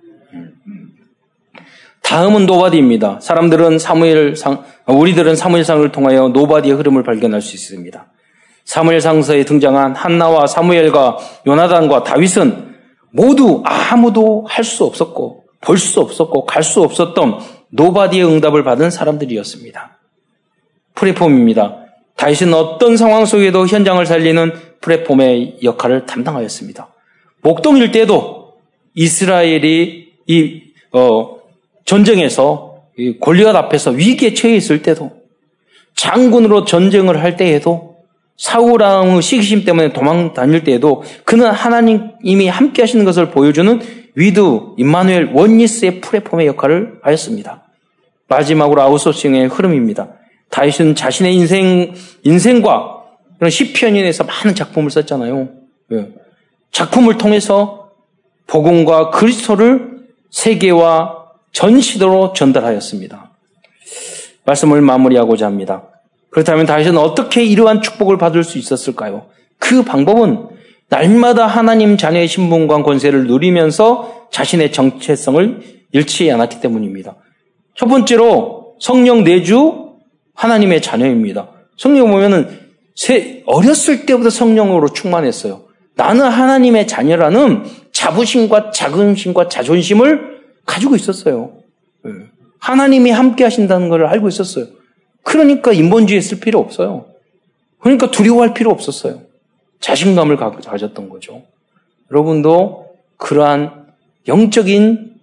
다음은 2.03 2.47
Nobody입니다. 2.47 3.21
사람들은 3.21 3.79
사무엘상, 3.79 4.65
우리들은 4.87 5.35
사무엘상을 5.35 5.91
통하여 5.91 6.29
Nobody의 6.29 6.77
흐름을 6.77 7.03
발견할 7.03 7.43
수 7.43 7.57
있습니다. 7.57 8.07
사무엘상서에 8.67 9.45
등장한 9.45 9.95
한나와 9.95 10.47
사무엘과 10.47 11.19
요나단과 11.47 12.03
다윗은 12.05 12.75
모두 13.11 13.63
아무도 13.65 14.45
할 14.47 14.65
수 14.65 14.85
없었고 14.85 15.45
볼 15.61 15.79
수 15.79 16.01
없었고 16.01 16.45
갈 16.45 16.63
수 16.63 16.83
없었던 16.83 17.41
Nobody의 17.71 18.25
응답을 18.27 18.63
받은 18.65 18.91
사람들이었습니다. 18.91 19.99
플랫폼입니다. 20.95 21.77
다윗은 22.17 22.55
어떤 22.55 22.97
상황 22.97 23.25
속에도 23.25 23.67
현장을 23.67 24.05
살리는 24.05 24.53
플랫폼의 24.81 25.59
역할을 25.63 26.07
담당하였습니다. 26.07 26.89
목동일 27.43 27.93
때도 27.93 28.55
이스라엘이 28.95 30.13
이 30.27 30.63
어, 30.93 31.37
전쟁에서 31.85 32.83
골리앗 33.21 33.55
앞에서 33.55 33.91
위기에 33.91 34.35
처해 34.35 34.57
있을 34.57 34.83
때도 34.83 35.13
장군으로 35.95 36.65
전쟁을 36.65 37.23
할 37.23 37.37
때에도 37.37 37.96
사울 38.37 38.71
왕의 38.71 39.23
시기심 39.23 39.65
때문에 39.65 39.93
도망 39.93 40.35
다닐 40.35 40.63
때에도 40.63 41.03
그는 41.25 41.51
하나님이 41.51 42.49
함께 42.49 42.83
하시는 42.83 43.05
것을 43.05 43.31
보여주는 43.31 43.81
With 44.15 44.41
Immanuel 44.77 45.33
Oneness의 45.33 46.01
플랫폼의 46.01 46.47
역할을 46.49 47.01
하였습니다. 47.03 47.63
마지막으로 48.29 48.83
아웃소싱의 48.83 49.49
흐름입니다. 49.49 50.09
다윗은 50.51 50.95
자신의 50.95 51.35
인생 51.35 51.95
인생과 52.25 53.05
그런 53.39 53.51
시편인에서 53.51 54.25
많은 54.25 54.55
작품을 54.55 54.91
썼잖아요. 54.91 55.49
예. 55.93 56.09
작품을 56.73 57.19
통해서 57.19 57.91
복음과 58.47 59.11
그리스도를 59.11 60.07
세계와 60.31 61.27
전 61.53 61.81
시도로 61.81 62.33
전달하였습니다. 62.33 63.31
말씀을 64.45 64.81
마무리하고자 64.81 65.47
합니다. 65.47 65.89
그렇다면 66.37 66.67
다윗은 66.67 66.99
어떻게 66.99 67.43
이러한 67.47 67.81
축복을 67.81 68.19
받을 68.19 68.45
수 68.45 68.59
있었을까요? 68.59 69.25
그 69.59 69.83
방법은 69.83 70.49
날마다 70.91 71.47
하나님 71.47 71.97
자녀의 71.97 72.29
신분과 72.29 72.83
권세를 72.83 73.27
누리면서 73.27 74.27
자신의 74.31 74.71
정체성을 74.71 75.61
잃지 75.93 76.31
않았기 76.31 76.61
때문입니다. 76.61 77.17
첫 77.75 77.87
번째로 77.87 78.75
성령 78.81 79.25
내주 79.25 79.95
하나님의 80.35 80.83
자녀입니다. 80.83 81.49
성령 81.79 82.11
보면은 82.11 82.51
어렸을 83.47 84.05
때부터 84.05 84.29
성령으로 84.29 84.91
충만했어요. 84.91 85.63
나는 85.95 86.27
하나님의 86.27 86.87
자녀라는 86.87 87.65
자부심과 87.93 88.73
자긍심과 88.73 89.49
자존심을 89.49 90.43
가지고 90.67 90.97
있었어요. 90.97 91.53
예. 92.05 92.11
하나님이 92.59 93.11
함께 93.11 93.45
하신다는 93.45 93.89
걸 93.89 94.05
알고 94.05 94.29
있었어요. 94.29 94.67
그러니까 95.27 95.73
인본주의에 95.73 96.21
쓸 96.21 96.39
필요 96.39 96.61
없어요. 96.61 97.07
그러니까 97.81 98.13
두려워할 98.13 98.55
필요 98.55 98.71
없었어요. 98.71 99.23
자신감을 99.81 100.37
가졌던 100.37 101.09
거죠. 101.09 101.43
여러분도 102.13 102.95
그러한 103.17 103.87
영적인 104.29 105.17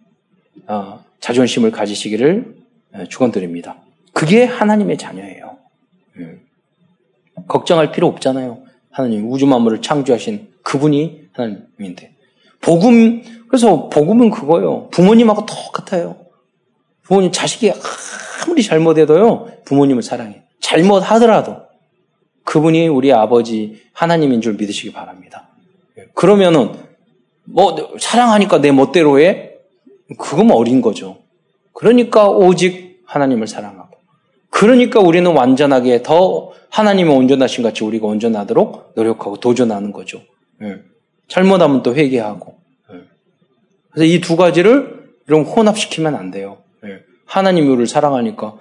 아, 0.67 0.99
자존심을 1.21 1.71
가지시기를 1.71 2.53
예, 2.99 3.05
축원드립니다. 3.05 3.77
그게 4.11 4.43
하나님의 4.43 4.97
자녀예요. 4.97 5.57
예. 6.19 6.39
걱정할 7.47 7.93
필요 7.93 8.07
없잖아요. 8.07 8.61
하나님 8.91 9.31
우주 9.31 9.47
만물을 9.47 9.81
창조하신 9.81 10.49
그분이 10.63 11.29
하나님인데 11.31 12.13
복음 12.59 13.23
그래서 13.47 13.87
복음은 13.87 14.31
그거예요. 14.31 14.89
부모님하고 14.89 15.45
똑같아요. 15.45 16.17
부모님 17.03 17.31
자식이 17.31 17.71
아무리 18.43 18.63
잘못해도요, 18.63 19.47
부모님을 19.65 20.03
사랑해. 20.03 20.43
잘못하더라도 20.59 21.57
그분이 22.43 22.87
우리 22.87 23.11
아버지 23.13 23.81
하나님인 23.93 24.41
줄 24.41 24.53
믿으시기 24.53 24.91
바랍니다. 24.91 25.49
그러면은 26.13 26.71
뭐 27.45 27.75
사랑하니까 27.99 28.59
내 28.61 28.71
멋대로 28.71 29.19
해? 29.19 29.51
그건 30.17 30.51
어린 30.51 30.81
거죠. 30.81 31.17
그러니까 31.73 32.27
오직 32.29 33.01
하나님을 33.05 33.47
사랑하고 33.47 33.97
그러니까 34.49 34.99
우리는 34.99 35.29
완전하게 35.31 36.03
더 36.03 36.51
하나님의 36.69 37.15
온전하신 37.15 37.63
같이 37.63 37.83
우리가 37.83 38.07
온전하도록 38.07 38.93
노력하고 38.95 39.37
도전하는 39.37 39.91
거죠. 39.91 40.21
예. 40.61 40.77
잘못하면 41.27 41.81
또 41.83 41.95
회개하고 41.95 42.55
그래서 43.91 44.05
이 44.05 44.19
두 44.21 44.35
가지를 44.35 45.03
이런 45.27 45.43
혼합시키면 45.43 46.15
안 46.15 46.31
돼요. 46.31 46.57
우리를 47.69 47.87
사랑하니까, 47.87 48.57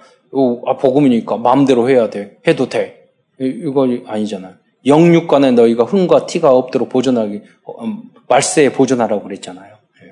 아, 0.65 0.77
복음이니까 0.77 1.37
마음대로 1.37 1.89
해야 1.89 2.09
돼. 2.09 2.37
해도 2.47 2.69
돼. 2.69 3.07
이거 3.39 3.87
아니잖아요. 4.05 4.53
영육간에 4.85 5.51
너희가 5.51 5.85
흥과 5.85 6.25
티가 6.25 6.51
없도록 6.51 6.89
보존하기, 6.89 7.41
어, 7.63 7.85
음, 7.85 8.03
말세에 8.27 8.71
보존하라고 8.73 9.23
그랬잖아요. 9.23 9.75
네. 10.01 10.11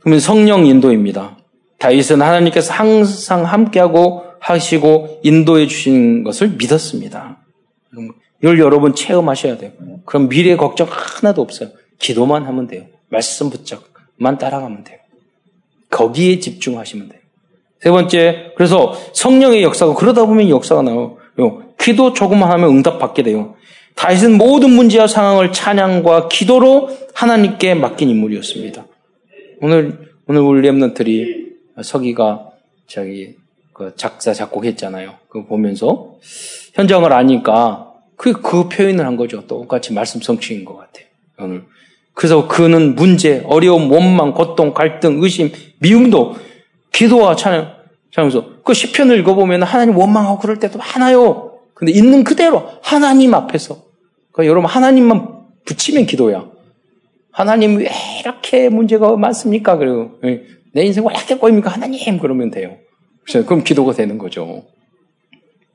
그러면 0.00 0.20
성령 0.20 0.66
인도입니다. 0.66 1.38
다윗은 1.78 2.22
하나님께서 2.22 2.72
항상 2.72 3.44
함께하고 3.44 4.24
하시고 4.40 5.20
인도해 5.22 5.66
주신 5.66 6.22
것을 6.22 6.50
믿었습니다. 6.50 7.38
이걸 8.42 8.58
여러분 8.58 8.94
체험하셔야 8.94 9.56
돼요. 9.56 9.72
그럼 10.04 10.28
미래 10.28 10.56
걱정 10.56 10.86
하나도 10.90 11.40
없어요. 11.40 11.70
기도만 11.98 12.44
하면 12.44 12.66
돼요. 12.66 12.84
말씀 13.08 13.48
붙잡만 13.48 14.38
따라가면 14.38 14.84
돼요. 14.84 14.98
거기에 15.94 16.40
집중하시면 16.40 17.08
돼요. 17.08 17.20
세 17.80 17.90
번째, 17.90 18.52
그래서 18.56 18.94
성령의 19.12 19.62
역사가 19.62 19.94
그러다 19.94 20.26
보면 20.26 20.48
역사가 20.48 20.82
나와요. 20.82 21.18
기도 21.78 22.12
조금만 22.12 22.50
하면 22.50 22.70
응답 22.70 22.98
받게 22.98 23.22
돼요. 23.22 23.54
다윗은 23.94 24.36
모든 24.36 24.70
문제와 24.70 25.06
상황을 25.06 25.52
찬양과 25.52 26.28
기도로 26.28 26.90
하나님께 27.14 27.74
맡긴 27.74 28.08
인물이었습니다. 28.10 28.86
오늘 29.60 30.10
오늘 30.26 30.40
우리 30.40 30.68
랩런들이 30.68 31.52
서기가 31.82 32.50
자기 32.88 33.36
그 33.72 33.92
작사 33.96 34.32
작곡했잖아요. 34.32 35.14
그거 35.28 35.46
보면서 35.46 36.16
현장을 36.74 37.12
아니까 37.12 37.92
그, 38.16 38.32
그 38.32 38.68
표현을 38.68 39.06
한 39.06 39.16
거죠. 39.16 39.46
똑같이 39.46 39.92
말씀 39.92 40.20
성취인 40.20 40.64
것 40.64 40.76
같아요. 40.76 41.06
오늘 41.38 41.64
그래서 42.14 42.46
그는 42.46 42.94
문제, 42.94 43.42
어려움, 43.46 43.90
원망, 43.90 44.32
고통, 44.32 44.72
갈등, 44.72 45.22
의심, 45.22 45.50
미움도 45.80 46.36
기도와 46.92 47.34
찬양, 47.34 47.74
찬양에서 48.12 48.62
그 48.64 48.72
시편을 48.72 49.18
읽어보면 49.18 49.64
하나님 49.64 49.96
원망하고 49.98 50.38
그럴 50.38 50.58
때도 50.58 50.78
많아요. 50.78 51.58
근데 51.74 51.92
있는 51.92 52.22
그대로 52.22 52.68
하나님 52.82 53.34
앞에서 53.34 53.82
그러니까 54.32 54.50
여러분 54.50 54.70
하나님만 54.70 55.28
붙이면 55.66 56.06
기도야. 56.06 56.46
하나님 57.32 57.78
왜 57.78 57.88
이렇게 58.20 58.68
문제가 58.68 59.16
많습니까? 59.16 59.76
그리고 59.76 60.12
예, 60.24 60.44
내 60.72 60.84
인생 60.84 61.04
왜 61.04 61.12
이렇게 61.14 61.34
꼬입니까? 61.34 61.70
하나님 61.70 62.18
그러면 62.18 62.50
돼요. 62.52 62.76
그럼 63.46 63.64
기도가 63.64 63.92
되는 63.92 64.18
거죠. 64.18 64.64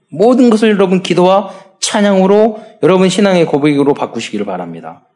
모든 0.09 0.49
것을 0.49 0.69
여러분 0.69 1.03
기도와 1.03 1.51
찬양으로 1.81 2.63
여러분 2.83 3.09
신앙의 3.09 3.45
고백으로 3.45 3.93
바꾸시기를 3.93 4.45
바랍니다. 4.45 5.08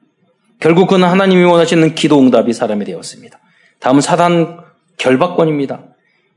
결국 0.64 0.88
그는 0.88 1.09
하나님이 1.09 1.43
원하시는 1.43 1.93
기도 1.93 2.18
응답이 2.20 2.53
사람이 2.53 2.86
되었습니다. 2.86 3.38
다음은 3.82 3.99
사단 3.99 4.61
결박권입니다. 4.95 5.82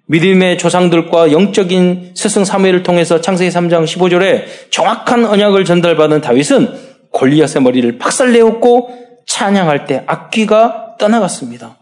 믿음의 0.06 0.58
조상들과 0.58 1.30
영적인 1.30 2.14
스승 2.16 2.44
사무엘을 2.44 2.82
통해서 2.82 3.20
창세기 3.20 3.54
3장 3.54 3.84
15절에 3.84 4.70
정확한 4.70 5.26
언약을 5.26 5.64
전달받은 5.64 6.22
다윗은 6.22 6.74
골리앗의 7.12 7.62
머리를 7.62 7.98
박살내었고 7.98 9.22
찬양할 9.26 9.86
때 9.86 10.02
악귀가 10.08 10.96
떠나갔습니다. 10.98 11.76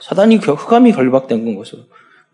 사단이 0.00 0.38
흑암이 0.38 0.90
결박된 0.90 1.54
것으로 1.54 1.82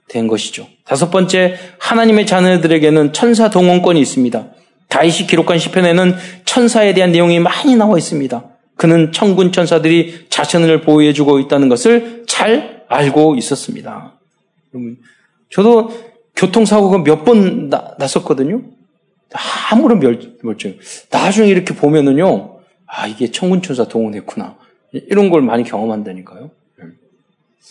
된 0.09 0.28
것이죠. 0.28 0.66
다섯 0.86 1.11
번째, 1.11 1.59
하나님의 1.78 2.24
자녀들에게는 2.24 3.12
천사 3.12 3.50
동원권이 3.50 4.00
있습니다. 4.00 4.46
다윗이 4.88 5.26
기록한 5.26 5.59
시편에는 5.59 6.16
천사에 6.46 6.94
대한 6.94 7.12
내용이 7.12 7.38
많이 7.38 7.76
나와 7.76 7.98
있습니다. 7.98 8.51
그는 8.83 9.12
천군 9.12 9.53
천사들이 9.53 10.26
자신을 10.28 10.80
보호해주고 10.80 11.39
있다는 11.39 11.68
것을 11.68 12.24
잘 12.26 12.85
알고 12.89 13.37
있었습니다. 13.37 14.14
저도 15.51 15.91
교통사고가 16.35 16.99
몇 16.99 17.24
번 17.24 17.70
났었거든요. 17.70 18.61
아무런 19.70 20.01
멀쩡. 20.01 20.80
나중에 21.12 21.49
이렇게 21.49 21.76
보면은요, 21.76 22.59
아, 22.87 23.07
이게 23.07 23.30
천군천사 23.30 23.87
동원했구나. 23.87 24.57
이런 24.91 25.30
걸 25.30 25.43
많이 25.43 25.62
경험한다니까요. 25.62 26.51
네. 26.78 26.85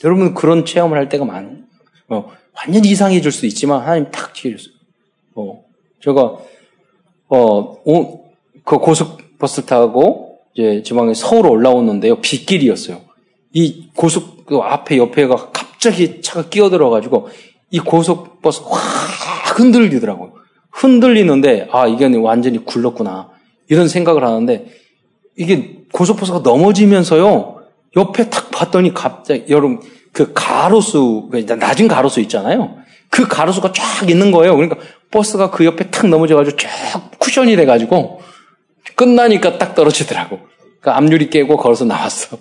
여러분 0.06 0.34
그런 0.34 0.64
체험을 0.64 0.98
할 0.98 1.10
때가 1.10 1.26
많, 1.26 1.68
어, 2.08 2.32
완전 2.56 2.86
이상해질 2.86 3.34
수 3.34 3.46
있지만 3.48 3.82
하나님 3.82 4.10
탁 4.12 4.34
지켜줬어요. 4.34 4.74
어, 5.36 5.66
제가, 6.02 6.38
어, 7.28 7.38
오, 7.84 8.32
그 8.64 8.78
고속버스 8.78 9.66
타고 9.66 10.31
이제 10.54 10.84
지방에 10.84 11.14
서울 11.14 11.48
올라오는데요. 11.48 12.18
빗길이었어요. 12.18 13.02
이 13.54 13.90
고속 13.96 14.46
그 14.46 14.58
앞에 14.58 14.98
옆에가 14.98 15.52
갑자기 15.52 16.22
차가 16.22 16.50
끼어들어가지고 16.50 17.30
이 17.72 17.80
고속버스 17.80 18.62
확 18.66 19.60
흔들리더라고요. 19.60 20.34
흔들리는데 20.72 21.68
아 21.72 21.88
이게 21.88 22.06
완전히 22.18 22.64
굴렀구나 22.64 23.30
이런 23.68 23.88
생각을 23.88 24.24
하는데 24.24 24.68
이게 25.38 25.78
고속버스가 25.94 26.40
넘어지면서요 26.40 27.62
옆에 27.98 28.30
탁 28.30 28.52
봤더니 28.52 28.94
갑자기 28.94 29.46
여러분 29.50 29.82
그 30.12 30.32
가로수 30.34 31.30
그 31.32 31.38
낮은 31.38 31.88
가로수 31.88 32.20
있잖아요. 32.22 32.78
그 33.10 33.28
가로수가 33.28 33.74
쫙 33.74 34.10
있는 34.10 34.32
거예요. 34.32 34.56
그러니까 34.56 34.78
버스가 35.12 35.52
그 35.52 35.66
옆에 35.66 35.90
탁 35.90 36.08
넘어져가지고 36.08 36.58
쫙 36.58 37.12
쿠션이 37.20 37.56
돼가지고 37.58 38.22
끝나니까 39.02 39.58
딱 39.58 39.74
떨어지더라고. 39.74 40.40
그 40.80 40.92
앞유리 40.92 41.32
깨고 41.32 41.58
걸어서 41.58 41.86
나왔어. 41.86 42.38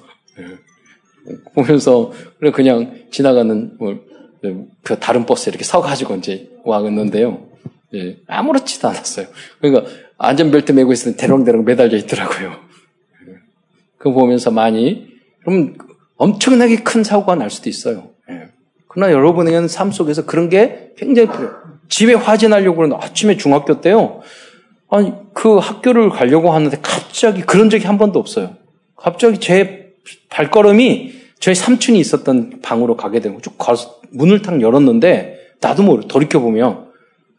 보면서 1.54 2.12
그냥 2.52 3.06
지나가는 3.10 3.78
뭐, 3.78 3.98
그 4.82 4.98
다른 4.98 5.24
버스 5.24 5.48
이렇게 5.48 5.64
서가지고 5.64 6.16
이제 6.16 6.50
와갔는데요. 6.64 7.46
예, 7.94 8.18
아무렇지도 8.26 8.88
않았어요. 8.88 9.26
그러니까 9.58 9.90
안전벨트 10.18 10.72
메고 10.72 10.92
있으면 10.92 11.16
대롱대롱 11.16 11.64
매달려 11.64 11.96
있더라고요. 11.96 12.54
그거 13.96 14.12
보면서 14.12 14.50
많이 14.50 15.08
그럼 15.44 15.78
엄청나게 16.16 16.82
큰 16.82 17.02
사고가 17.02 17.36
날 17.36 17.48
수도 17.48 17.70
있어요. 17.70 18.10
예. 18.30 18.48
그러나 18.86 19.12
여러분에게는 19.12 19.66
삶 19.66 19.92
속에서 19.92 20.26
그런 20.26 20.50
게 20.50 20.92
굉장히 20.98 21.28
필요해요. 21.28 21.70
집에 21.88 22.12
화재 22.12 22.48
나려고 22.48 22.76
그러는데 22.76 23.02
아침에 23.02 23.38
중학교 23.38 23.80
때요. 23.80 24.20
아니 24.90 25.12
그 25.32 25.56
학교를 25.56 26.10
가려고 26.10 26.52
하는데 26.52 26.76
갑자기 26.82 27.42
그런 27.42 27.70
적이 27.70 27.86
한 27.86 27.98
번도 27.98 28.18
없어요. 28.18 28.56
갑자기 28.96 29.38
제 29.38 29.94
발걸음이 30.28 31.12
저희 31.38 31.54
삼촌이 31.54 31.98
있었던 31.98 32.60
방으로 32.62 32.96
가게 32.96 33.20
되고 33.20 33.40
쭉 33.40 33.56
가서 33.56 34.00
문을 34.10 34.42
탁 34.42 34.60
열었는데 34.60 35.38
나도 35.60 35.82
모르 35.82 36.02
돌이켜 36.06 36.40
보면 36.40 36.90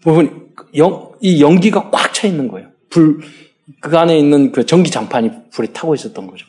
부분 0.01 0.49
이 1.21 1.41
연기가 1.41 1.89
꽉 1.91 2.13
차 2.13 2.27
있는 2.27 2.47
거예요. 2.47 2.69
불 2.89 3.21
그 3.79 3.97
안에 3.97 4.17
있는 4.17 4.51
그 4.51 4.65
전기 4.65 4.91
장판이 4.91 5.31
불에 5.51 5.67
타고 5.67 5.95
있었던 5.95 6.27
거죠. 6.27 6.45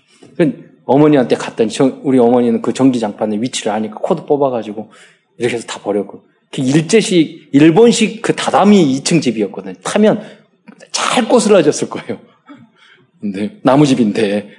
어머니한테 0.84 1.36
갔더니 1.36 1.70
우리 2.02 2.18
어머니는 2.18 2.62
그 2.62 2.72
전기 2.72 2.98
장판의 2.98 3.40
위치를 3.42 3.70
아니까 3.70 3.96
코드 4.02 4.24
뽑아가지고 4.24 4.90
이렇게 5.38 5.56
해서 5.56 5.66
다 5.66 5.80
버렸고 5.80 6.24
그 6.50 6.60
일제식 6.60 7.50
일본식 7.52 8.22
그 8.22 8.34
다다미 8.34 9.00
2층 9.00 9.22
집이었거든요. 9.22 9.74
타면 9.84 10.22
잘 10.90 11.28
꼬슬라졌을 11.28 11.88
거예요. 11.88 12.20
근데 13.20 13.58
나무집인데 13.62 14.50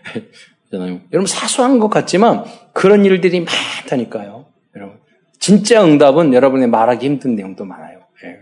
여러분 0.74 1.28
사소한 1.28 1.80
것 1.80 1.89
같지만 1.89 2.45
그런 2.71 3.05
일들이 3.05 3.45
많다니까요. 3.45 4.45
여러분 4.76 4.97
진짜 5.39 5.84
응답은 5.84 6.34
여러분의 6.34 6.67
말하기 6.69 7.05
힘든 7.05 7.36
내용도 7.36 7.65
많아요. 7.65 7.99
예. 8.24 8.39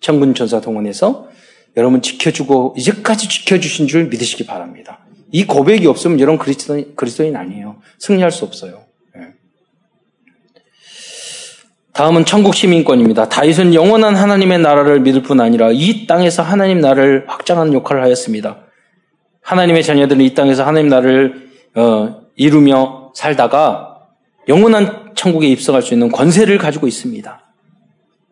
천군 0.00 0.34
전사 0.34 0.60
동원해서 0.60 1.28
여러분 1.76 2.02
지켜주고 2.02 2.74
이제까지 2.76 3.28
지켜주신 3.28 3.86
줄 3.86 4.06
믿으시기 4.06 4.46
바랍니다. 4.46 4.98
이 5.30 5.46
고백이 5.46 5.86
없으면 5.86 6.18
여러분 6.18 6.38
그리스도인, 6.38 6.96
그리스도인 6.96 7.36
아니에요. 7.36 7.80
승리할 7.98 8.32
수 8.32 8.44
없어요. 8.44 8.84
예. 9.16 9.34
다음은 12.00 12.24
천국 12.24 12.54
시민권입니다. 12.54 13.28
다윗은 13.28 13.74
영원한 13.74 14.16
하나님의 14.16 14.60
나라를 14.60 15.00
믿을 15.00 15.22
뿐 15.22 15.38
아니라 15.38 15.68
이 15.70 16.06
땅에서 16.06 16.42
하나님 16.42 16.80
나라를 16.80 17.26
확장하는 17.26 17.74
역할을 17.74 18.02
하였습니다. 18.02 18.56
하나님의 19.42 19.82
자녀들은 19.82 20.22
이 20.22 20.32
땅에서 20.32 20.64
하나님 20.64 20.88
나라를 20.88 21.50
어, 21.74 22.22
이루며 22.36 23.12
살다가 23.14 23.98
영원한 24.48 25.10
천국에 25.14 25.46
입성할 25.48 25.82
수 25.82 25.92
있는 25.92 26.10
권세를 26.10 26.56
가지고 26.56 26.86
있습니다. 26.86 27.38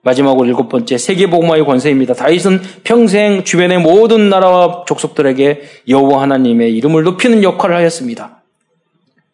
마지막으로 0.01 0.47
일곱 0.47 0.71
번째 0.71 0.97
세계복음화의 0.97 1.67
권세입니다. 1.67 2.15
다윗은 2.15 2.63
평생 2.85 3.45
주변의 3.45 3.81
모든 3.81 4.31
나라와 4.31 4.87
족속들에게 4.87 5.61
여호와 5.87 6.23
하나님의 6.23 6.75
이름을 6.75 7.03
높이는 7.03 7.43
역할을 7.43 7.77
하였습니다. 7.77 8.41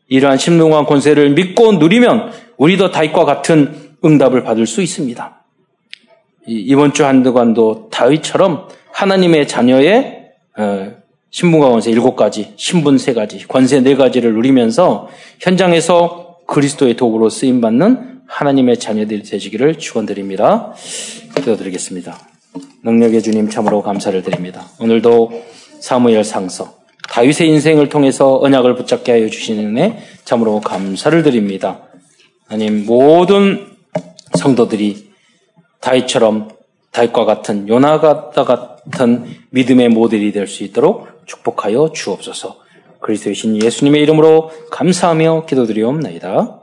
이러한 0.09 0.39
신명한 0.39 0.87
권세를 0.87 1.31
믿고 1.31 1.75
누리면 1.75 2.33
우리도 2.57 2.91
다윗과 2.91 3.25
같은 3.25 3.84
응답을 4.05 4.45
받을 4.45 4.67
수 4.67 4.83
있습니다. 4.83 5.45
이번 6.47 6.93
주 6.93 7.05
한두관도 7.05 7.89
다윗처럼 7.91 8.69
하나님의 8.93 9.49
자녀의 9.49 10.31
어, 10.57 10.93
신분과 11.31 11.69
권세 11.71 11.91
일곱 11.91 12.15
가지, 12.15 12.53
신분 12.57 12.97
세 12.97 13.13
가지, 13.13 13.45
권세 13.49 13.81
네 13.81 13.97
가지를 13.97 14.35
누리면서 14.35 15.09
현장에서 15.41 16.39
그리스도의 16.47 16.95
도구로 16.95 17.29
쓰임 17.29 17.61
받는 17.61 18.21
하나님의 18.29 18.79
자녀들이 18.79 19.25
되시기를 19.25 19.79
축원드립니다. 19.79 20.75
기도드리겠습니다. 21.35 22.17
능력의 22.85 23.23
주님 23.23 23.51
참으로 23.51 23.83
감사를 23.83 24.23
드립니다. 24.23 24.67
오늘도 24.79 25.43
사무엘 25.81 26.23
상서 26.23 26.77
다윗의 27.09 27.49
인생을 27.49 27.89
통해서 27.89 28.39
언약을 28.41 28.77
붙잡게 28.77 29.13
하여 29.13 29.29
주시는 29.29 29.77
은혜 29.77 29.99
참으로 30.25 30.61
감사를 30.61 31.23
드립니다. 31.23 31.81
하나님 32.47 32.87
모든 32.87 33.74
성도들이 34.45 35.11
다윗처럼 35.81 36.51
다윗과 36.91 37.25
같은 37.25 37.67
요나가 37.67 38.31
같은 38.31 39.25
믿음의 39.51 39.89
모델이 39.89 40.33
될 40.33 40.47
수 40.47 40.65
있도록 40.65 41.09
축복하여 41.25 41.93
주옵소서. 41.95 42.59
그리스도이신 43.01 43.63
예수님의 43.63 44.03
이름으로 44.03 44.51
감사하며 44.71 45.47
기도드리옵나이다. 45.47 46.61